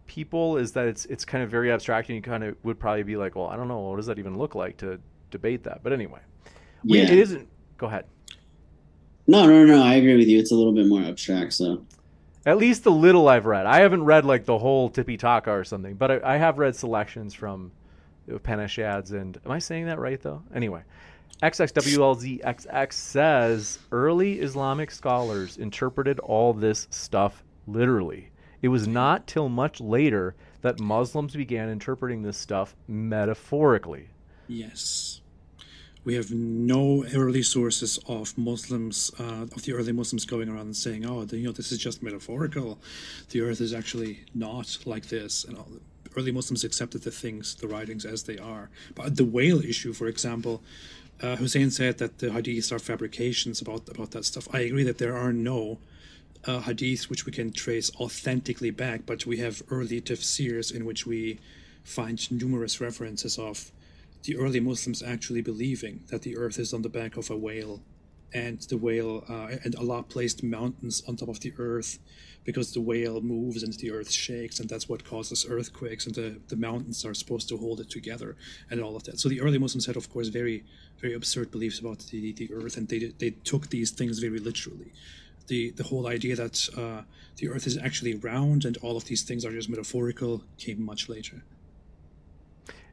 [0.07, 3.03] people is that it's it's kind of very abstract and you kind of would probably
[3.03, 4.99] be like, well, I don't know, what does that even look like to
[5.31, 5.83] debate that?
[5.83, 6.19] But anyway,
[6.83, 7.47] yeah, it isn't.
[7.77, 8.05] Go ahead.
[9.27, 10.39] No, no, no, I agree with you.
[10.39, 11.85] It's a little bit more abstract, so.
[12.45, 13.65] At least the little I've read.
[13.65, 17.33] I haven't read like the whole Tipitaka or something, but I, I have read selections
[17.33, 17.71] from
[18.29, 20.43] Upanishads and am I saying that right though?
[20.53, 20.83] Anyway,
[21.41, 28.31] XXWLZXX says early Islamic scholars interpreted all this stuff literally.
[28.61, 34.09] It was not till much later that Muslims began interpreting this stuff metaphorically.
[34.47, 35.21] Yes.
[36.07, 40.75] We have no early sources of Muslims, uh, of the early Muslims going around and
[40.77, 42.79] saying, oh, the, you know, this is just metaphorical.
[43.31, 45.43] The earth is actually not like this.
[45.43, 45.67] And all.
[46.15, 48.69] early Muslims accepted the things, the writings as they are.
[48.95, 50.63] But the whale issue, for example,
[51.21, 54.47] uh, Hussein said that the hadiths are fabrications about, about that stuff.
[54.55, 55.77] I agree that there are no
[56.45, 61.05] uh, hadith which we can trace authentically back, but we have early tafsirs in which
[61.05, 61.39] we
[61.83, 63.73] find numerous references of
[64.27, 67.81] the early Muslims actually believing that the earth is on the back of a whale,
[68.33, 71.97] and the whale uh, and Allah placed mountains on top of the earth
[72.43, 76.41] because the whale moves and the earth shakes, and that's what causes earthquakes, and the,
[76.49, 78.35] the mountains are supposed to hold it together,
[78.69, 79.17] and all of that.
[79.17, 80.65] So the early Muslims had, of course, very
[80.99, 84.91] very absurd beliefs about the, the earth, and they they took these things very literally.
[85.47, 87.03] The, the whole idea that uh,
[87.37, 91.07] the earth is actually round and all of these things are just metaphorical came much
[91.07, 91.45] later.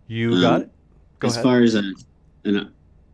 [0.06, 0.70] You got it.
[1.18, 1.44] Go as ahead.
[1.44, 1.92] far as a,
[2.44, 2.72] an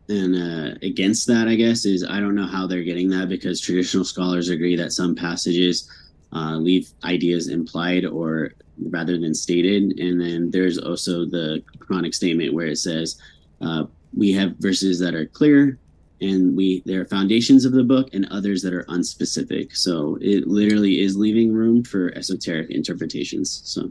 [0.08, 3.60] and uh, against that, I guess is I don't know how they're getting that because
[3.60, 5.88] traditional scholars agree that some passages
[6.32, 8.52] uh, leave ideas implied or
[8.88, 13.20] rather than stated, and then there's also the Quranic statement where it says
[13.60, 13.84] uh,
[14.16, 15.78] we have verses that are clear
[16.20, 19.76] and we there are foundations of the book and others that are unspecific.
[19.76, 23.62] So it literally is leaving room for esoteric interpretations.
[23.64, 23.90] So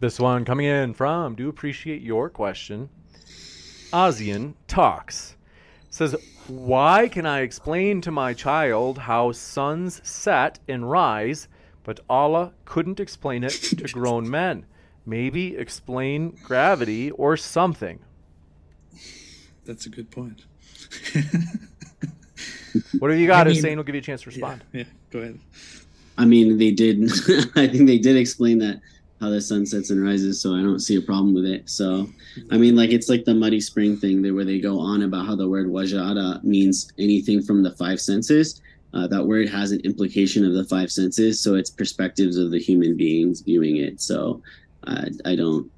[0.00, 2.88] This one coming in from, do appreciate your question.
[3.92, 5.36] Ozian Talks
[5.90, 6.14] says,
[6.46, 11.48] Why can I explain to my child how suns set and rise,
[11.82, 14.66] but Allah couldn't explain it to grown men?
[15.04, 17.98] Maybe explain gravity or something.
[19.64, 20.44] That's a good point.
[22.98, 23.74] What have you got I to mean- say?
[23.74, 24.64] We'll give you a chance to yeah, respond.
[24.72, 25.38] yeah, go ahead.
[26.16, 27.02] I mean, they did.
[27.56, 28.80] I think they did explain that
[29.20, 31.68] how the sun sets and rises, so I don't see a problem with it.
[31.68, 32.08] So,
[32.50, 35.26] I mean, like it's like the muddy spring thing there, where they go on about
[35.26, 38.60] how the word wajada means anything from the five senses.
[38.94, 42.60] Uh, that word has an implication of the five senses, so it's perspectives of the
[42.60, 44.00] human beings viewing it.
[44.00, 44.42] So,
[44.86, 45.70] I don't.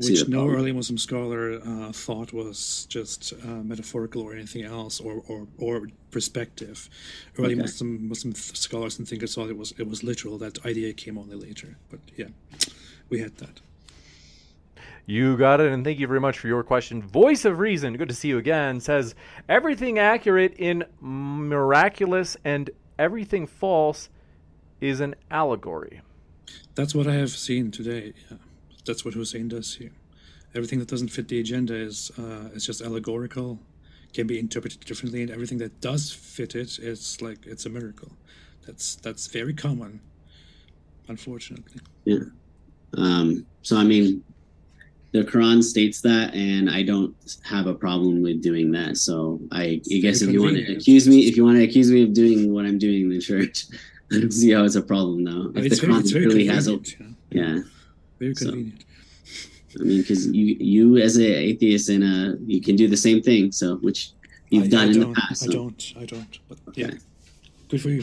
[0.00, 5.00] See Which no early Muslim scholar uh, thought was just uh, metaphorical or anything else,
[5.00, 6.88] or, or, or perspective.
[7.38, 7.62] Early Okay.
[7.62, 10.38] Muslim Muslim scholars and thinkers thought it was it was literal.
[10.38, 11.76] That idea came only later.
[11.90, 12.28] But yeah,
[13.08, 13.60] we had that.
[15.06, 17.02] You got it, and thank you very much for your question.
[17.02, 19.14] Voice of Reason, good to see you again, says
[19.48, 24.08] everything accurate in miraculous and everything false
[24.80, 26.00] is an allegory.
[26.76, 28.12] That's what I have seen today.
[28.30, 28.36] Yeah.
[28.86, 29.92] That's what Hussein does here.
[30.54, 33.60] Everything that doesn't fit the agenda is uh, is just allegorical,
[34.12, 37.70] can be interpreted differently, and everything that does fit it, it is like it's a
[37.70, 38.12] miracle.
[38.66, 40.00] That's that's very common,
[41.08, 41.80] unfortunately.
[42.04, 42.24] Yeah.
[42.96, 44.22] Um, so, I mean,
[45.12, 48.96] the Quran states that, and I don't have a problem with doing that.
[48.96, 51.90] So, I, I guess if you want to accuse me, if you want to accuse
[51.90, 53.66] me of doing what I'm doing in the church,
[54.12, 55.52] I don't see how it's a problem though.
[55.54, 56.82] If it's the very, Quran it's really has a know?
[57.30, 57.58] yeah.
[58.20, 58.84] Very So- convenient.
[59.80, 63.22] I mean, because you you as an atheist and uh you can do the same
[63.22, 63.52] thing.
[63.52, 64.10] So which
[64.50, 65.44] you've I, done I in the past.
[65.44, 65.92] I don't.
[65.96, 66.38] I don't.
[66.48, 66.90] But yeah,
[67.68, 68.02] good for you.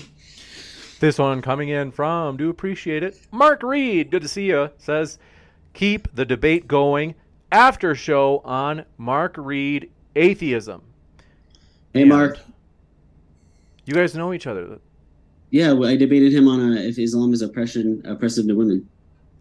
[1.01, 3.19] This one coming in from, do appreciate it.
[3.31, 5.19] Mark Reid, good to see you, says,
[5.73, 7.13] keep the debate going.
[7.51, 10.81] After show on Mark Reid atheism.
[11.93, 12.39] Hey, And Mark.
[13.85, 14.79] You guys know each other.
[15.51, 18.89] Yeah, well, I debated him on uh, if Islam is oppression oppressive to women.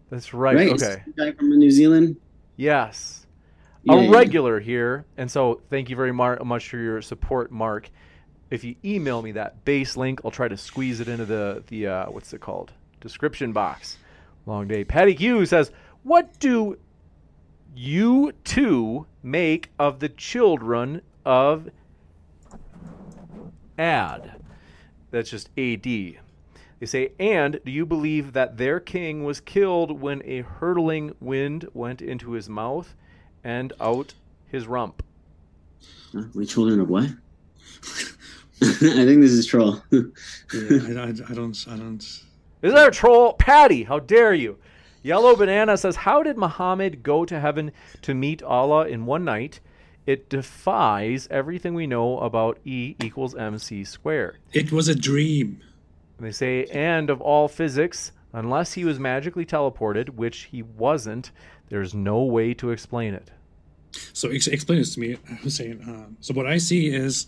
[0.09, 0.55] That's right.
[0.55, 0.71] Right?
[0.71, 1.03] Okay.
[1.17, 2.17] Guy from New Zealand.
[2.55, 3.25] Yes.
[3.83, 4.11] Yeah, a yeah.
[4.11, 5.05] regular here.
[5.17, 7.89] And so thank you very much for your support, Mark.
[8.49, 11.87] If you email me that base link, I'll try to squeeze it into the, the
[11.87, 12.71] uh, what's it called?
[13.01, 13.97] Description box.
[14.45, 14.83] Long day.
[14.83, 15.71] Patty Q says,
[16.03, 16.77] What do
[17.75, 21.69] you two make of the children of
[23.77, 24.41] Ad?
[25.11, 26.17] That's just AD.
[26.79, 31.67] They say, and do you believe that their king was killed when a hurtling wind
[31.73, 32.95] went into his mouth
[33.43, 34.13] and out
[34.47, 35.03] his rump?
[36.13, 36.23] Huh?
[36.35, 37.09] We children of what?
[38.61, 39.81] I think this is troll.
[39.91, 40.01] Yeah,
[40.53, 41.65] I, I, I don't.
[41.69, 42.03] I don't.
[42.61, 43.33] Is that a troll?
[43.33, 44.57] Patty, how dare you?
[45.03, 47.71] Yellow Banana says, How did Muhammad go to heaven
[48.01, 49.59] to meet Allah in one night?
[50.07, 54.37] It defies everything we know about E equals MC squared.
[54.53, 55.61] It was a dream.
[56.17, 61.31] And they say, and of all physics, unless he was magically teleported, which he wasn't,
[61.69, 63.29] there's no way to explain it.
[64.13, 65.81] So ex- explain this to me, Hussein.
[65.87, 67.27] Um, so what I see is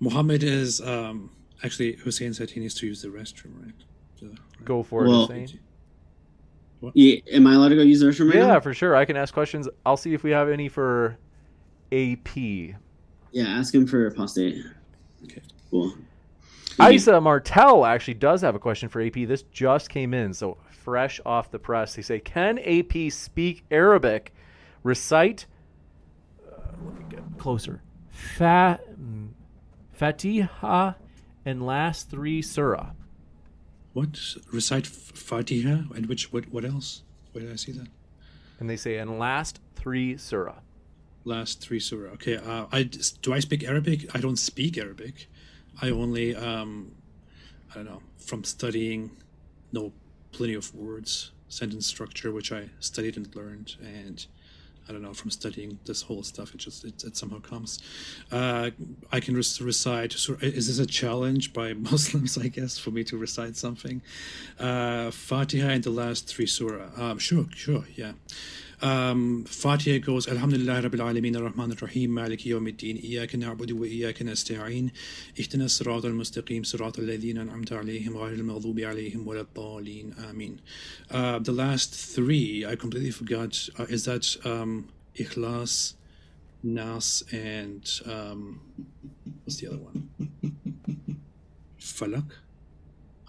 [0.00, 1.30] Muhammad is um,
[1.62, 3.74] actually Hussein said he needs to use the restroom, right?
[4.20, 5.60] The- Go for Well- it, Hussein.
[6.94, 8.60] yeah, am I allowed to go use the restroom right Yeah, now?
[8.60, 8.94] for sure.
[8.96, 9.68] I can ask questions.
[9.84, 11.16] I'll see if we have any for
[11.92, 12.36] AP.
[13.32, 14.64] Yeah, ask him for apostate.
[15.24, 15.40] Okay.
[15.70, 15.94] Cool.
[16.80, 19.14] Isa Martell actually does have a question for AP.
[19.26, 21.94] This just came in, so fresh off the press.
[21.94, 24.32] They say, "Can AP speak Arabic?
[24.82, 25.46] Recite."
[26.46, 27.82] Uh, let me get closer.
[28.10, 28.80] Fa,
[29.92, 30.92] Fatiha
[31.44, 32.90] and last three surah.
[33.92, 34.18] What
[34.52, 37.02] recite F- Fatiha and which what what else?
[37.32, 37.88] Where did I see that?
[38.58, 40.60] And they say, and last three surah.
[41.24, 42.10] last three surah.
[42.12, 44.06] Okay, uh, I do I speak Arabic?
[44.14, 45.28] I don't speak Arabic.
[45.80, 46.92] I only um,
[47.70, 49.10] I don't know from studying,
[49.72, 49.92] know
[50.32, 54.24] plenty of words, sentence structure, which I studied and learned, and
[54.88, 56.54] I don't know from studying this whole stuff.
[56.54, 57.78] It just it, it somehow comes.
[58.30, 58.70] Uh,
[59.10, 60.14] I can re- recite.
[60.14, 62.36] Is this a challenge by Muslims?
[62.36, 64.02] I guess for me to recite something.
[64.58, 66.88] Uh, Fatiha and the last three surah.
[66.96, 68.12] Um, sure, sure, yeah.
[68.82, 74.24] Um, Fatiha goes Alhamdulillah Rabbil Alameen Ar-Rahman Ar-Rahim Maliki Yawm Ad-Din Iyaka na'budu wa iyaka
[74.24, 74.90] nasta'in
[75.36, 80.60] Ihdina as-sirata al-mustaqim sirata alladhina an'amta alayhim ghayr al-maghdubi alayhim wa ad Amin.
[81.12, 85.94] Uh, The last three I completely forgot uh, is that um, Ikhlas
[86.64, 88.60] Nas and um,
[89.44, 90.08] what's the other one?
[91.78, 92.30] Falak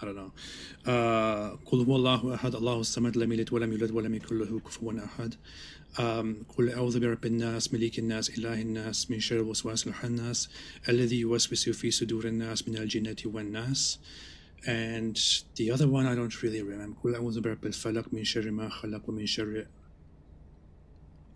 [0.01, 0.33] I don't know.
[1.67, 5.35] قل هو الله أحد الله الصمد لم يلد ولم يولد ولم يكن له كفوا أحد.
[6.49, 10.49] قل أعوذ برب الناس مليك الناس إله الناس من شر الوسواس الخناس
[10.89, 13.99] الذي يوسوس في صدور الناس من الجنة والناس.
[14.65, 15.17] And
[15.57, 16.97] the other one I don't really remember.
[17.05, 19.67] قل أعوذ برب الفلق من شر ما خلق ومن شر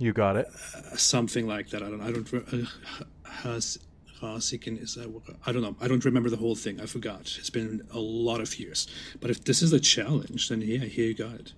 [0.01, 0.48] You got it.
[0.48, 1.82] Uh, something like that.
[1.82, 2.01] I don't.
[2.01, 2.35] I don't.
[2.35, 2.66] Uh,
[3.24, 3.78] has
[4.22, 4.98] Rasikin is
[5.45, 5.76] I don't know.
[5.80, 6.81] I don't remember the whole thing.
[6.81, 7.35] I forgot.
[7.38, 8.88] It's been a lot of years.
[9.19, 11.53] But if this is a challenge, then yeah, here you got it.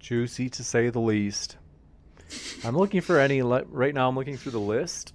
[0.00, 1.56] Juicy to say the least.
[2.64, 4.08] I'm looking for any right now.
[4.08, 5.12] I'm looking through the list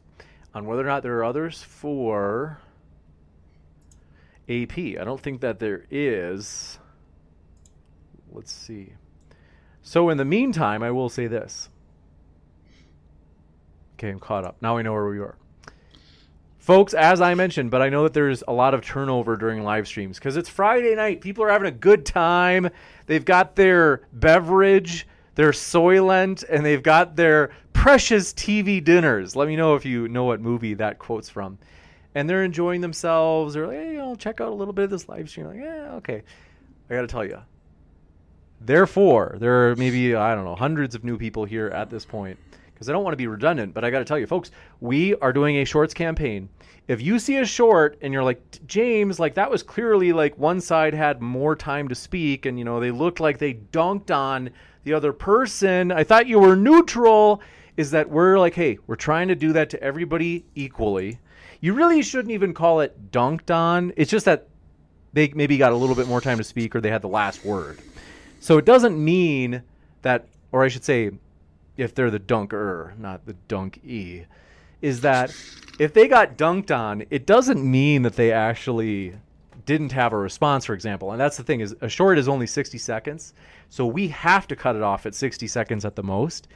[0.53, 2.60] on whether or not there are others for
[4.49, 4.78] AP.
[4.78, 6.80] I don't think that there is.
[8.32, 8.94] Let's see.
[9.82, 11.69] So in the meantime, I will say this.
[13.95, 14.57] Okay, I'm caught up.
[14.61, 15.38] Now I know where we are.
[16.62, 19.88] Folks, as I mentioned, but I know that there's a lot of turnover during live
[19.88, 21.20] streams because it's Friday night.
[21.20, 22.70] People are having a good time.
[23.08, 29.36] They've got their beverage, their Soylent, and they've got their precious TV dinners.
[29.36, 31.58] Let me know if you know what movie that quote's from.
[32.14, 33.56] And they're enjoying themselves.
[33.56, 35.48] They're like, hey, I'll check out a little bit of this live stream.
[35.48, 36.22] Like, yeah, okay.
[36.92, 37.42] I got to tell you.
[38.60, 42.38] Therefore, there are maybe, I don't know, hundreds of new people here at this point
[42.82, 44.49] because I don't want to be redundant, but I got to tell you, folks,
[44.80, 46.49] we are doing a shorts campaign.
[46.88, 50.60] If you see a short and you're like, James, like that was clearly like one
[50.60, 54.49] side had more time to speak and, you know, they looked like they dunked on
[54.84, 55.91] the other person.
[55.91, 57.44] I thought you were neutral.
[57.78, 61.20] Is that we're like, hey, we're trying to do that to everybody equally.
[61.60, 63.94] You really shouldn't even call it dunked on.
[63.95, 64.48] It's just that
[65.14, 67.45] they maybe got a little bit more time to speak or they had the last
[67.45, 67.78] word.
[68.40, 69.62] So it doesn't mean
[70.02, 71.12] that, or I should say,
[71.82, 74.26] if they're the dunker, not the dunk e,
[74.82, 75.36] is that
[75.80, 79.16] if they got dunked on, it doesn't mean that they actually
[79.66, 81.12] didn't have a response, for example.
[81.12, 83.34] And that's the thing is a short is only 60 seconds.
[83.70, 86.48] So we have to cut it off at 60 seconds at the most.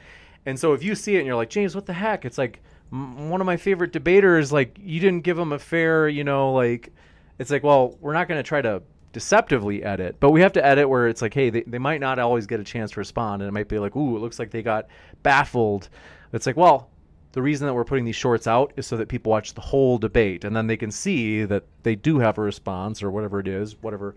[0.44, 2.24] And so if you see it and you're like, James, what the heck?
[2.24, 2.62] It's like
[2.92, 6.52] m- one of my favorite debaters, like you didn't give him a fair, you know,
[6.52, 6.92] like
[7.40, 8.80] it's like, well, we're not going to try to
[9.16, 12.18] deceptively edit, but we have to edit where it's like, hey, they, they might not
[12.18, 14.50] always get a chance to respond, and it might be like, ooh, it looks like
[14.50, 14.88] they got
[15.22, 15.88] baffled.
[16.34, 16.90] It's like, well,
[17.32, 19.96] the reason that we're putting these shorts out is so that people watch the whole
[19.96, 23.48] debate, and then they can see that they do have a response or whatever it
[23.48, 24.14] is, whatever.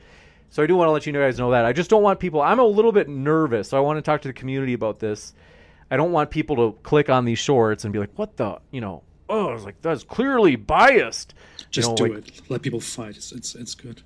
[0.50, 1.64] So I do want to let you guys know that.
[1.64, 2.42] I just don't want people.
[2.42, 5.34] I'm a little bit nervous, so I want to talk to the community about this.
[5.90, 8.82] I don't want people to click on these shorts and be like, "What the?" You
[8.82, 11.36] know, oh, it's like that's clearly biased.
[11.72, 12.42] Just you know, do like, it.
[12.50, 13.16] Let people fight.
[13.16, 14.02] It's it's, it's good.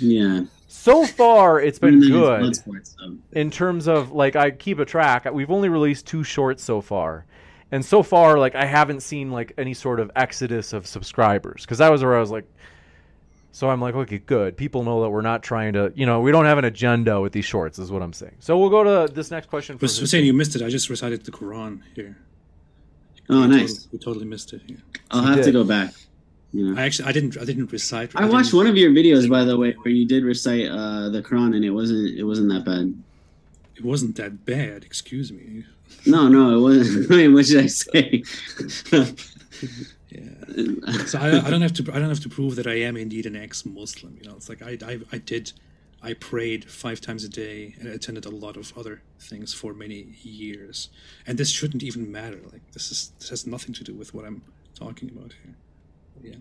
[0.00, 0.44] Yeah.
[0.68, 2.58] So far, it's been good
[3.02, 5.24] um, in terms of like I keep a track.
[5.32, 7.26] We've only released two shorts so far,
[7.72, 11.78] and so far, like I haven't seen like any sort of exodus of subscribers because
[11.78, 12.44] that was where I was like.
[13.50, 14.54] So I'm like, okay, good.
[14.58, 17.32] People know that we're not trying to, you know, we don't have an agenda with
[17.32, 18.36] these shorts, is what I'm saying.
[18.38, 19.78] So we'll go to this next question.
[19.78, 20.62] For saying you missed it.
[20.62, 22.18] I just recited the Quran here.
[23.30, 23.72] Oh, we nice.
[23.72, 24.60] Totally, we totally missed it.
[24.66, 24.76] Here.
[25.10, 25.94] I'll have to go back.
[26.56, 26.80] You know.
[26.80, 28.16] I actually I didn't I didn't recite.
[28.16, 31.10] I, I watched one of your videos by the way where you did recite uh,
[31.10, 32.94] the Quran and it wasn't it wasn't that bad.
[33.76, 34.82] It wasn't that bad.
[34.84, 35.64] Excuse me.
[36.06, 37.10] No, no, it wasn't.
[37.12, 38.22] I mean, what should I say?
[40.08, 40.96] yeah.
[41.04, 43.26] So I, I don't have to I don't have to prove that I am indeed
[43.26, 44.16] an ex-Muslim.
[44.22, 45.52] You know, it's like I I, I did.
[46.02, 50.14] I prayed five times a day and attended a lot of other things for many
[50.22, 50.88] years.
[51.26, 52.40] And this shouldn't even matter.
[52.50, 54.40] Like this is this has nothing to do with what I'm
[54.74, 55.54] talking about here.
[56.22, 56.34] Yeah.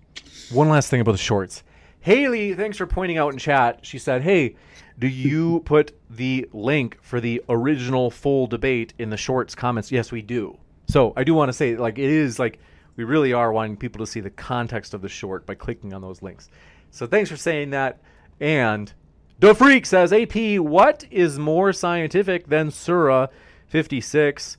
[0.52, 1.64] One last thing about the shorts.
[2.02, 3.80] Haley, thanks for pointing out in chat.
[3.84, 4.56] She said, "Hey,
[5.00, 10.12] do you put the link for the original full debate in the shorts comments?" Yes,
[10.12, 10.58] we do.
[10.88, 12.60] So I do want to say, like, it is like
[12.96, 16.02] we really are wanting people to see the context of the short by clicking on
[16.02, 16.50] those links.
[16.92, 18.00] So thanks for saying that.
[18.40, 18.94] And
[19.40, 23.28] the freak says, "AP, what is more scientific than Surah
[23.68, 24.58] 56?"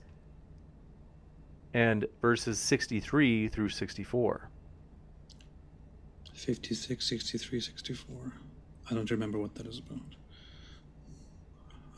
[1.77, 4.49] and verses 63 through 64.
[6.37, 8.17] 56, 63, 64.
[8.91, 9.99] I don't remember what that is about.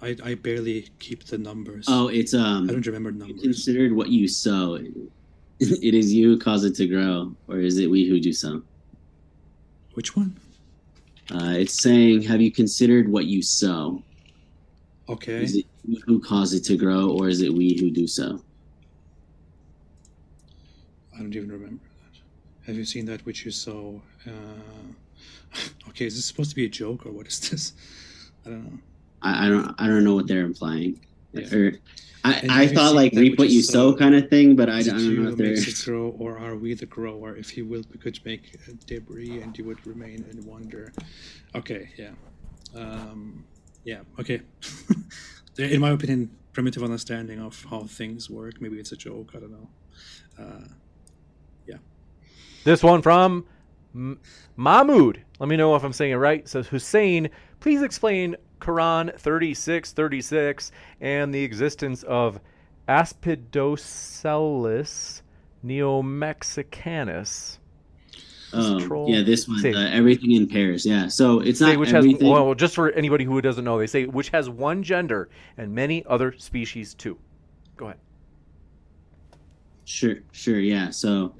[0.00, 1.86] I, I barely keep the numbers.
[1.88, 2.68] Oh, it's um.
[2.68, 3.42] I don't remember numbers.
[3.42, 4.76] Considered what you sow.
[5.60, 8.62] it is you who cause it to grow, or is it we who do so?
[9.94, 10.38] Which one?
[11.34, 14.04] Uh, it's saying, "Have you considered what you sow?
[15.08, 15.42] Okay.
[15.42, 18.40] Is it you who cause it to grow, or is it we who do so?"
[21.12, 21.87] I don't even remember.
[22.68, 23.94] Have you seen that which you saw?
[24.26, 25.58] Uh...
[25.88, 27.72] okay, is this supposed to be a joke or what is this?
[28.44, 28.78] I don't know.
[29.22, 29.74] I, I don't.
[29.78, 31.00] I don't know what they're implying.
[31.32, 31.54] Yeah.
[31.54, 31.72] Or,
[32.24, 35.00] I, I thought like reap what you sow kind of thing, but I, I don't
[35.00, 35.52] you know if they're.
[35.52, 37.36] it grow, or are we the grower?
[37.36, 40.92] If you will, we could make debris, and you would remain in wonder.
[41.54, 42.10] Okay, yeah,
[42.74, 43.44] um,
[43.84, 44.42] yeah, okay.
[45.58, 48.60] in my opinion, primitive understanding of how things work.
[48.60, 49.32] Maybe it's a joke.
[49.34, 49.68] I don't know.
[50.38, 50.68] Uh,
[52.68, 53.46] This one from
[53.94, 54.20] M-
[54.56, 55.22] Mahmoud.
[55.38, 56.40] Let me know if I'm saying it right.
[56.40, 57.30] It says Hussein,
[57.60, 60.70] please explain Quran 3636
[61.00, 62.38] and the existence of
[62.86, 65.22] Aspidoscelis
[65.64, 67.56] neomexicanus.
[68.52, 69.64] Oh, yeah, this one.
[69.64, 70.84] Uh, everything in pairs.
[70.84, 72.28] Yeah, so it's not which has everything.
[72.28, 76.04] well, just for anybody who doesn't know, they say which has one gender and many
[76.04, 77.16] other species too.
[77.78, 77.96] Go ahead.
[79.86, 80.90] Sure, sure, yeah.
[80.90, 81.34] So,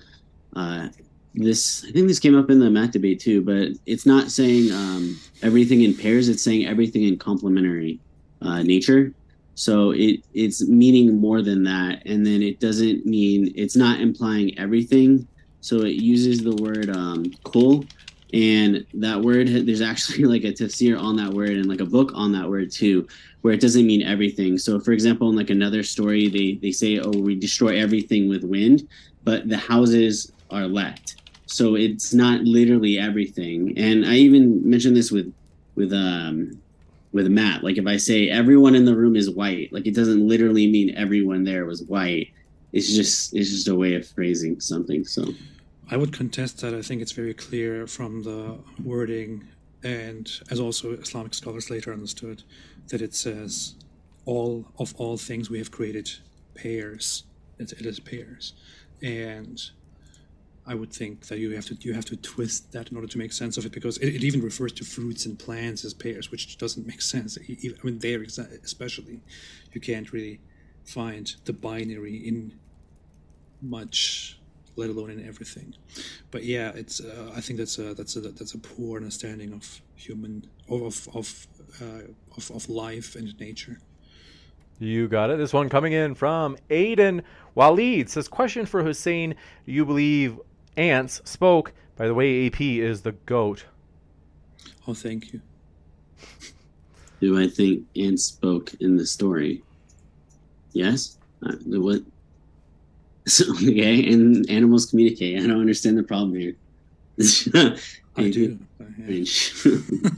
[0.57, 0.89] uh,
[1.35, 4.73] this I think this came up in the Matt debate too, but it's not saying
[4.73, 6.29] um, everything in pairs.
[6.29, 8.01] It's saying everything in complementary
[8.43, 9.13] uh, nature.
[9.55, 14.57] So it it's meaning more than that, and then it doesn't mean it's not implying
[14.59, 15.27] everything.
[15.61, 17.85] So it uses the word um, "kul,"
[18.33, 22.13] and that word there's actually like a tafsir on that word and like a book
[22.15, 23.07] on that word too,
[23.43, 24.59] where it doesn't mean everything.
[24.59, 28.45] So for example, in like another story, they they say, "Oh, we destroy everything with
[28.45, 28.89] wind,"
[29.25, 31.17] but the houses are left.
[31.47, 33.77] So it's not literally everything.
[33.79, 35.33] And I even mentioned this with
[35.75, 36.61] with um
[37.13, 37.65] with Matt.
[37.65, 40.95] Like if I say everyone in the room is white, like it doesn't literally mean
[40.95, 42.33] everyone there was white.
[42.73, 45.05] It's just it's just a way of phrasing something.
[45.05, 45.25] So
[45.91, 46.75] I would contest that.
[46.75, 49.49] I think it's very clear from the wording,
[49.83, 52.43] and as also Islamic scholars later understood,
[52.89, 53.75] that it says,
[54.27, 56.11] "All of all things we have created
[56.55, 57.25] pairs."
[57.59, 58.53] It, it is pairs,
[59.03, 59.59] and
[60.69, 63.19] I would think that you have to you have to twist that in order to
[63.19, 66.31] make sense of it because it, it even refers to fruits and plants as pairs,
[66.31, 67.39] which doesn't make sense.
[67.41, 67.43] I
[67.83, 69.21] mean, there especially,
[69.73, 70.41] you can't really
[70.85, 72.53] find the binary in
[73.63, 74.39] much,
[74.77, 75.75] let alone in everything.
[76.31, 79.81] But yeah, it's uh, I think that's a that's a that's a poor understanding of
[79.97, 81.47] human of of
[81.81, 82.03] uh,
[82.37, 83.79] of, of life and nature.
[84.81, 85.39] You got it.
[85.39, 87.23] This one coming in from Aiden
[87.57, 89.35] Walid says, Question for Hussein.
[89.67, 90.39] Do you believe
[90.79, 91.73] ants spoke?
[91.97, 93.65] By the way, AP is the goat.
[94.87, 95.41] Oh, thank you.
[97.21, 99.63] do I think Ants spoke in the story?
[100.73, 101.19] Yes.
[101.45, 102.03] Uh, the what?
[103.29, 105.37] So, okay, and animals communicate.
[105.39, 106.55] I don't understand the problem here.
[108.17, 108.59] I do.
[109.07, 109.25] Yeah.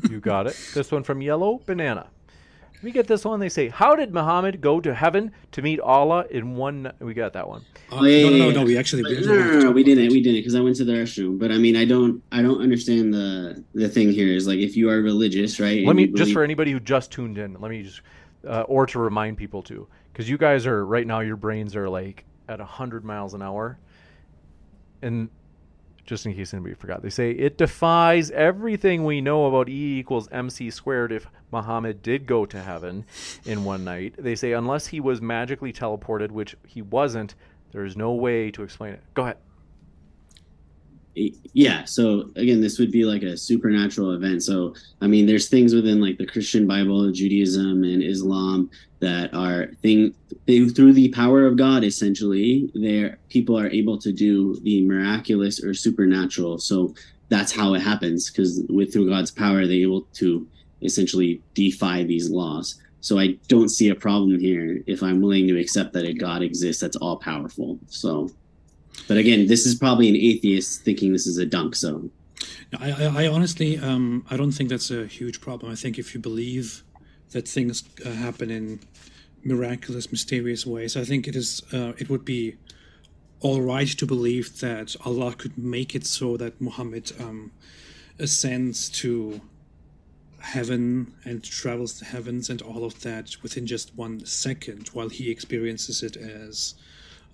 [0.08, 0.56] You got it.
[0.74, 2.06] This one from Yellow Banana.
[2.82, 3.40] We get this one.
[3.40, 6.94] They say, How did Muhammad go to heaven to meet Allah in one night?
[7.00, 7.64] We got that one.
[7.92, 8.52] Uh, yeah, no, no, yeah, no, yeah.
[8.52, 8.64] no.
[8.64, 10.04] We actually we no, no, no, no, we didn't.
[10.04, 10.12] that.
[10.12, 11.38] We didn't because I went to the restroom.
[11.38, 14.28] But I mean, I don't, I don't understand the the thing here.
[14.28, 15.86] Is like if you are religious, right?
[15.86, 18.00] Let me, you just for anybody who just tuned in, let me just,
[18.48, 21.88] uh, or to remind people too, because you guys are, right now, your brains are
[21.88, 23.78] like at 100 miles an hour.
[25.02, 25.30] And
[26.04, 30.28] just in case anybody forgot, they say it defies everything we know about E equals
[30.32, 33.04] MC squared if Muhammad did go to heaven
[33.44, 34.14] in one night.
[34.18, 37.34] They say unless he was magically teleported, which he wasn't,
[37.72, 39.02] there is no way to explain it.
[39.14, 39.36] Go ahead.
[41.52, 44.42] Yeah so again this would be like a supernatural event.
[44.42, 48.70] So i mean there's things within like the christian bible judaism and islam
[49.00, 50.14] that are thing
[50.46, 55.74] through the power of god essentially there people are able to do the miraculous or
[55.74, 56.58] supernatural.
[56.58, 56.94] So
[57.28, 60.46] that's how it happens because with through god's power they're able to
[60.82, 62.80] essentially defy these laws.
[63.00, 66.42] So i don't see a problem here if i'm willing to accept that a god
[66.42, 68.30] exists that's all powerful so
[69.08, 72.10] but again, this is probably an atheist thinking this is a dunk zone.
[72.78, 75.72] I, I, I honestly, um, I don't think that's a huge problem.
[75.72, 76.82] I think if you believe
[77.32, 78.80] that things uh, happen in
[79.44, 82.56] miraculous, mysterious ways, I think it is, uh, it would be
[83.40, 87.52] all right to believe that Allah could make it so that Muhammad um,
[88.18, 89.40] ascends to
[90.40, 95.30] heaven and travels the heavens and all of that within just one second, while he
[95.30, 96.74] experiences it as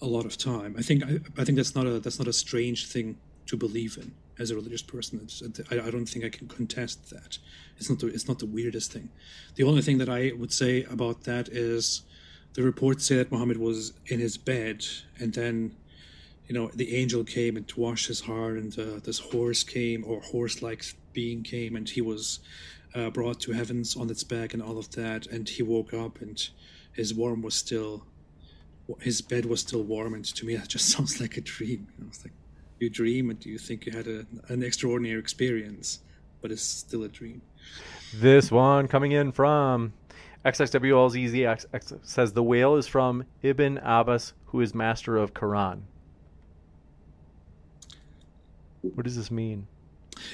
[0.01, 0.74] a lot of time.
[0.78, 3.97] I think I, I think that's not a that's not a strange thing to believe
[3.97, 5.27] in as a religious person.
[5.70, 7.39] I, I don't think I can contest that.
[7.78, 9.10] It's not the, it's not the weirdest thing.
[9.55, 12.02] The only thing that I would say about that is
[12.55, 14.85] the reports say that Muhammad was in his bed
[15.18, 15.77] and then
[16.48, 20.20] you know the angel came and washed his heart and uh, this horse came or
[20.20, 22.40] horse-like being came and he was
[22.94, 26.20] uh, brought to heavens on its back and all of that and he woke up
[26.20, 26.48] and
[26.93, 28.06] his warm was still
[29.01, 32.09] his bed was still warm and to me that just sounds like a dream i
[32.09, 32.33] was like
[32.79, 36.01] you dream and you think you had a, an extraordinary experience
[36.43, 37.41] but it's still a dream
[38.15, 39.93] this one coming in from
[40.47, 45.81] XXWLZZ says the whale is from Ibn Abbas, who is master of Quran.
[48.83, 49.67] What does this mean?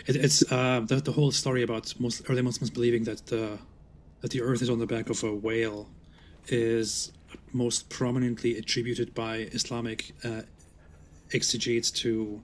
[0.06, 3.58] It, it's uh, the, the whole story about most early Muslims believing that the
[4.20, 5.88] that the earth is on the back of a whale
[6.48, 7.12] is
[7.52, 10.42] most prominently attributed by Islamic uh,
[11.32, 12.42] exegetes to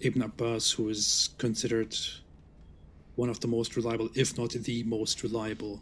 [0.00, 1.96] Ibn Abbas, who is considered
[3.14, 5.80] one of the most reliable, if not the most reliable,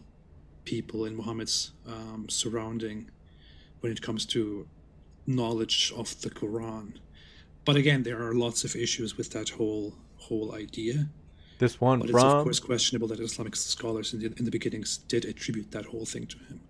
[0.64, 3.10] people in Muhammad's um, surrounding
[3.80, 4.66] when it comes to
[5.26, 6.94] knowledge of the Quran.
[7.64, 11.08] But again, there are lots of issues with that whole whole idea.
[11.58, 12.16] This one but from...
[12.16, 15.86] it's of course questionable that Islamic scholars in the, in the beginnings did attribute that
[15.86, 16.60] whole thing to him.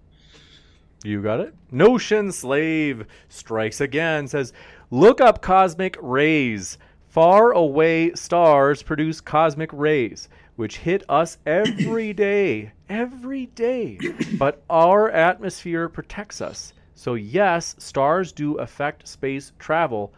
[1.05, 1.55] You got it.
[1.71, 4.27] Notion Slave strikes again.
[4.27, 4.53] Says,
[4.91, 6.79] look up cosmic rays.
[7.09, 13.99] Far away stars produce cosmic rays, which hit us every day, every day.
[14.39, 16.73] But our atmosphere protects us.
[16.95, 20.15] So yes, stars do affect space travel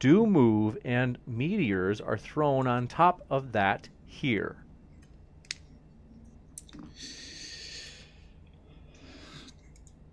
[0.00, 4.59] do move, and meteors are thrown on top of that here.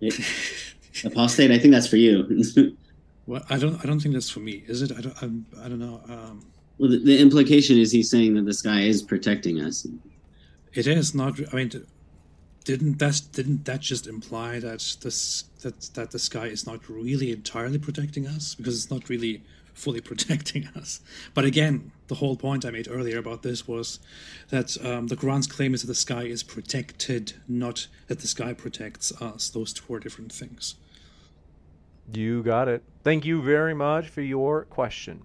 [1.04, 2.76] Apostate, I think that's for you.
[3.26, 3.82] well, I don't.
[3.82, 4.64] I don't think that's for me.
[4.66, 4.92] Is it?
[4.96, 5.22] I don't.
[5.22, 6.14] I'm, I, i do not know.
[6.14, 6.46] Um,
[6.78, 9.86] well, the, the, implication is he's saying that the sky is protecting us.
[10.74, 11.38] It is not.
[11.52, 11.70] I mean,
[12.64, 17.32] didn't that didn't that just imply that this that that the sky is not really
[17.32, 19.42] entirely protecting us because it's not really
[19.74, 21.00] fully protecting us.
[21.34, 24.00] But again, the whole point I made earlier about this was
[24.50, 28.52] that um, the Quran's claim is that the sky is protected, not that the sky
[28.54, 29.48] protects us.
[29.48, 30.74] Those two are different things.
[32.12, 32.82] You got it.
[33.04, 35.22] Thank you very much for your question.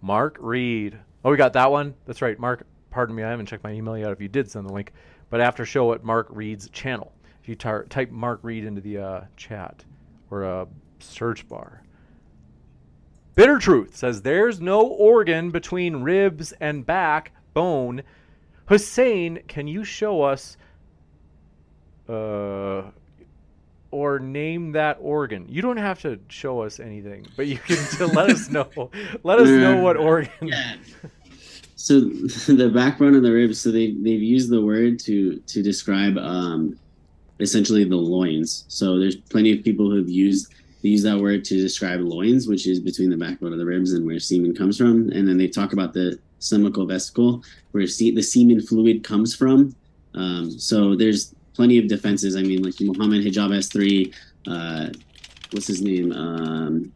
[0.00, 0.98] Mark Reid.
[1.24, 1.94] Oh, we got that one?
[2.06, 2.38] That's right.
[2.38, 4.92] Mark, pardon me, I haven't checked my email yet if you did send the link.
[5.30, 8.98] But after show at Mark Reid's channel, if you tar- type Mark Reid into the
[8.98, 9.84] uh, chat
[10.30, 10.68] or a
[11.00, 11.82] search bar,
[13.34, 18.02] Bitter Truth says there's no organ between ribs and back bone.
[18.66, 20.56] Hussein, can you show us
[22.08, 22.82] uh,
[23.90, 25.46] or name that organ?
[25.48, 28.90] You don't have to show us anything, but you can to let us know.
[29.24, 30.30] Let us know what organ.
[30.42, 30.76] Yeah.
[31.76, 32.00] So
[32.46, 33.60] the backbone and the ribs.
[33.60, 36.78] So they they've used the word to to describe um,
[37.40, 38.64] essentially the loins.
[38.68, 40.54] So there's plenty of people who've used
[40.84, 43.94] they use that word to describe loins, which is between the backbone of the ribs
[43.94, 45.08] and where semen comes from.
[45.12, 49.74] And then they talk about the seminal vesicle, where the semen fluid comes from.
[50.12, 52.36] Um, so there's plenty of defenses.
[52.36, 54.14] I mean, like Mohammed Hijab S3,
[54.46, 54.92] uh,
[55.52, 56.12] what's his name?
[56.12, 56.92] Um,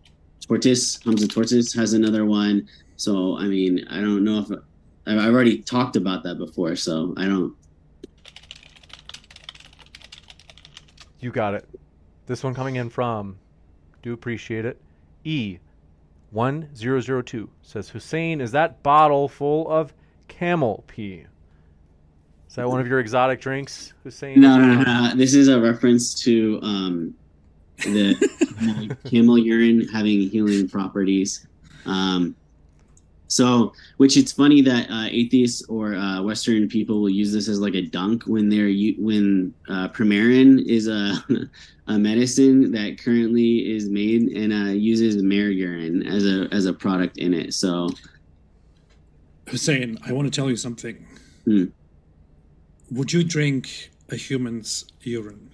[0.46, 2.68] Tzortzis, Hamza Tzortzis has another one.
[2.96, 4.50] So, I mean, I don't know if
[5.06, 7.56] I've already talked about that before, so I don't.
[11.20, 11.66] You got it.
[12.26, 13.38] This one coming in from
[14.02, 14.80] do appreciate it.
[15.24, 19.92] E1002 says, Hussein, is that bottle full of
[20.28, 21.26] camel pee?
[22.48, 24.40] Is that one of your exotic drinks, Hussein?
[24.40, 25.12] No, no, no.
[25.14, 27.14] This is a reference to um,
[27.78, 31.46] the camel urine having healing properties.
[31.84, 32.34] Um,
[33.28, 37.60] so, which it's funny that uh, atheists or uh, Western people will use this as
[37.60, 41.22] like a dunk when they're when uh, Premarin is a,
[41.88, 46.72] a medicine that currently is made and uh, uses mare urine as a as a
[46.72, 47.52] product in it.
[47.52, 47.90] So,
[49.46, 51.06] Hussein, I want to tell you something.
[51.44, 51.64] Hmm.
[52.90, 55.50] Would you drink a human's urine?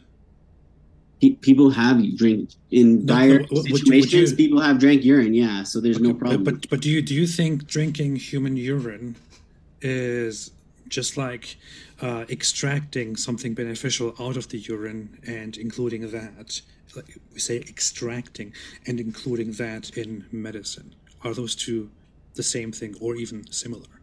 [1.30, 4.30] People have drink in dire no, situations.
[4.32, 5.62] You, people have drank urine, yeah.
[5.62, 6.44] So there's okay, no problem.
[6.44, 9.16] But but do you do you think drinking human urine
[9.80, 10.50] is
[10.88, 11.56] just like
[12.00, 16.60] uh, extracting something beneficial out of the urine and including that?
[16.96, 18.52] Like we say extracting
[18.86, 20.94] and including that in medicine.
[21.24, 21.90] Are those two
[22.34, 23.93] the same thing or even similar?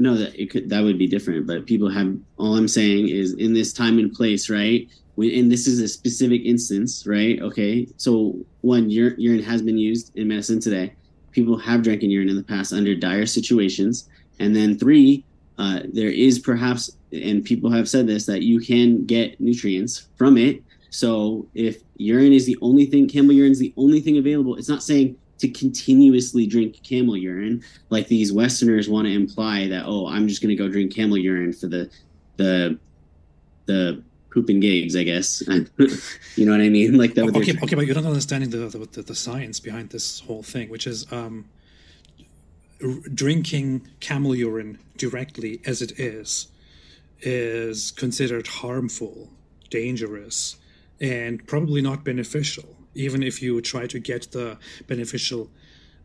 [0.00, 1.46] No, that it could that would be different.
[1.46, 4.88] But people have all I'm saying is in this time and place, right?
[5.14, 7.40] When, and this is a specific instance, right?
[7.40, 10.94] Okay, so one, urine, urine has been used in medicine today.
[11.32, 14.08] People have drinking urine in the past under dire situations,
[14.38, 15.24] and then three,
[15.58, 20.38] uh, there is perhaps, and people have said this, that you can get nutrients from
[20.38, 20.62] it.
[20.88, 24.56] So if urine is the only thing, camel urine is the only thing available.
[24.56, 27.62] It's not saying to continuously drink camel urine.
[27.88, 31.18] Like these westerners want to imply that oh i'm just going to go drink camel
[31.18, 31.90] urine for the
[32.36, 32.78] the
[33.66, 35.42] the pooping gigs i guess.
[36.36, 36.96] You know what i mean?
[36.96, 40.42] Like that okay okay but you're not understanding the, the, the science behind this whole
[40.42, 41.46] thing which is um
[43.14, 46.48] drinking camel urine directly as it is
[47.20, 49.28] is considered harmful
[49.68, 50.56] dangerous
[51.00, 55.50] and probably not beneficial even if you try to get the beneficial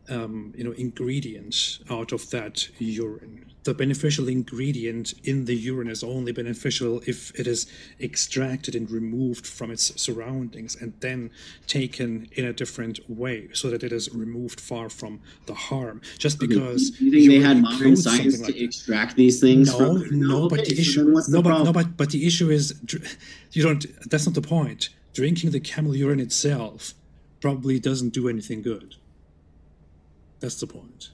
[0.08, 3.52] um, you know ingredient out of that urine.
[3.64, 7.66] The beneficial ingredient in the urine is only beneficial if it is
[8.00, 11.30] extracted and removed from its surroundings and then
[11.66, 16.00] taken in a different way so that it is removed far from the harm.
[16.18, 20.20] Just because you think they had modern science to like extract these things no from?
[20.20, 22.80] no, no but the issue no, but, no but but the issue is
[23.52, 26.92] you don't that's not the point drinking the camel urine itself
[27.40, 28.96] probably doesn't do anything good.
[30.40, 31.10] That's the point.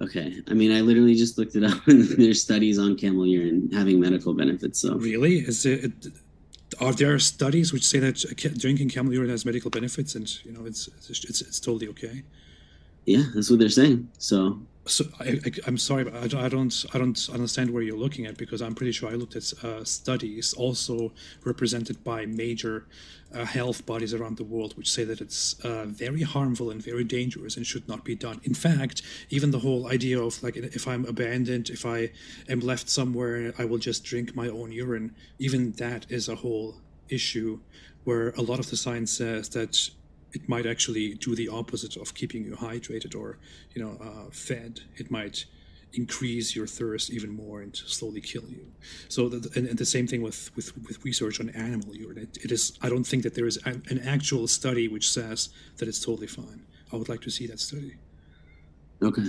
[0.00, 0.42] Okay.
[0.48, 4.32] I mean, I literally just looked it up, there's studies on camel urine having medical
[4.32, 4.80] benefits.
[4.80, 5.92] So really, is it?
[6.80, 8.16] Are there studies which say that
[8.58, 12.24] drinking camel urine has medical benefits, and you know it's it's it's, it's totally okay?
[13.04, 14.08] Yeah, that's what they're saying.
[14.18, 17.96] So so I, am sorry, but I don't, I don't, I don't understand where you're
[17.96, 21.12] looking at because I'm pretty sure I looked at uh, studies also
[21.44, 22.86] represented by major
[23.34, 27.04] uh, health bodies around the world, which say that it's uh, very harmful and very
[27.04, 28.40] dangerous and should not be done.
[28.44, 32.10] In fact, even the whole idea of like if I'm abandoned, if I
[32.48, 35.14] am left somewhere, I will just drink my own urine.
[35.38, 36.76] Even that is a whole
[37.08, 37.60] issue
[38.04, 39.90] where a lot of the science says that
[40.34, 43.38] it might actually do the opposite of keeping you hydrated or
[43.74, 44.80] you know uh, fed.
[44.96, 45.46] It might
[45.96, 48.66] increase your thirst even more and slowly kill you.
[49.08, 52.18] So, the, and, and, the same thing with, with, with research on animal urine.
[52.18, 52.76] It, it is.
[52.82, 56.26] I don't think that there is a, an actual study which says that it's totally
[56.26, 56.62] fine.
[56.92, 57.94] I would like to see that study.
[59.02, 59.26] Okay.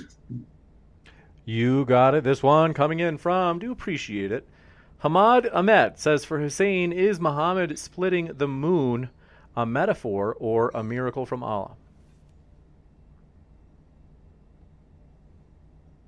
[1.45, 2.23] You got it.
[2.23, 3.60] This one coming in from.
[3.60, 4.48] Do appreciate it.
[5.03, 9.10] Hamad Ahmed says for Hussein, is Muhammad splitting the moon
[9.56, 11.72] a metaphor or a miracle from Allah?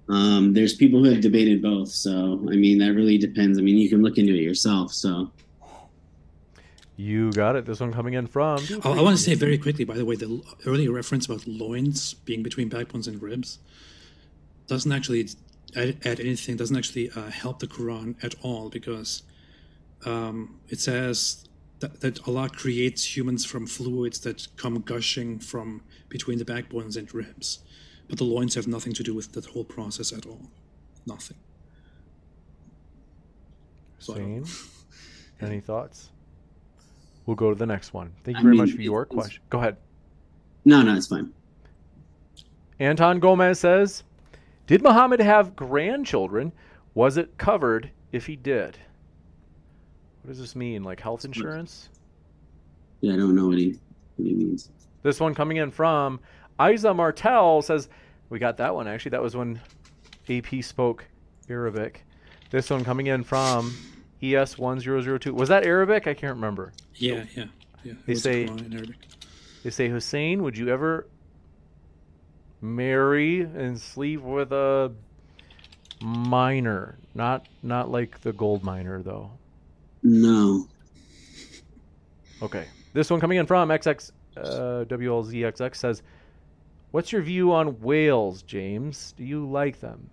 [0.10, 1.90] Um, there's people who have debated both.
[1.90, 3.58] So, I mean, that really depends.
[3.60, 4.94] I mean, you can look into it yourself.
[4.94, 5.32] So,
[6.96, 7.66] you got it.
[7.66, 8.60] This one coming in from.
[8.84, 12.14] I, I want to say very quickly, by the way, the earlier reference about loins
[12.14, 13.60] being between backbones and ribs
[14.68, 15.30] doesn't actually
[15.76, 19.24] add, add anything, doesn't actually uh, help the Quran at all because
[20.06, 21.47] um, it says
[21.80, 27.14] that, that Allah creates humans from fluids that come gushing from between the backbones and
[27.14, 27.60] ribs.
[28.10, 30.42] But the loins have nothing to do with that whole process at all.
[31.06, 31.38] Nothing.
[34.00, 34.46] So Same.
[35.42, 36.10] Any thoughts?
[37.26, 38.14] We'll go to the next one.
[38.24, 39.44] Thank you I very mean, much for your question.
[39.50, 39.78] Go ahead.
[40.66, 41.34] No, no, it's fine.
[42.80, 44.04] Anton Gomez says,
[44.66, 46.54] "Did Muhammad have grandchildren?
[46.94, 48.78] Was it covered if he did?"
[50.28, 50.84] What does this mean?
[50.84, 51.88] Like health insurance?
[53.00, 53.80] Yeah, I don't know what he,
[54.18, 54.72] what he means.
[55.02, 56.20] This one coming in from
[56.62, 57.88] Isa Martel says,
[58.28, 59.12] we got that one actually.
[59.12, 59.62] That was when
[60.30, 61.06] AP spoke
[61.50, 62.04] Arabic.
[62.50, 63.74] This one coming in from
[64.22, 65.32] ES1002.
[65.32, 66.08] Was that Arabic?
[66.08, 66.74] I can't remember.
[66.96, 67.46] Yeah, yeah,
[67.86, 67.94] yeah.
[68.06, 68.48] They say,
[69.64, 71.08] they say, Hussein, would you ever
[72.60, 74.92] marry and sleep with a
[76.02, 76.98] miner?
[77.16, 79.32] Not, not like the gold miner though.
[80.08, 80.68] No.
[82.42, 82.66] Okay.
[82.94, 86.02] This one coming in from XX uh, WLZXX says,
[86.92, 89.14] "What's your view on whales, James?
[89.18, 90.10] Do you like them?"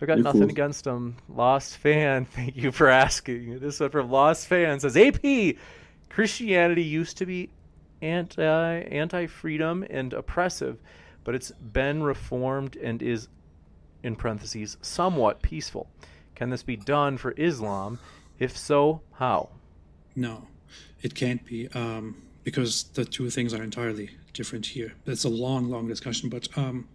[0.00, 1.16] I've got nothing against them.
[1.28, 3.60] Lost fan, thank you for asking.
[3.60, 5.56] This one from Lost fan says, "AP,
[6.10, 7.48] Christianity used to be
[8.02, 10.78] anti anti freedom and oppressive,
[11.24, 13.28] but it's been reformed and is,
[14.02, 15.88] in parentheses, somewhat peaceful.
[16.34, 17.98] Can this be done for Islam?"
[18.40, 19.50] If so, how?
[20.16, 20.48] No,
[21.02, 24.94] it can't be um, because the two things are entirely different here.
[25.06, 26.30] It's a long, long discussion.
[26.30, 26.88] But um,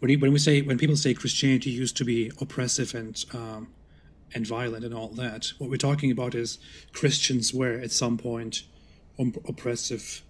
[0.00, 3.68] when, you, when we say when people say Christianity used to be oppressive and um,
[4.34, 6.58] and violent and all that, what we're talking about is
[6.92, 8.64] Christians were at some point
[9.46, 10.22] oppressive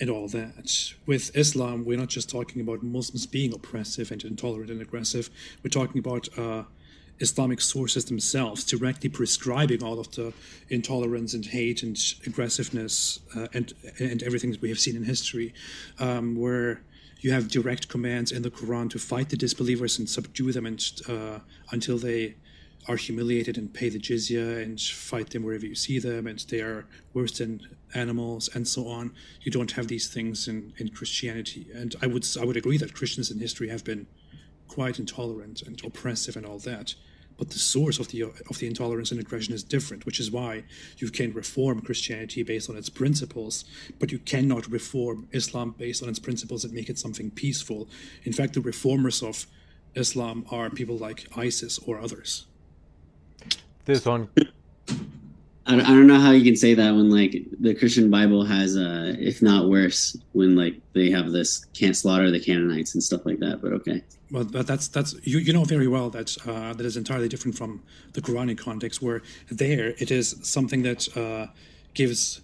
[0.00, 0.94] and all that.
[1.06, 5.28] With Islam, we're not just talking about Muslims being oppressive and intolerant and aggressive.
[5.62, 6.64] We're talking about uh,
[7.20, 10.32] Islamic sources themselves directly prescribing all of the
[10.68, 15.52] intolerance and hate and aggressiveness uh, and and everything that we have seen in history,
[15.98, 16.82] um, where
[17.20, 20.82] you have direct commands in the Quran to fight the disbelievers and subdue them and,
[21.06, 21.40] uh,
[21.70, 22.36] until they
[22.88, 26.60] are humiliated and pay the jizya and fight them wherever you see them and they
[26.60, 27.60] are worse than
[27.94, 29.12] animals and so on.
[29.42, 31.68] You don't have these things in, in Christianity.
[31.74, 34.06] And I would I would agree that Christians in history have been
[34.66, 36.94] quite intolerant and oppressive and all that
[37.40, 40.62] but the source of the of the intolerance and aggression is different, which is why
[40.98, 43.64] you can reform Christianity based on its principles,
[43.98, 47.88] but you cannot reform Islam based on its principles and make it something peaceful.
[48.24, 49.46] In fact, the reformers of
[49.94, 52.44] Islam are people like ISIS or others.
[53.86, 54.28] This one
[55.66, 58.76] I, I don't know how you can say that when like the Christian Bible has,
[58.76, 63.26] uh, if not worse, when like they have this can't slaughter the Canaanites and stuff
[63.26, 63.60] like that.
[63.60, 64.02] But okay.
[64.30, 67.56] Well, but that's that's you, you know very well that uh, that is entirely different
[67.58, 67.82] from
[68.14, 71.48] the Quranic context, where there it is something that uh,
[71.94, 72.40] gives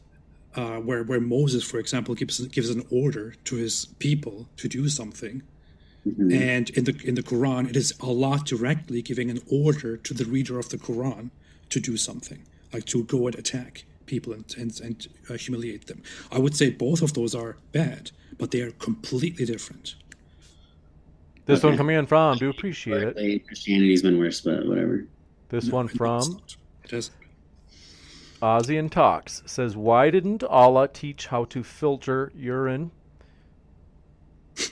[0.55, 4.89] uh, where where Moses, for example, gives gives an order to his people to do
[4.89, 5.43] something,
[6.07, 6.33] mm-hmm.
[6.33, 10.27] and in the in the Quran, it is Allah directly giving an order to the
[10.27, 11.31] reader of the Quran
[11.71, 16.03] to do something like to go and attack people and and, and uh, humiliate them.
[16.31, 19.97] I would say both of those are bad, but they are completely different.
[21.47, 21.69] This okay.
[21.69, 23.47] one coming in from, do appreciate it.
[23.47, 25.07] Christianity's been worse, but whatever.
[25.49, 26.41] This no, one from
[26.83, 27.11] it has
[28.43, 32.91] Ozzy Talks says, "Why didn't Allah teach how to filter urine?"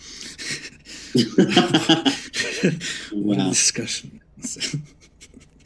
[3.13, 3.49] wow.
[3.49, 4.21] discussion.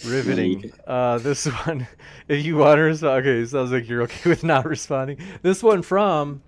[0.05, 0.73] Riveting.
[0.87, 1.87] Uh, this one,
[2.29, 5.19] if you want to respond, okay, sounds like you're okay with not responding.
[5.43, 6.43] This one from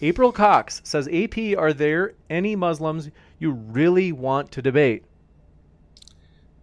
[0.00, 5.04] April Cox says, AP, are there any Muslims you really want to debate?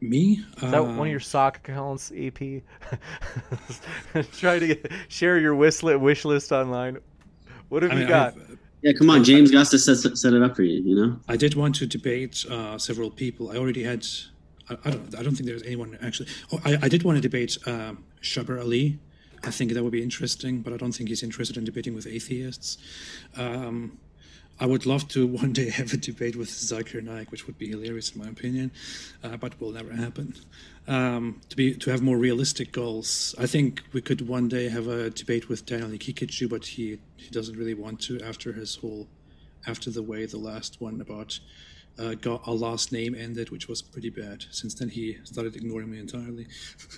[0.02, 0.44] Me?
[0.62, 2.40] Is that one of your sock accounts, AP?
[4.34, 6.98] Try to get, share your wish list, wish list online.
[7.68, 8.34] What have I you mean, got?
[8.34, 10.82] I've, yeah, come on, James got to set, set it up for you.
[10.82, 11.20] You know.
[11.28, 13.52] I did want to debate uh, several people.
[13.52, 14.06] I already had
[14.86, 15.16] I, don't.
[15.18, 16.30] I don't think there's anyone actually.
[16.52, 18.04] Oh, I, I did want to debate um,
[18.50, 19.00] Ali.
[19.44, 22.06] I think that would be interesting, but I don't think he's interested in debating with
[22.06, 22.78] atheists.
[23.38, 23.98] Um,
[24.60, 27.70] I would love to one day have a debate with Zakir Naik, which would be
[27.70, 28.72] hilarious in my opinion,
[29.24, 30.36] uh, but will never happen.
[30.88, 34.88] Um, to be to have more realistic goals, I think we could one day have
[34.88, 39.08] a debate with Daniel Haqiqatjou, but he he doesn't really want to after his whole
[39.68, 41.40] after the way the last one about
[42.00, 44.46] uh, got our last name ended, which was pretty bad.
[44.52, 46.48] Since then, he started ignoring me entirely.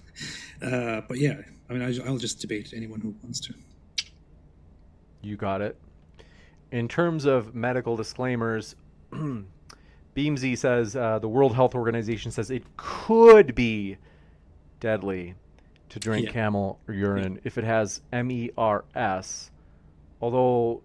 [0.62, 3.54] uh, but yeah, I mean, I, will just debate anyone who wants to.
[5.22, 5.78] You got it.
[6.72, 8.76] In terms of medical disclaimers,
[10.16, 13.98] Beamsy says uh, the World Health Organization says it could be
[14.80, 15.36] deadly
[15.90, 16.32] to drink yeah.
[16.32, 17.42] camel urine yeah.
[17.44, 19.52] if it has MERS.
[20.22, 20.82] Although,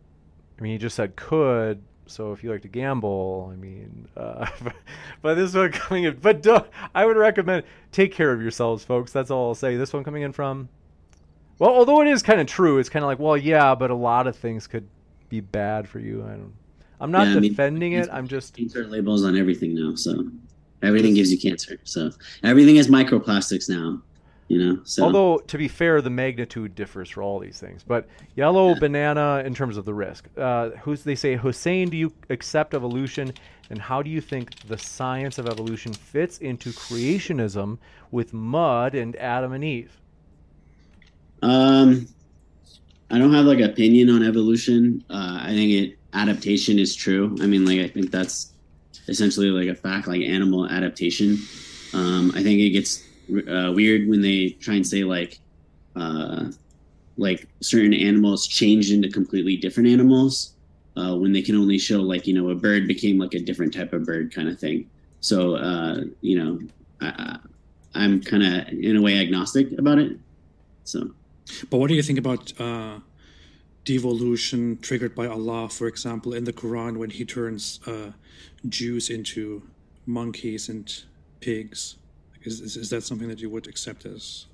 [0.59, 4.47] I mean, he just said could so if you like to gamble, I mean, uh,
[5.23, 9.13] but this one coming in, but don't, I would recommend take care of yourselves, folks.
[9.13, 9.77] That's all I'll say.
[9.77, 10.69] This one coming in from,
[11.59, 13.95] well, although it is kind of true, it's kind of like, well, yeah, but a
[13.95, 14.87] lot of things could
[15.29, 16.25] be bad for you.
[16.25, 16.53] I don't.
[16.99, 18.13] I'm not yeah, defending I mean, it.
[18.13, 20.31] I'm just insert labels on everything now, so
[20.83, 21.79] everything gives you cancer.
[21.85, 22.11] So
[22.43, 24.01] everything is microplastics now
[24.49, 25.05] you know so.
[25.05, 28.07] although to be fair the magnitude differs for all these things but
[28.37, 28.79] yellow yeah.
[28.79, 30.29] banana in terms of the risk.
[30.37, 33.33] Uh, who's they say hussein do you accept evolution
[33.71, 37.79] and how do you think the science of evolution fits into creationism
[38.11, 39.99] with mud and adam and eve?
[41.43, 42.07] Um
[43.11, 45.05] i don't have like an opinion on evolution.
[45.11, 47.37] Uh, i think it adaptation is true.
[47.41, 48.53] I mean like i think that's
[49.09, 51.39] essentially like a fact like animal adaptation.
[51.93, 53.06] Um, i think it gets
[53.49, 55.39] uh, weird when they try and say like
[55.95, 56.51] uh,
[57.17, 60.53] like certain animals changed into completely different animals
[60.97, 63.73] uh, when they can only show like you know a bird became like a different
[63.73, 64.89] type of bird kind of thing.
[65.21, 66.61] So uh, you know
[67.01, 67.39] I,
[67.95, 70.19] I'm kind of in a way agnostic about it.
[70.85, 71.11] So,
[71.71, 73.01] but what do you think about uh,
[73.85, 78.13] devolution triggered by Allah, for example, in the Quran when He turns uh,
[78.69, 79.63] Jews into
[80.05, 80.93] monkeys and
[81.41, 81.97] pigs?
[82.47, 84.47] Is, is, is that something that you would accept as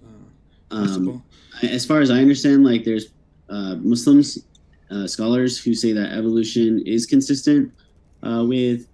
[0.70, 1.22] uh, possible?
[1.62, 3.08] Um, as far as I understand, like there's
[3.48, 4.38] uh, Muslims,
[4.90, 7.72] uh, scholars who say that evolution is consistent
[8.22, 8.86] uh, with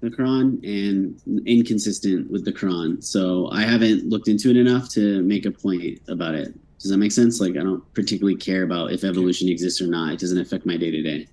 [0.00, 3.02] the Quran and inconsistent with the Quran.
[3.02, 6.54] So I haven't looked into it enough to make a point about it.
[6.78, 7.40] Does that make sense?
[7.40, 10.12] Like I don't particularly care about if evolution exists or not.
[10.12, 11.26] It doesn't affect my day to day.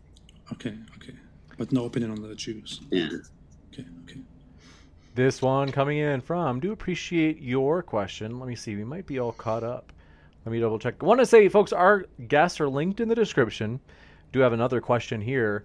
[0.51, 1.13] Okay, okay,
[1.57, 2.81] but no opinion on the Jews.
[2.89, 3.09] Yeah.
[3.71, 4.21] Okay, okay.
[5.15, 8.37] This one coming in from, do appreciate your question.
[8.37, 9.93] Let me see, we might be all caught up.
[10.43, 10.95] Let me double check.
[11.01, 13.79] I want to say, folks, our guests are linked in the description.
[14.33, 15.63] Do have another question here.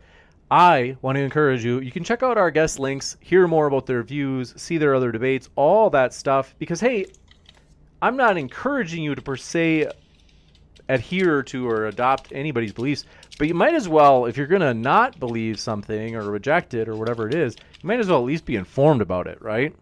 [0.53, 1.81] I want to encourage you.
[1.81, 5.11] You can check out our guest links, hear more about their views, see their other
[5.11, 6.55] debates, all that stuff.
[6.61, 7.07] Because hey,
[8.01, 9.91] I'm not encouraging you to per se
[10.89, 13.05] adhere to or adopt anybody's beliefs,
[13.41, 16.91] but you might as well, if you're going to not believe something or reject it
[16.91, 19.75] or whatever it is, you might as well at least be informed about it, right?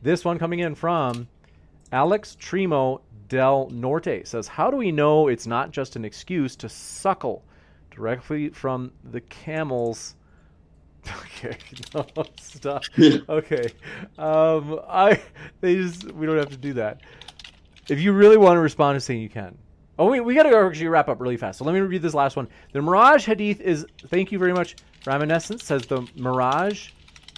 [0.00, 1.26] This one coming in from
[1.90, 6.68] Alex Trimo del Norte says, How do we know it's not just an excuse to
[6.68, 7.42] suckle
[7.90, 10.14] directly from the camels?
[11.44, 11.58] Okay,
[11.94, 12.06] no,
[12.40, 12.84] stop.
[13.28, 13.72] okay,
[14.16, 15.20] um, I
[15.60, 17.00] they just we don't have to do that.
[17.90, 19.58] If you really want to respond to saying you can.
[19.98, 21.58] Oh, wait, we got to actually wrap up really fast.
[21.58, 22.48] So let me read this last one.
[22.72, 24.74] The Mi'raj Hadith is, thank you very much.
[25.06, 26.90] Reminiscence says the Mi'raj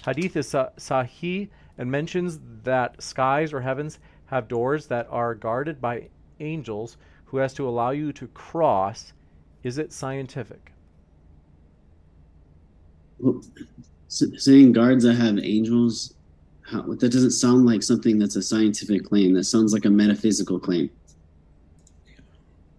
[0.04, 6.08] Hadith is Sahih and mentions that skies or heavens have doors that are guarded by
[6.40, 6.96] angels
[7.26, 9.12] who has to allow you to cross.
[9.62, 10.72] Is it scientific?
[13.18, 13.42] Well,
[14.08, 16.14] saying guards that have angels,
[16.62, 19.34] how, that doesn't sound like something that's a scientific claim.
[19.34, 20.88] That sounds like a metaphysical claim.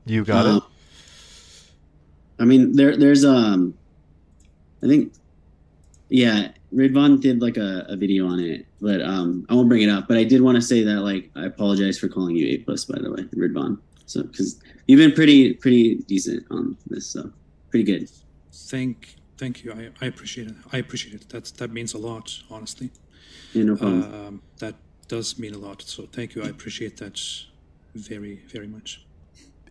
[0.07, 0.63] You got uh, it.
[2.39, 3.73] I mean, there, there's um,
[4.83, 5.13] I think,
[6.09, 9.89] yeah, Ridvan did like a, a video on it, but um, I won't bring it
[9.89, 10.07] up.
[10.07, 13.01] But I did want to say that like I apologize for calling you Apos, by
[13.01, 13.79] the way, Ridvan.
[14.05, 17.31] So because you've been pretty pretty decent on this, so
[17.69, 18.09] pretty good.
[18.53, 19.73] Thank thank you.
[19.73, 20.55] I, I appreciate it.
[20.71, 21.29] I appreciate it.
[21.29, 22.91] That that means a lot, honestly.
[23.53, 24.03] Yeah, no problem.
[24.03, 24.75] Um, that
[25.07, 25.81] does mean a lot.
[25.81, 26.43] So thank you.
[26.43, 27.19] I appreciate that
[27.95, 29.06] very very much.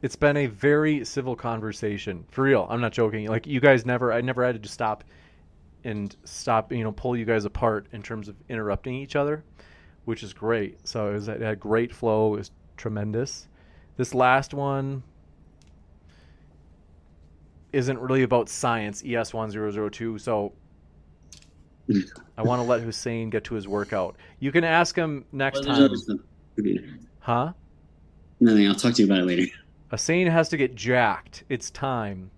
[0.02, 2.66] It's been a very civil conversation, for real.
[2.68, 3.26] I'm not joking.
[3.28, 5.04] Like you guys never, I never had to stop
[5.84, 9.44] and stop, you know, pull you guys apart in terms of interrupting each other,
[10.04, 10.86] which is great.
[10.86, 12.34] So it, was, it had great flow.
[12.34, 13.48] It was tremendous.
[13.96, 15.02] This last one
[17.72, 20.20] isn't really about science, ES1002.
[20.20, 20.52] So
[22.36, 24.16] I want to let Hussein get to his workout.
[24.40, 25.90] You can ask him next time.
[27.20, 27.52] Huh?
[28.40, 28.68] Nothing.
[28.68, 29.52] I'll talk to you about it later.
[29.88, 31.44] Hussein has to get jacked.
[31.48, 32.30] It's time.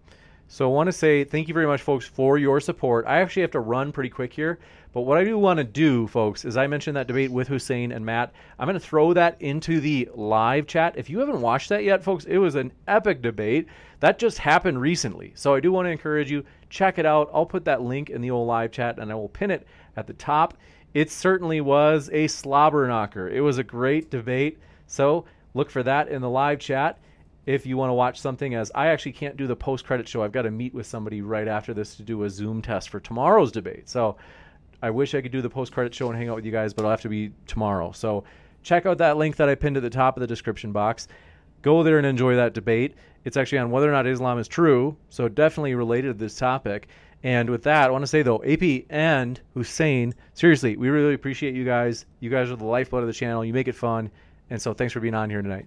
[0.49, 3.07] So I want to say thank you very much, folks, for your support.
[3.07, 4.59] I actually have to run pretty quick here,
[4.93, 7.93] but what I do want to do, folks, is I mentioned that debate with Hussein
[7.93, 8.33] and Matt.
[8.59, 10.95] I'm going to throw that into the live chat.
[10.97, 13.67] If you haven't watched that yet, folks, it was an epic debate.
[14.01, 15.33] That just happened recently.
[15.35, 17.31] So I do want to encourage you, check it out.
[17.33, 19.67] I'll put that link in the old live chat and I will pin it
[19.97, 20.57] at the top.
[20.95, 23.29] It certainly was a slobber knocker.
[23.29, 24.59] It was a great debate.
[24.87, 26.99] So look for that in the live chat
[27.49, 30.23] if you want to watch something as I actually can't do the post credit show.
[30.23, 33.01] I've got to meet with somebody right after this to do a Zoom test for
[33.01, 33.89] tomorrow's debate.
[33.89, 34.19] So
[34.83, 36.75] I wish I could do the post credit show and hang out with you guys,
[36.75, 37.91] but I'll have to be tomorrow.
[37.93, 38.25] So
[38.63, 41.09] check out that link that I pinned at the top of the description box.
[41.63, 42.97] Go there and enjoy that debate.
[43.25, 46.89] It's actually on whether or not Islam is true, so definitely related to this topic.
[47.23, 51.55] And with that, I want to say though, AP and Hussein, seriously, we really appreciate
[51.55, 52.05] you guys.
[52.21, 53.43] You guys are the lifeblood of the channel.
[53.43, 54.11] You make it fun.
[54.51, 55.67] And so thanks for being on here tonight.